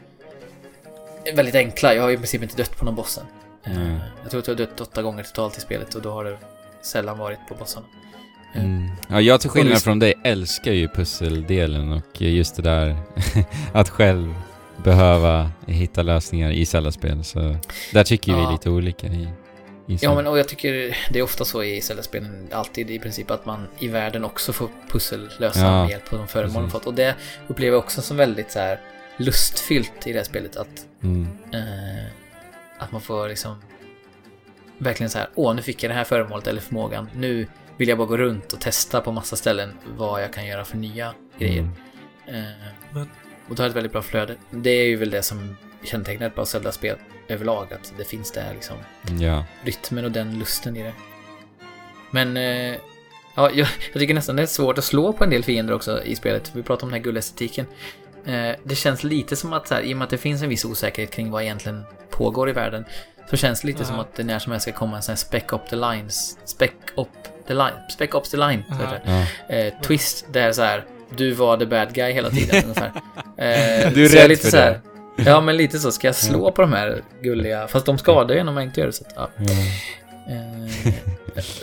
[1.35, 1.95] väldigt enkla.
[1.95, 3.25] Jag har i princip inte dött på någon bossen.
[3.65, 4.01] Nej.
[4.23, 6.39] Jag tror att jag har dött åtta gånger totalt i spelet och då har det
[6.83, 7.87] sällan varit på bossarna.
[8.55, 8.89] Mm.
[9.09, 12.97] Ja, jag till skillnad från dig älskar ju pusseldelen och just det där
[13.73, 14.35] att själv
[14.85, 17.25] behöva hitta lösningar i Zelda-spel.
[17.25, 17.57] Så
[17.93, 18.51] där tycker vi Ja.
[18.51, 19.29] lite olika i,
[19.87, 23.31] i Ja, men och jag tycker det är ofta så i Zelda-spelen, alltid i princip,
[23.31, 26.87] att man i världen också får pussellösa Ja, med hjälp av de föremål man fått.
[26.87, 27.15] Och det
[27.47, 28.81] upplever jag också som väldigt så här
[29.16, 30.57] lustfyllt i det här spelet.
[30.57, 31.29] Att, Mm.
[31.53, 32.07] eh,
[32.79, 33.55] att man får liksom
[34.79, 37.09] verkligen så här, åh, nu fick jag det här föremålet eller förmågan.
[37.15, 37.47] Nu
[37.79, 40.77] vill jag bara gå runt och testa på massa ställen vad jag kan göra för
[40.77, 41.69] nya grejer.
[42.29, 42.45] Mm.
[42.97, 43.03] Eh,
[43.49, 44.37] och det har ett väldigt bra flöde.
[44.51, 46.97] Det är ju väl det som kännetecknar ett bra Zelda-spel
[47.29, 48.77] överlag, att det finns det här liksom
[49.21, 49.45] Ja.
[49.63, 50.93] rytmen och den lusten i det.
[52.11, 52.77] Men eh,
[53.35, 56.05] ja, jag, jag tycker nästan det är svårt att slå på en del fiender också
[56.05, 56.51] i spelet.
[56.55, 57.67] Vi pratar om den här guldestetiken.
[58.25, 60.49] Eh, det känns lite som att, så här, i och med att det finns en
[60.49, 62.85] viss osäkerhet kring vad egentligen pågår i världen,
[63.31, 63.87] så känns det lite Ja.
[63.87, 66.39] som att det när som helst ska komma en sån här spec up the lines,
[66.45, 67.09] spec up
[67.47, 69.27] the line, spec up the line, så heter det.
[69.49, 69.55] ja.
[69.55, 70.85] eh, twist där så här,
[71.17, 72.93] du var the bad guy hela tiden ungefär.
[73.39, 74.81] Eh, Du är rädd lite för så här,
[75.17, 75.23] det.
[75.31, 75.93] Ja, men lite så.
[75.93, 78.87] Ska jag slå på de här gulliga, fast de skadar ju när man inte gör
[78.87, 78.93] det.
[78.93, 79.29] Så att, ja.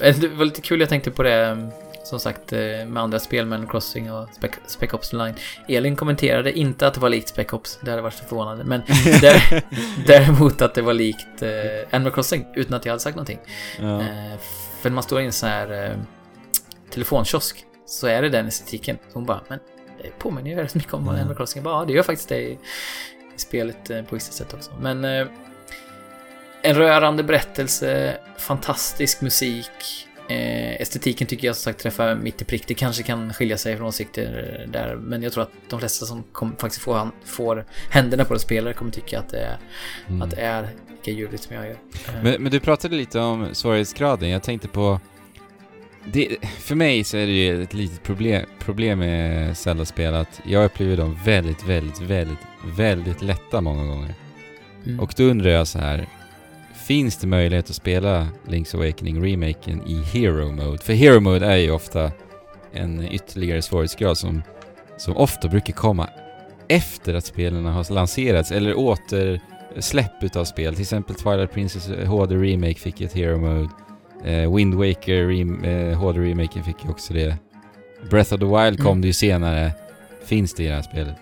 [0.02, 1.70] Eh, det var lite kul, jag tänkte på det
[2.06, 5.36] som sagt eh, med andra spel, Animal Crossing och Spec, Spec Ops Online.
[5.68, 8.64] Elin kommenterade inte att det var likt Spec Ops, det hade varit förvånande.
[8.64, 8.82] Men
[9.22, 9.64] där,
[10.08, 11.50] däremot att det var likt eh,
[11.92, 13.40] Animal Crossing, utan att jag hade sagt någonting.
[13.80, 14.02] Ja.
[14.02, 14.40] Eh,
[14.82, 15.98] för när man står i en sån här eh,
[16.90, 18.98] telefonkiosk så är det den estetiken.
[19.08, 19.60] Så hon bara, men
[20.02, 21.16] det påminner ju väldigt mycket om Mm.
[21.16, 21.60] Animal Crossing.
[21.60, 22.52] Jag bara, ja, det gör faktiskt det i,
[23.36, 24.72] i spelet eh, på vissa sätt också.
[24.82, 25.28] Men eh,
[26.62, 30.08] en rörande berättelse, fantastisk musik.
[30.30, 32.68] Eh, estetiken tycker jag som sagt träffar mitt i prick.
[32.68, 36.24] Det kanske kan skilja sig från åsikter där, men jag tror att de flesta som
[36.32, 39.58] kom, faktiskt får, får händerna på det spelare kommer tycka att det är,
[40.08, 40.22] Mm.
[40.22, 41.72] att det är lika ljuvligt som jag gör.
[42.08, 44.30] Eh, Men, men du pratade lite om svårighetsgraden.
[44.30, 45.00] Jag tänkte på...
[46.08, 50.66] Det, för mig så är det ju ett litet problem, problem med Zelda-spel att jag
[50.66, 52.38] upplever dem väldigt, väldigt, väldigt,
[52.78, 54.14] väldigt lätta många gånger.
[54.86, 55.00] mm.
[55.00, 56.08] Och då undrar jag så här.
[56.88, 60.78] Finns det möjlighet att spela Link's Awakening remaken i Hero Mode?
[60.78, 62.12] För Hero Mode är ju ofta
[62.74, 64.42] en ytterligare svårighetsgrad som,
[64.98, 66.10] som ofta brukar komma
[66.68, 70.74] efter att spelen har lanserats eller återsläpp utav spel.
[70.74, 73.70] Till exempel Twilight Princess HD Remake fick ju ett Hero Mode.
[74.24, 77.38] Eh, Wind Waker rem, eh, HD Remaken fick ju också det.
[78.10, 79.02] Breath of the Wild kom Mm.
[79.02, 79.72] det ju senare.
[80.26, 81.16] Finns det i det här spelet?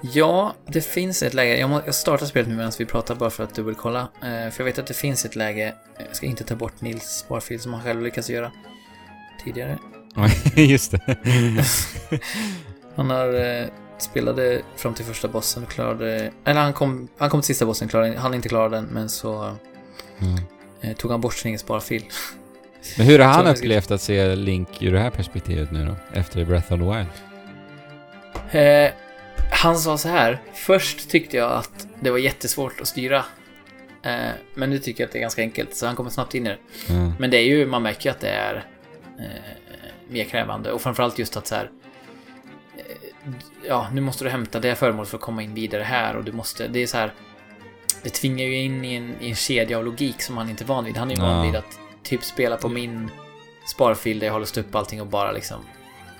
[0.00, 1.56] Ja, det finns ett läge.
[1.58, 4.00] Jag, må, jag startar spelet nu medan vi pratar bara för att dubbelkolla.
[4.00, 5.74] Eh, för jag vet att det finns ett läge.
[6.06, 8.52] Jag ska inte ta bort Nils sparfil som han själv lyckats göra
[9.44, 9.78] tidigare.
[10.54, 11.16] Just det.
[12.96, 13.66] Han har eh,
[13.98, 16.30] spelade fram till första bossen och klarade...
[16.44, 19.56] Eller han kom, han kom till sista bossen, klarade, han inte klara den, men så
[20.20, 20.38] Mm.
[20.80, 22.04] eh, tog han bort sin egen sparfil.
[22.98, 26.18] Men hur har han upplevt att se Link ur det här perspektivet nu då?
[26.18, 27.08] Efter Breath of the Wild?
[28.50, 28.92] Eh,
[29.50, 30.38] han sa så här.
[30.54, 33.24] Först tyckte jag att det var jättesvårt att styra.
[34.02, 36.46] Eh, men nu tycker jag att det är ganska enkelt, så han kommer snabbt in
[36.46, 36.58] i det.
[36.88, 37.12] Ja.
[37.18, 38.64] Men det är ju, man märker ju att det är
[39.18, 39.24] eh,
[40.08, 41.70] mer krävande och framförallt just att så här.
[42.76, 43.32] Eh,
[43.68, 46.32] ja, nu måste du hämta det föremålet för att komma in vidare här och du
[46.32, 47.12] måste, det är så här.
[48.02, 50.66] Det tvingar ju in i en, i en kedja av logik som han inte är
[50.66, 50.96] van vid.
[50.96, 53.10] Han är ju van vid att typ spela på min
[53.66, 55.60] sparfil där jag håller upp allting och bara liksom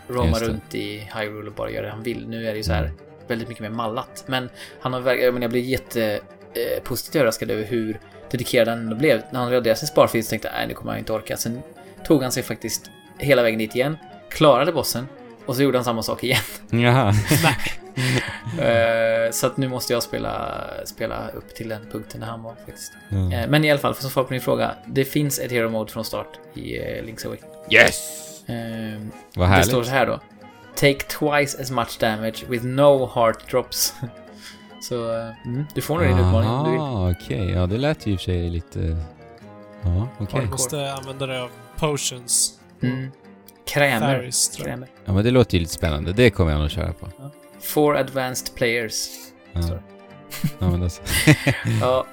[0.08, 2.28] roma runt i Hyrule och bara göra det han vill.
[2.28, 2.92] Nu är det ju så här
[3.28, 4.24] väldigt mycket mer mallat.
[4.26, 4.48] Men
[4.80, 6.20] han har men jag blir jätte
[6.54, 8.00] eh, överraskad över hur
[8.30, 9.22] dedikerad han ändå blev.
[9.30, 11.36] När han raderade sin sparfil så tänkte jag nej, nu kommer jag inte orka.
[11.36, 11.62] Sen
[12.04, 13.96] tog han sig faktiskt hela vägen dit igen,
[14.30, 15.08] klarade bossen
[15.46, 16.40] och så gjorde han samma sak igen.
[16.70, 17.12] Jaha.
[18.60, 22.54] Eh, så att nu måste jag spela, spela upp till den punkten där han var
[22.66, 22.92] faktiskt.
[23.10, 24.74] Eh, men i alla fall, för att svara på din fråga.
[24.86, 27.54] Det finns ett Hero Mode från start i eh, Link's Awakening.
[27.70, 28.00] Yes!
[28.48, 28.54] Eh,
[29.34, 29.68] Vad det härligt.
[29.68, 30.20] står så här då.
[30.76, 33.94] Take twice as much damage with no heart drops.
[34.80, 37.16] så eh, mm, du får nog din utmaning om du vill.
[37.16, 37.50] Okej.
[37.50, 38.96] Ja, det lät ju i och för sig lite...
[39.82, 40.40] Ja, okej.
[40.40, 42.60] Du måste använda dig av potions.
[42.82, 43.10] Mm.
[43.66, 44.00] Krämer.
[44.00, 44.56] Fairies.
[44.56, 44.88] Krämer.
[45.04, 46.12] Ja, men det låter ju lite spännande.
[46.12, 47.08] Det kommer jag nog köra på.
[47.60, 49.08] For advanced players.
[49.52, 49.80] Ja, Sorry.
[50.58, 51.02] ja men alltså.
[51.80, 52.06] Ja.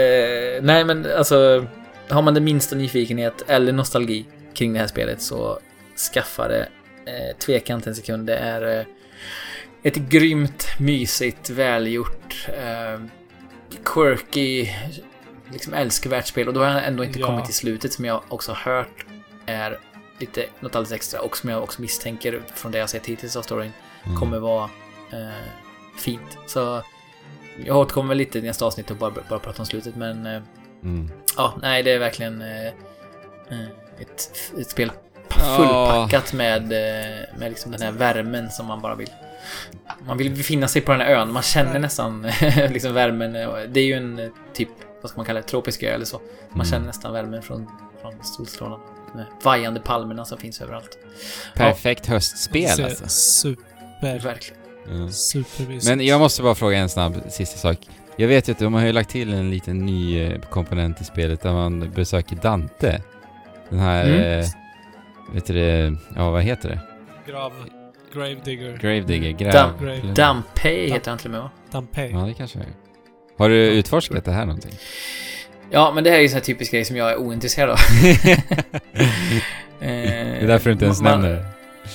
[0.00, 1.66] Eh, nej, men alltså.
[2.08, 5.58] Har man den minsta nyfikenhet eller nostalgi kring det här spelet så
[6.14, 6.68] skaffa det.
[7.08, 8.26] Eh, tveka inte en sekund.
[8.26, 8.86] Det är eh,
[9.82, 13.00] ett grymt, mysigt, välgjort, eh,
[13.84, 14.68] quirky,
[15.52, 16.48] liksom älskvärt spel.
[16.48, 17.26] Och då har jag ändå inte Ja.
[17.26, 19.06] kommit till slutet som jag också hört
[19.46, 19.78] är
[20.18, 23.42] lite något alldeles extra och som jag också misstänker från det jag sett hittills av
[23.42, 23.72] storyn
[24.04, 24.16] Mm.
[24.20, 24.64] kommer vara
[25.12, 25.28] eh,
[25.98, 26.38] fint.
[26.46, 26.82] Så
[27.64, 30.42] jag återkommer väl lite i nästa avsnitt och bara, bara prata om slutet, men eh,
[30.82, 31.10] Mm.
[31.36, 32.42] ja, nej, det är verkligen
[34.00, 34.92] ett, ett spel.
[35.34, 39.10] Fullpackat med, eh, med liksom den här värmen som man bara vill.
[40.06, 42.22] Man vill befinna sig på den här ön, man känner nästan
[42.70, 43.32] liksom värmen.
[43.72, 44.68] Det är ju en eh, typ,
[45.02, 46.16] vad ska man kalla det, tropisk ö eller så.
[46.48, 46.66] Man Mm.
[46.66, 47.66] känner nästan värmen från,
[48.02, 48.82] från solstrålarna.
[49.12, 50.98] De här vajande palmerna som finns överallt.
[51.54, 53.08] Perfekt Det höstspel alltså.
[53.08, 54.58] Super, Verkligen.
[55.06, 55.10] Ja.
[55.10, 55.96] supermysigt.
[55.96, 57.78] Men jag måste bara fråga en snabb sista sak.
[58.16, 61.04] Jag vet ju att de har ju lagt till en liten ny eh, komponent i
[61.04, 63.02] spelet där man besöker Dante.
[63.68, 64.40] Den här, Mm.
[64.40, 64.46] eh,
[65.34, 66.80] vet du det, ja vad heter det?
[67.32, 67.52] Grav...
[68.14, 68.76] Gravedigger.
[68.76, 69.52] Gravedigger, gräv...
[69.52, 71.50] Dam- Grave- Dampay heter han till och med va?
[71.70, 72.10] Dampay.
[72.10, 72.66] Ja, det kanske är.
[73.38, 74.72] Har du utforskat det här någonting?
[75.70, 77.70] Ja, men det här är ju en sån här typisk grej som jag är ointresserad
[77.70, 77.76] av.
[79.80, 79.86] det
[80.40, 81.44] är därför du inte ens man- nämner det.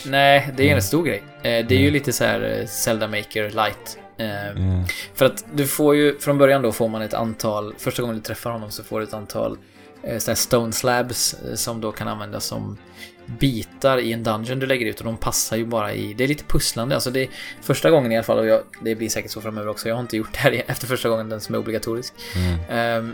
[0.05, 0.75] Nej, det är Mm.
[0.77, 1.23] en stor grej.
[1.37, 1.93] Eh, Det är ju Mm.
[1.93, 3.97] lite så här eh, Zelda Maker light.
[4.17, 4.85] Eh, Ja.
[5.13, 8.21] För att du får ju, från början då får man ett antal, första gången du
[8.21, 9.57] träffar honom så får du ett antal
[10.03, 12.77] eh, såna här stone slabs eh, som då kan användas som
[13.25, 16.27] bitar i en dungeon du lägger ut och de passar ju bara i, det är
[16.27, 17.29] lite pusslande, alltså det är
[17.61, 20.01] första gången i alla fall och jag, det blir säkert så framöver också, jag har
[20.01, 22.13] inte gjort det här efter första gången, den som är obligatorisk.
[22.35, 22.75] Ja.
[22.75, 23.13] Ehm,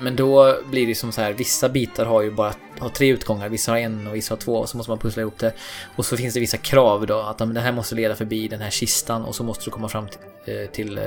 [0.00, 3.48] men då blir det som så här, vissa bitar har ju bara har tre utgångar,
[3.48, 5.52] vissa har en och vissa har två och så måste man pussla ihop det.
[5.96, 8.70] Och så finns det vissa krav då, att det här måste leda förbi den här
[8.70, 10.18] kistan och så måste du komma fram till,
[10.54, 11.04] eh, till eh,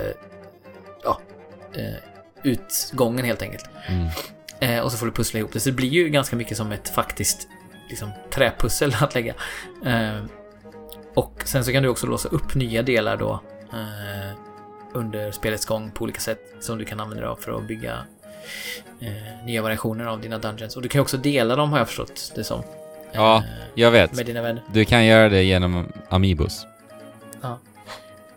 [1.03, 1.21] ja,
[1.73, 1.95] eh,
[2.43, 3.65] utgången helt enkelt.
[3.87, 4.09] Mm.
[4.83, 5.59] Och så får du pussla ihop det.
[5.59, 7.47] Så det blir ju ganska mycket som ett faktiskt
[7.91, 9.33] liksom, träpussel att lägga.
[9.85, 10.23] Eh,
[11.13, 13.39] och sen så kan du också låsa upp nya delar då
[13.73, 14.37] eh,
[14.93, 17.97] under spelets gång på olika sätt som du kan använda dig av för att bygga
[18.99, 20.75] eh, nya variationer av dina dungeons.
[20.75, 22.63] Och du kan också dela dem har jag förstått det som.
[23.11, 23.43] Ja, Eh,
[23.75, 24.13] Jag vet.
[24.15, 24.63] med dina vänner.
[24.73, 26.65] Du kan göra det genom Amiibos.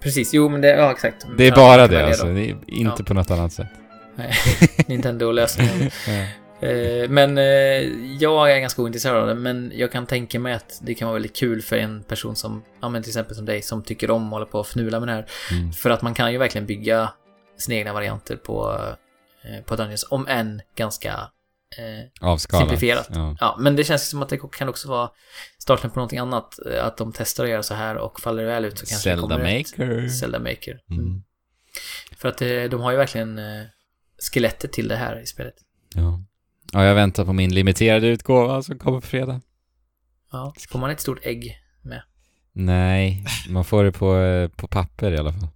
[0.01, 1.26] Precis, jo men det, ja exakt.
[1.36, 2.26] Det är Ja, bara kan det alltså.
[2.26, 3.05] Det är inte Ja.
[3.05, 3.66] på något annat sätt.
[4.89, 5.90] Nintendo-lösningen.
[6.60, 7.44] Eh, Men eh,
[8.20, 11.14] jag är ganska ointresserad av det, men jag kan tänka mig att det kan vara
[11.14, 14.24] väldigt kul för en person som, ja men till exempel som dig, som tycker om
[14.24, 15.26] att hålla på och fnula med det här.
[15.51, 15.72] Mm.
[15.72, 17.12] För att man kan ju verkligen bygga
[17.59, 18.81] sina egna varianter på,
[19.44, 21.12] eh, på Dungeons, om än ganska
[21.78, 22.62] eh, Avskalat.
[22.62, 23.09] Simplifierat.
[23.10, 23.36] Ja.
[23.40, 25.10] Ja, men det känns som att det kan också vara
[25.59, 26.59] starten på någonting annat.
[26.81, 29.16] Att de testar att göra så här och faller det väl ut så kanske det
[29.16, 30.09] Zelda kommer ett Maker.
[30.09, 30.81] Zelda Maker.
[30.90, 31.05] Mm.
[31.05, 31.22] Mm.
[32.16, 32.39] För att
[32.70, 33.40] de har ju verkligen
[34.32, 35.55] skelettet till det här i spelet.
[35.94, 36.24] Ja.
[36.74, 39.40] Ja, jag väntar på min limiterade utgåva som kommer på fredag.
[40.32, 42.02] Ja, får man ett stort ägg med.
[42.52, 45.48] Nej, man får det på, eh, på papper i alla fall.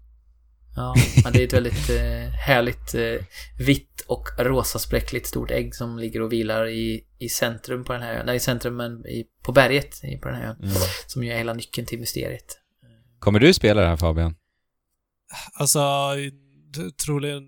[0.77, 3.25] Ja, men det är ett väldigt eh, härligt eh,
[3.59, 8.03] vitt och rosa spräckligt stort ägg som ligger och vilar i, i centrum på den
[8.03, 8.27] här ön.
[8.27, 10.57] Nej, i centrum men i, på berget i, på den här ön.
[10.63, 10.75] Mm.
[11.07, 12.59] Som ju är hela nyckeln till mysteriet.
[13.19, 14.35] Kommer du spela det här Fabian?
[15.53, 15.81] Alltså,
[17.05, 17.43] troligen...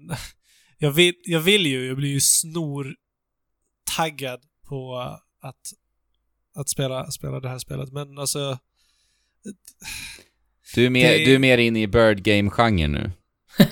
[0.79, 2.21] Jag vill, jag vill ju, jag blir ju
[3.91, 4.97] snortaggad på
[5.41, 5.57] att,
[6.55, 8.59] att spela, spela det här spelet, men alltså...
[10.75, 13.13] Du är mer, Det- du är mer inne i bird game-genren nu.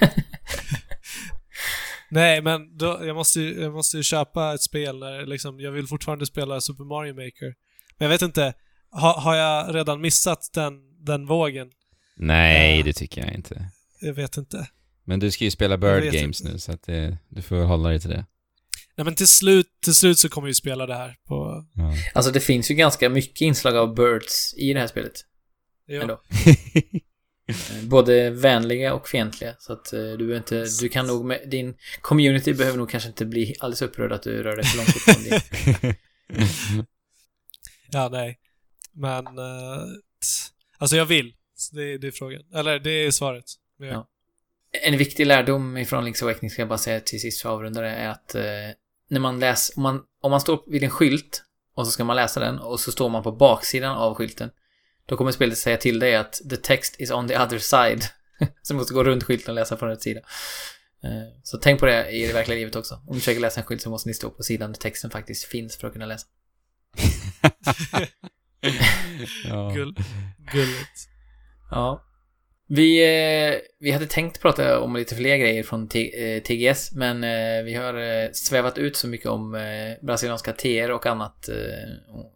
[2.10, 5.86] Nej, men då, jag, måste, ju- jag måste köpa ett spel där liksom, jag vill
[5.86, 7.54] fortfarande spela Super Mario Maker.
[7.98, 8.54] Men jag vet inte,
[8.90, 11.70] ha, har jag redan missat den, den vågen?
[12.16, 12.84] Nej, Ja.
[12.84, 13.70] det tycker jag inte.
[14.00, 14.68] Jag vet inte.
[15.04, 16.52] Men du ska ju spela bird games inte.
[16.52, 18.26] nu, så att det, du får hålla dig till det.
[18.98, 21.64] Nej men till slut, till slut så kommer vi spela det här på...
[21.74, 21.94] Ja.
[22.14, 25.12] Alltså det finns ju ganska mycket inslag av birds i det här spelet.
[25.86, 26.00] Jo.
[26.00, 26.22] Ändå.
[27.50, 29.54] Eh, Både vänliga och fientliga.
[29.58, 33.08] Så att eh, du behöver inte, du kan nog med, din community behöver nog kanske
[33.08, 35.94] inte bli alldeles upprörd att du rör dig för långt bort från din.
[37.90, 38.38] Ja, nej.
[38.92, 39.26] Men...
[39.26, 39.82] eh,
[40.78, 41.34] alltså jag vill.
[41.72, 42.42] Det, det är frågan.
[42.54, 43.44] Eller det är svaret.
[43.78, 44.08] Ja.
[44.82, 47.80] En viktig lärdom ifrån Link's Awakening ska jag bara säga till sist för att avrunda
[47.80, 48.42] det är att eh,
[49.08, 51.42] när man läser, om man, om man står vid en skylt
[51.74, 54.50] och så ska man läsa den och så står man på baksidan av skylten.
[55.06, 58.02] Då kommer spelet säga till dig att the text is on the other side.
[58.62, 60.20] så du måste gå runt skylten och läsa från rätt sida.
[61.04, 62.94] Eh, så tänk på det i det verkliga livet också.
[62.94, 65.44] Om du försöker läsa en skylt så måste ni stå på sidan där texten faktiskt
[65.44, 66.26] finns för att kunna läsa.
[69.44, 69.70] ja.
[69.74, 69.94] gull,
[70.52, 71.08] gulligt.
[71.70, 72.07] Ja.
[72.70, 72.98] Vi,
[73.48, 77.62] eh, vi hade tänkt prata om lite fler grejer från T- eh, TGS, men eh,
[77.64, 79.52] vi har svävat ut så mycket om
[80.00, 81.48] brasilianska TR och annat.
[82.08, 82.32] Och-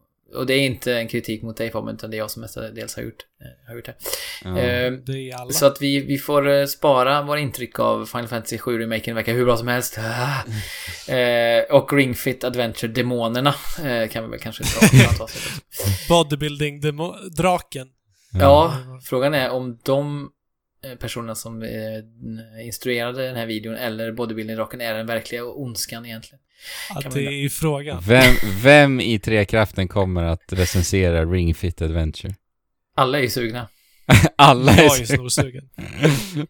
[0.46, 3.02] det är inte en kritik mot dig Fabian, utan det är jag som mestadels har
[3.02, 3.26] gjort,
[3.68, 3.94] har gjort det.
[4.60, 4.92] Eh,
[5.48, 9.32] Det så att vi, vi får spara våra intryck av Final Fantasy 7 remaken verkar
[9.32, 9.98] hur bra som helst.
[11.08, 13.54] Eh, och Ring Fit Adventure Demonerna
[14.10, 15.38] kan vi väl kanske också.
[16.08, 17.88] Bodybuilding-draken.
[18.40, 20.30] Ja, frågan är om de
[20.84, 26.40] eh, personerna som eh, instruerade den här videon eller bodybuilding-rocken är den verkliga ondskan egentligen.
[26.90, 28.02] Att Kan det är i frågan.
[28.06, 32.34] Vem, vem i Trekraften kommer att recensera Ring Fit Adventure?
[32.96, 33.68] Alla är ju sugna.
[34.36, 35.14] Alla är Jag är så...
[35.14, 35.68] snorsugen.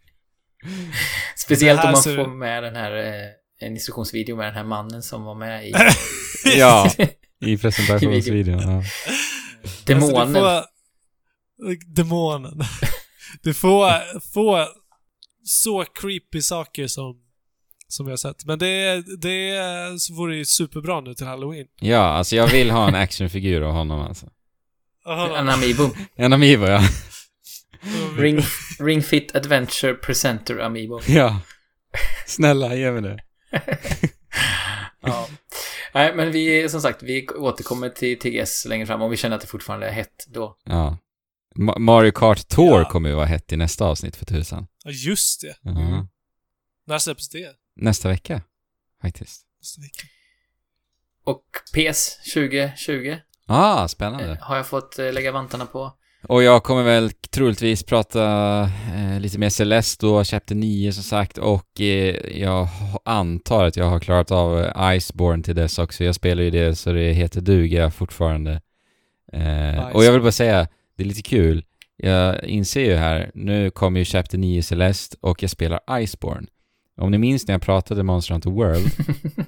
[1.36, 5.24] Speciellt om man får med den här eh, en instruktionsvideo med den här mannen som
[5.24, 5.72] var med i
[6.58, 6.90] Ja,
[7.40, 8.60] i presentationsvideon.
[8.60, 8.82] Ja.
[9.86, 10.16] Demonen.
[10.16, 10.64] Alltså,
[11.86, 12.60] demonen.
[13.42, 14.66] Du får, får
[15.44, 17.16] så creepy saker som,
[17.88, 18.44] som jag har sett.
[18.44, 19.54] Men det, det
[20.00, 21.66] så vore ju superbra nu till Halloween.
[21.80, 24.26] ja, alltså jag vill ha en actionfigur av honom alltså.
[25.36, 25.90] En Amiibo.
[26.16, 26.80] En Amiibo, ja.
[28.18, 28.40] Ring,
[28.80, 31.00] Ring Fit Adventure Presenter Amiibo.
[31.08, 31.40] Ja.
[32.26, 33.18] Snälla, ge mig det.
[35.00, 35.28] Ja.
[35.94, 39.42] Nej, men vi, som sagt, vi återkommer till TGS längre fram om vi känner att
[39.42, 40.56] det fortfarande är hett då.
[40.64, 40.98] Ja.
[41.54, 42.88] Ma- Mario Kart Tour Ja.
[42.88, 44.66] kommer ju vara hett i nästa avsnitt för tusan.
[44.84, 45.54] Ja, just det.
[45.62, 46.06] Ja.
[46.86, 47.48] När släpps det?
[47.76, 48.42] Nästa vecka,
[49.02, 49.42] faktiskt.
[49.60, 50.02] Nästa vecka.
[51.24, 51.42] Och
[51.74, 53.16] PS 2020
[53.46, 54.38] Ah, eh, spännande.
[54.40, 55.92] har jag fått eh, lägga vantarna på.
[56.28, 58.22] Och jag kommer väl troligtvis prata
[58.94, 62.68] eh, lite mer Celeste och Chapter 9 som sagt och eh, jag
[63.04, 66.04] antar att jag har klarat av eh, Iceborne till dess också.
[66.04, 68.60] Jag spelar ju det så det heter duga fortfarande.
[69.32, 71.64] Eh, och jag vill bara säga, det är lite kul.
[71.96, 76.46] Jag inser ju här, nu kommer ju Chapter 9 Celeste och jag spelar Iceborne.
[76.96, 78.90] Om ni minns när jag pratade Monster Hunter World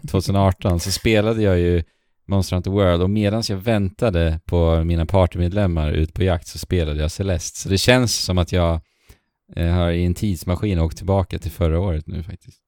[0.10, 1.84] 2018 så spelade jag ju
[2.26, 7.00] Monster Hunter World och medan jag väntade på mina partymedlemmar ut på jakt så spelade
[7.00, 7.60] jag Celeste.
[7.60, 8.80] Så det känns som att jag
[9.56, 12.58] eh, har i en tidsmaskin åkt tillbaka till förra året nu faktiskt.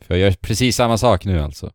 [0.00, 1.72] För jag gör precis samma sak nu alltså.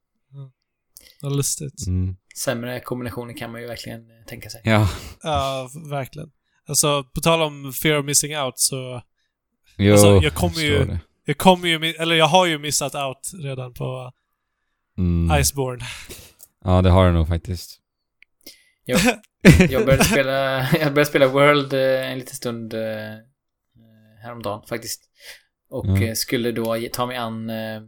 [1.22, 1.88] Vad lustigt.
[1.88, 2.16] Mm.
[2.38, 4.62] Sämre kombinationer kan man ju verkligen eh, tänka sig.
[4.64, 4.90] Ja,
[5.24, 6.32] Ja, verkligen.
[6.72, 9.02] Alltså, på tal om fear of missing out så...
[9.78, 11.00] jo, Alltså, jag kommer ju- det.
[11.26, 14.12] Jag kommer ju, eller jag har ju missat out redan på
[14.98, 15.40] Mm.
[15.42, 15.86] Iceborne.
[16.64, 17.78] Ja, det har du nog faktiskt.
[19.70, 22.80] Jag började spela, jag började spela World eh, en liten stund eh,
[24.24, 25.02] häromdagen faktiskt.
[25.70, 26.04] Och Mm.
[26.04, 27.82] eh, skulle då ta mig an, eh,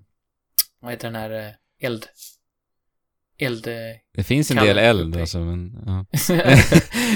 [0.82, 1.52] vad heter den här, eh,
[1.88, 2.06] eld...
[3.38, 3.68] Eld...
[3.68, 3.74] eh,
[4.16, 6.06] Det finns en del det eld alltså, men ja.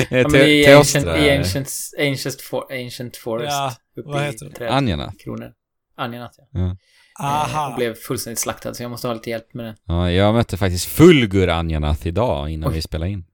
[0.10, 0.66] ja, men i.
[0.74, 1.70] Ancient, i Ancient,
[2.00, 3.52] Ancient, for, Ancient Forest.
[3.52, 4.52] Ja, uppe vad i heter det?
[4.56, 5.14] träd- Anjana.
[5.24, 5.52] Kronor.
[5.98, 6.48] Anjanat, ja.
[6.60, 6.66] Ja.
[7.20, 7.70] Eh, Aha.
[7.70, 9.76] Och blev fullständigt slaktad, så jag måste ha lite hjälp med den.
[9.86, 12.76] ja, jag mötte faktiskt Fulgur Anjanath idag innan Oj.
[12.76, 13.26] vi spelade in.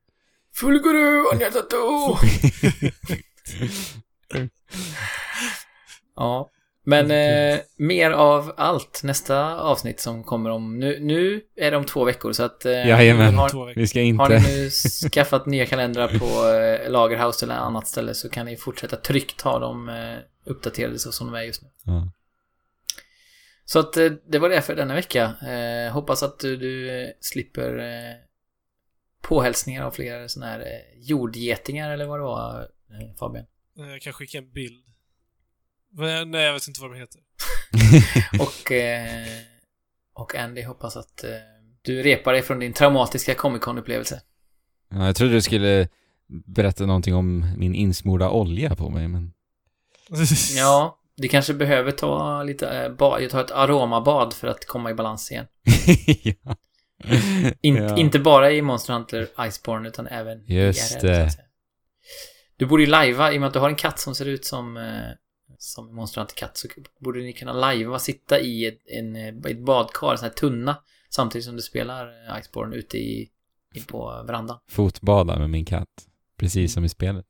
[0.55, 2.17] Fulguru Anjatato!
[6.15, 6.49] ja.
[6.85, 10.79] Men eh, mer av allt nästa avsnitt som kommer om...
[10.79, 12.65] Nu, nu är det om två veckor så att...
[12.65, 13.35] Eh, Jajamän.
[13.35, 13.75] har.
[13.75, 14.39] Vi ska har inte...
[14.39, 14.69] ni nu
[15.09, 19.59] skaffat nya kalendrar på eh, Lagerhouse eller annat ställe så kan ni fortsätta tryggt ha
[19.59, 21.69] dem eh, uppdaterade så som de är just nu.
[21.85, 22.11] Ja.
[23.65, 25.23] Så att eh, det var det för denna vecka.
[25.23, 28.15] Eh, hoppas att du, du eh, slipper eh,
[29.21, 33.45] påhälsningar av fler sådana här eh, jordgetingar eller vad det var, eh, Fabian.
[33.75, 34.82] Jag kan skicka en bild.
[35.93, 37.21] Men, nej, jag vet inte vad de heter.
[38.39, 39.27] Och, eh,
[40.13, 41.29] och Andy hoppas att eh,
[41.81, 44.21] du repar dig från din traumatiska Comic Con-upplevelse.
[44.89, 45.87] Ja, jag trodde du skulle
[46.27, 49.33] berätta någonting om min insmorda olja på mig, men...
[50.55, 54.93] Ja, du kanske behöver ta lite eh, bad, ta ett aromabad för att komma i
[54.93, 55.45] balans igen.
[56.23, 56.55] ja.
[57.61, 57.97] In, Ja.
[57.97, 61.29] Inte bara i Monster Hunter Iceborne utan även Just IRL, så det.
[62.57, 64.45] Du borde ju lajva, i och med att du har en katt som ser ut
[64.45, 64.83] som, eh,
[65.63, 66.67] som en Monster Hunter-katt, så
[66.99, 70.77] borde ni kunna lajva, sitta i ett, en, eh, ett badkar, en sån här tunna,
[71.09, 73.29] samtidigt som du spelar eh, Iceborne ute i,
[73.73, 74.59] i på verandan.
[74.69, 76.07] Fotbada med min katt.
[76.37, 77.25] Precis som i spelet.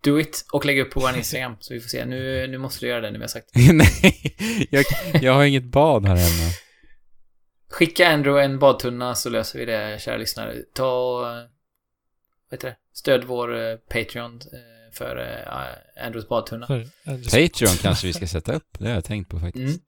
[0.00, 2.04] Do it och lägg upp på vår Instagram, så vi får se.
[2.04, 3.50] Nu, nu måste du göra det nu vi har sagt.
[3.72, 4.36] Nej,
[4.70, 4.84] jag,
[5.22, 6.50] jag har inget bad här hemma.
[7.68, 10.62] Skicka Andrew en badtunna så löser vi det, kära lyssnare.
[10.74, 11.34] Ta och, eh,
[12.50, 14.40] vad heter det, stöd vår Patreon
[14.94, 16.66] för eh, Andrews badtunna.
[16.66, 18.66] För Andrews- Patreon kanske vi ska sätta upp.
[18.78, 19.76] Det har jag tänkt på faktiskt.
[19.76, 19.80] Mm.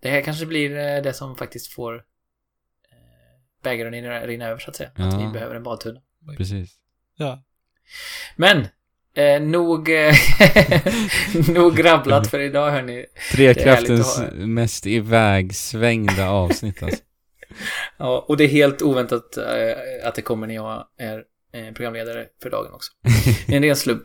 [0.00, 2.00] Det här kanske blir eh, det som faktiskt får eh,
[3.62, 4.90] bägaren rinna, rinna över så att säga.
[4.94, 5.26] Att Ja.
[5.26, 6.00] vi behöver en badtunna.
[6.36, 6.70] Precis.
[7.16, 7.42] Ja.
[8.36, 8.66] Men,
[9.14, 9.88] eh, nog,
[11.48, 13.06] nog grabblat för idag hörni.
[13.32, 17.02] Trekraftens att mest ivägsvängda avsnitt alltså.
[17.98, 22.26] Ja, och det är helt oväntat eh, att det kommer när jag är eh, programledare
[22.42, 22.92] för dagen också.
[23.46, 24.02] Det är en ren slump.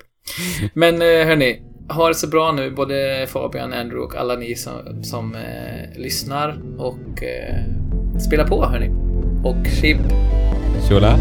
[0.74, 5.04] Men eh, hörni, ha det så bra nu både Fabian, Andrew och alla ni som,
[5.04, 8.90] som eh, lyssnar och eh, spela på hörni.
[9.44, 9.98] Och chip.
[10.90, 11.18] Tjola.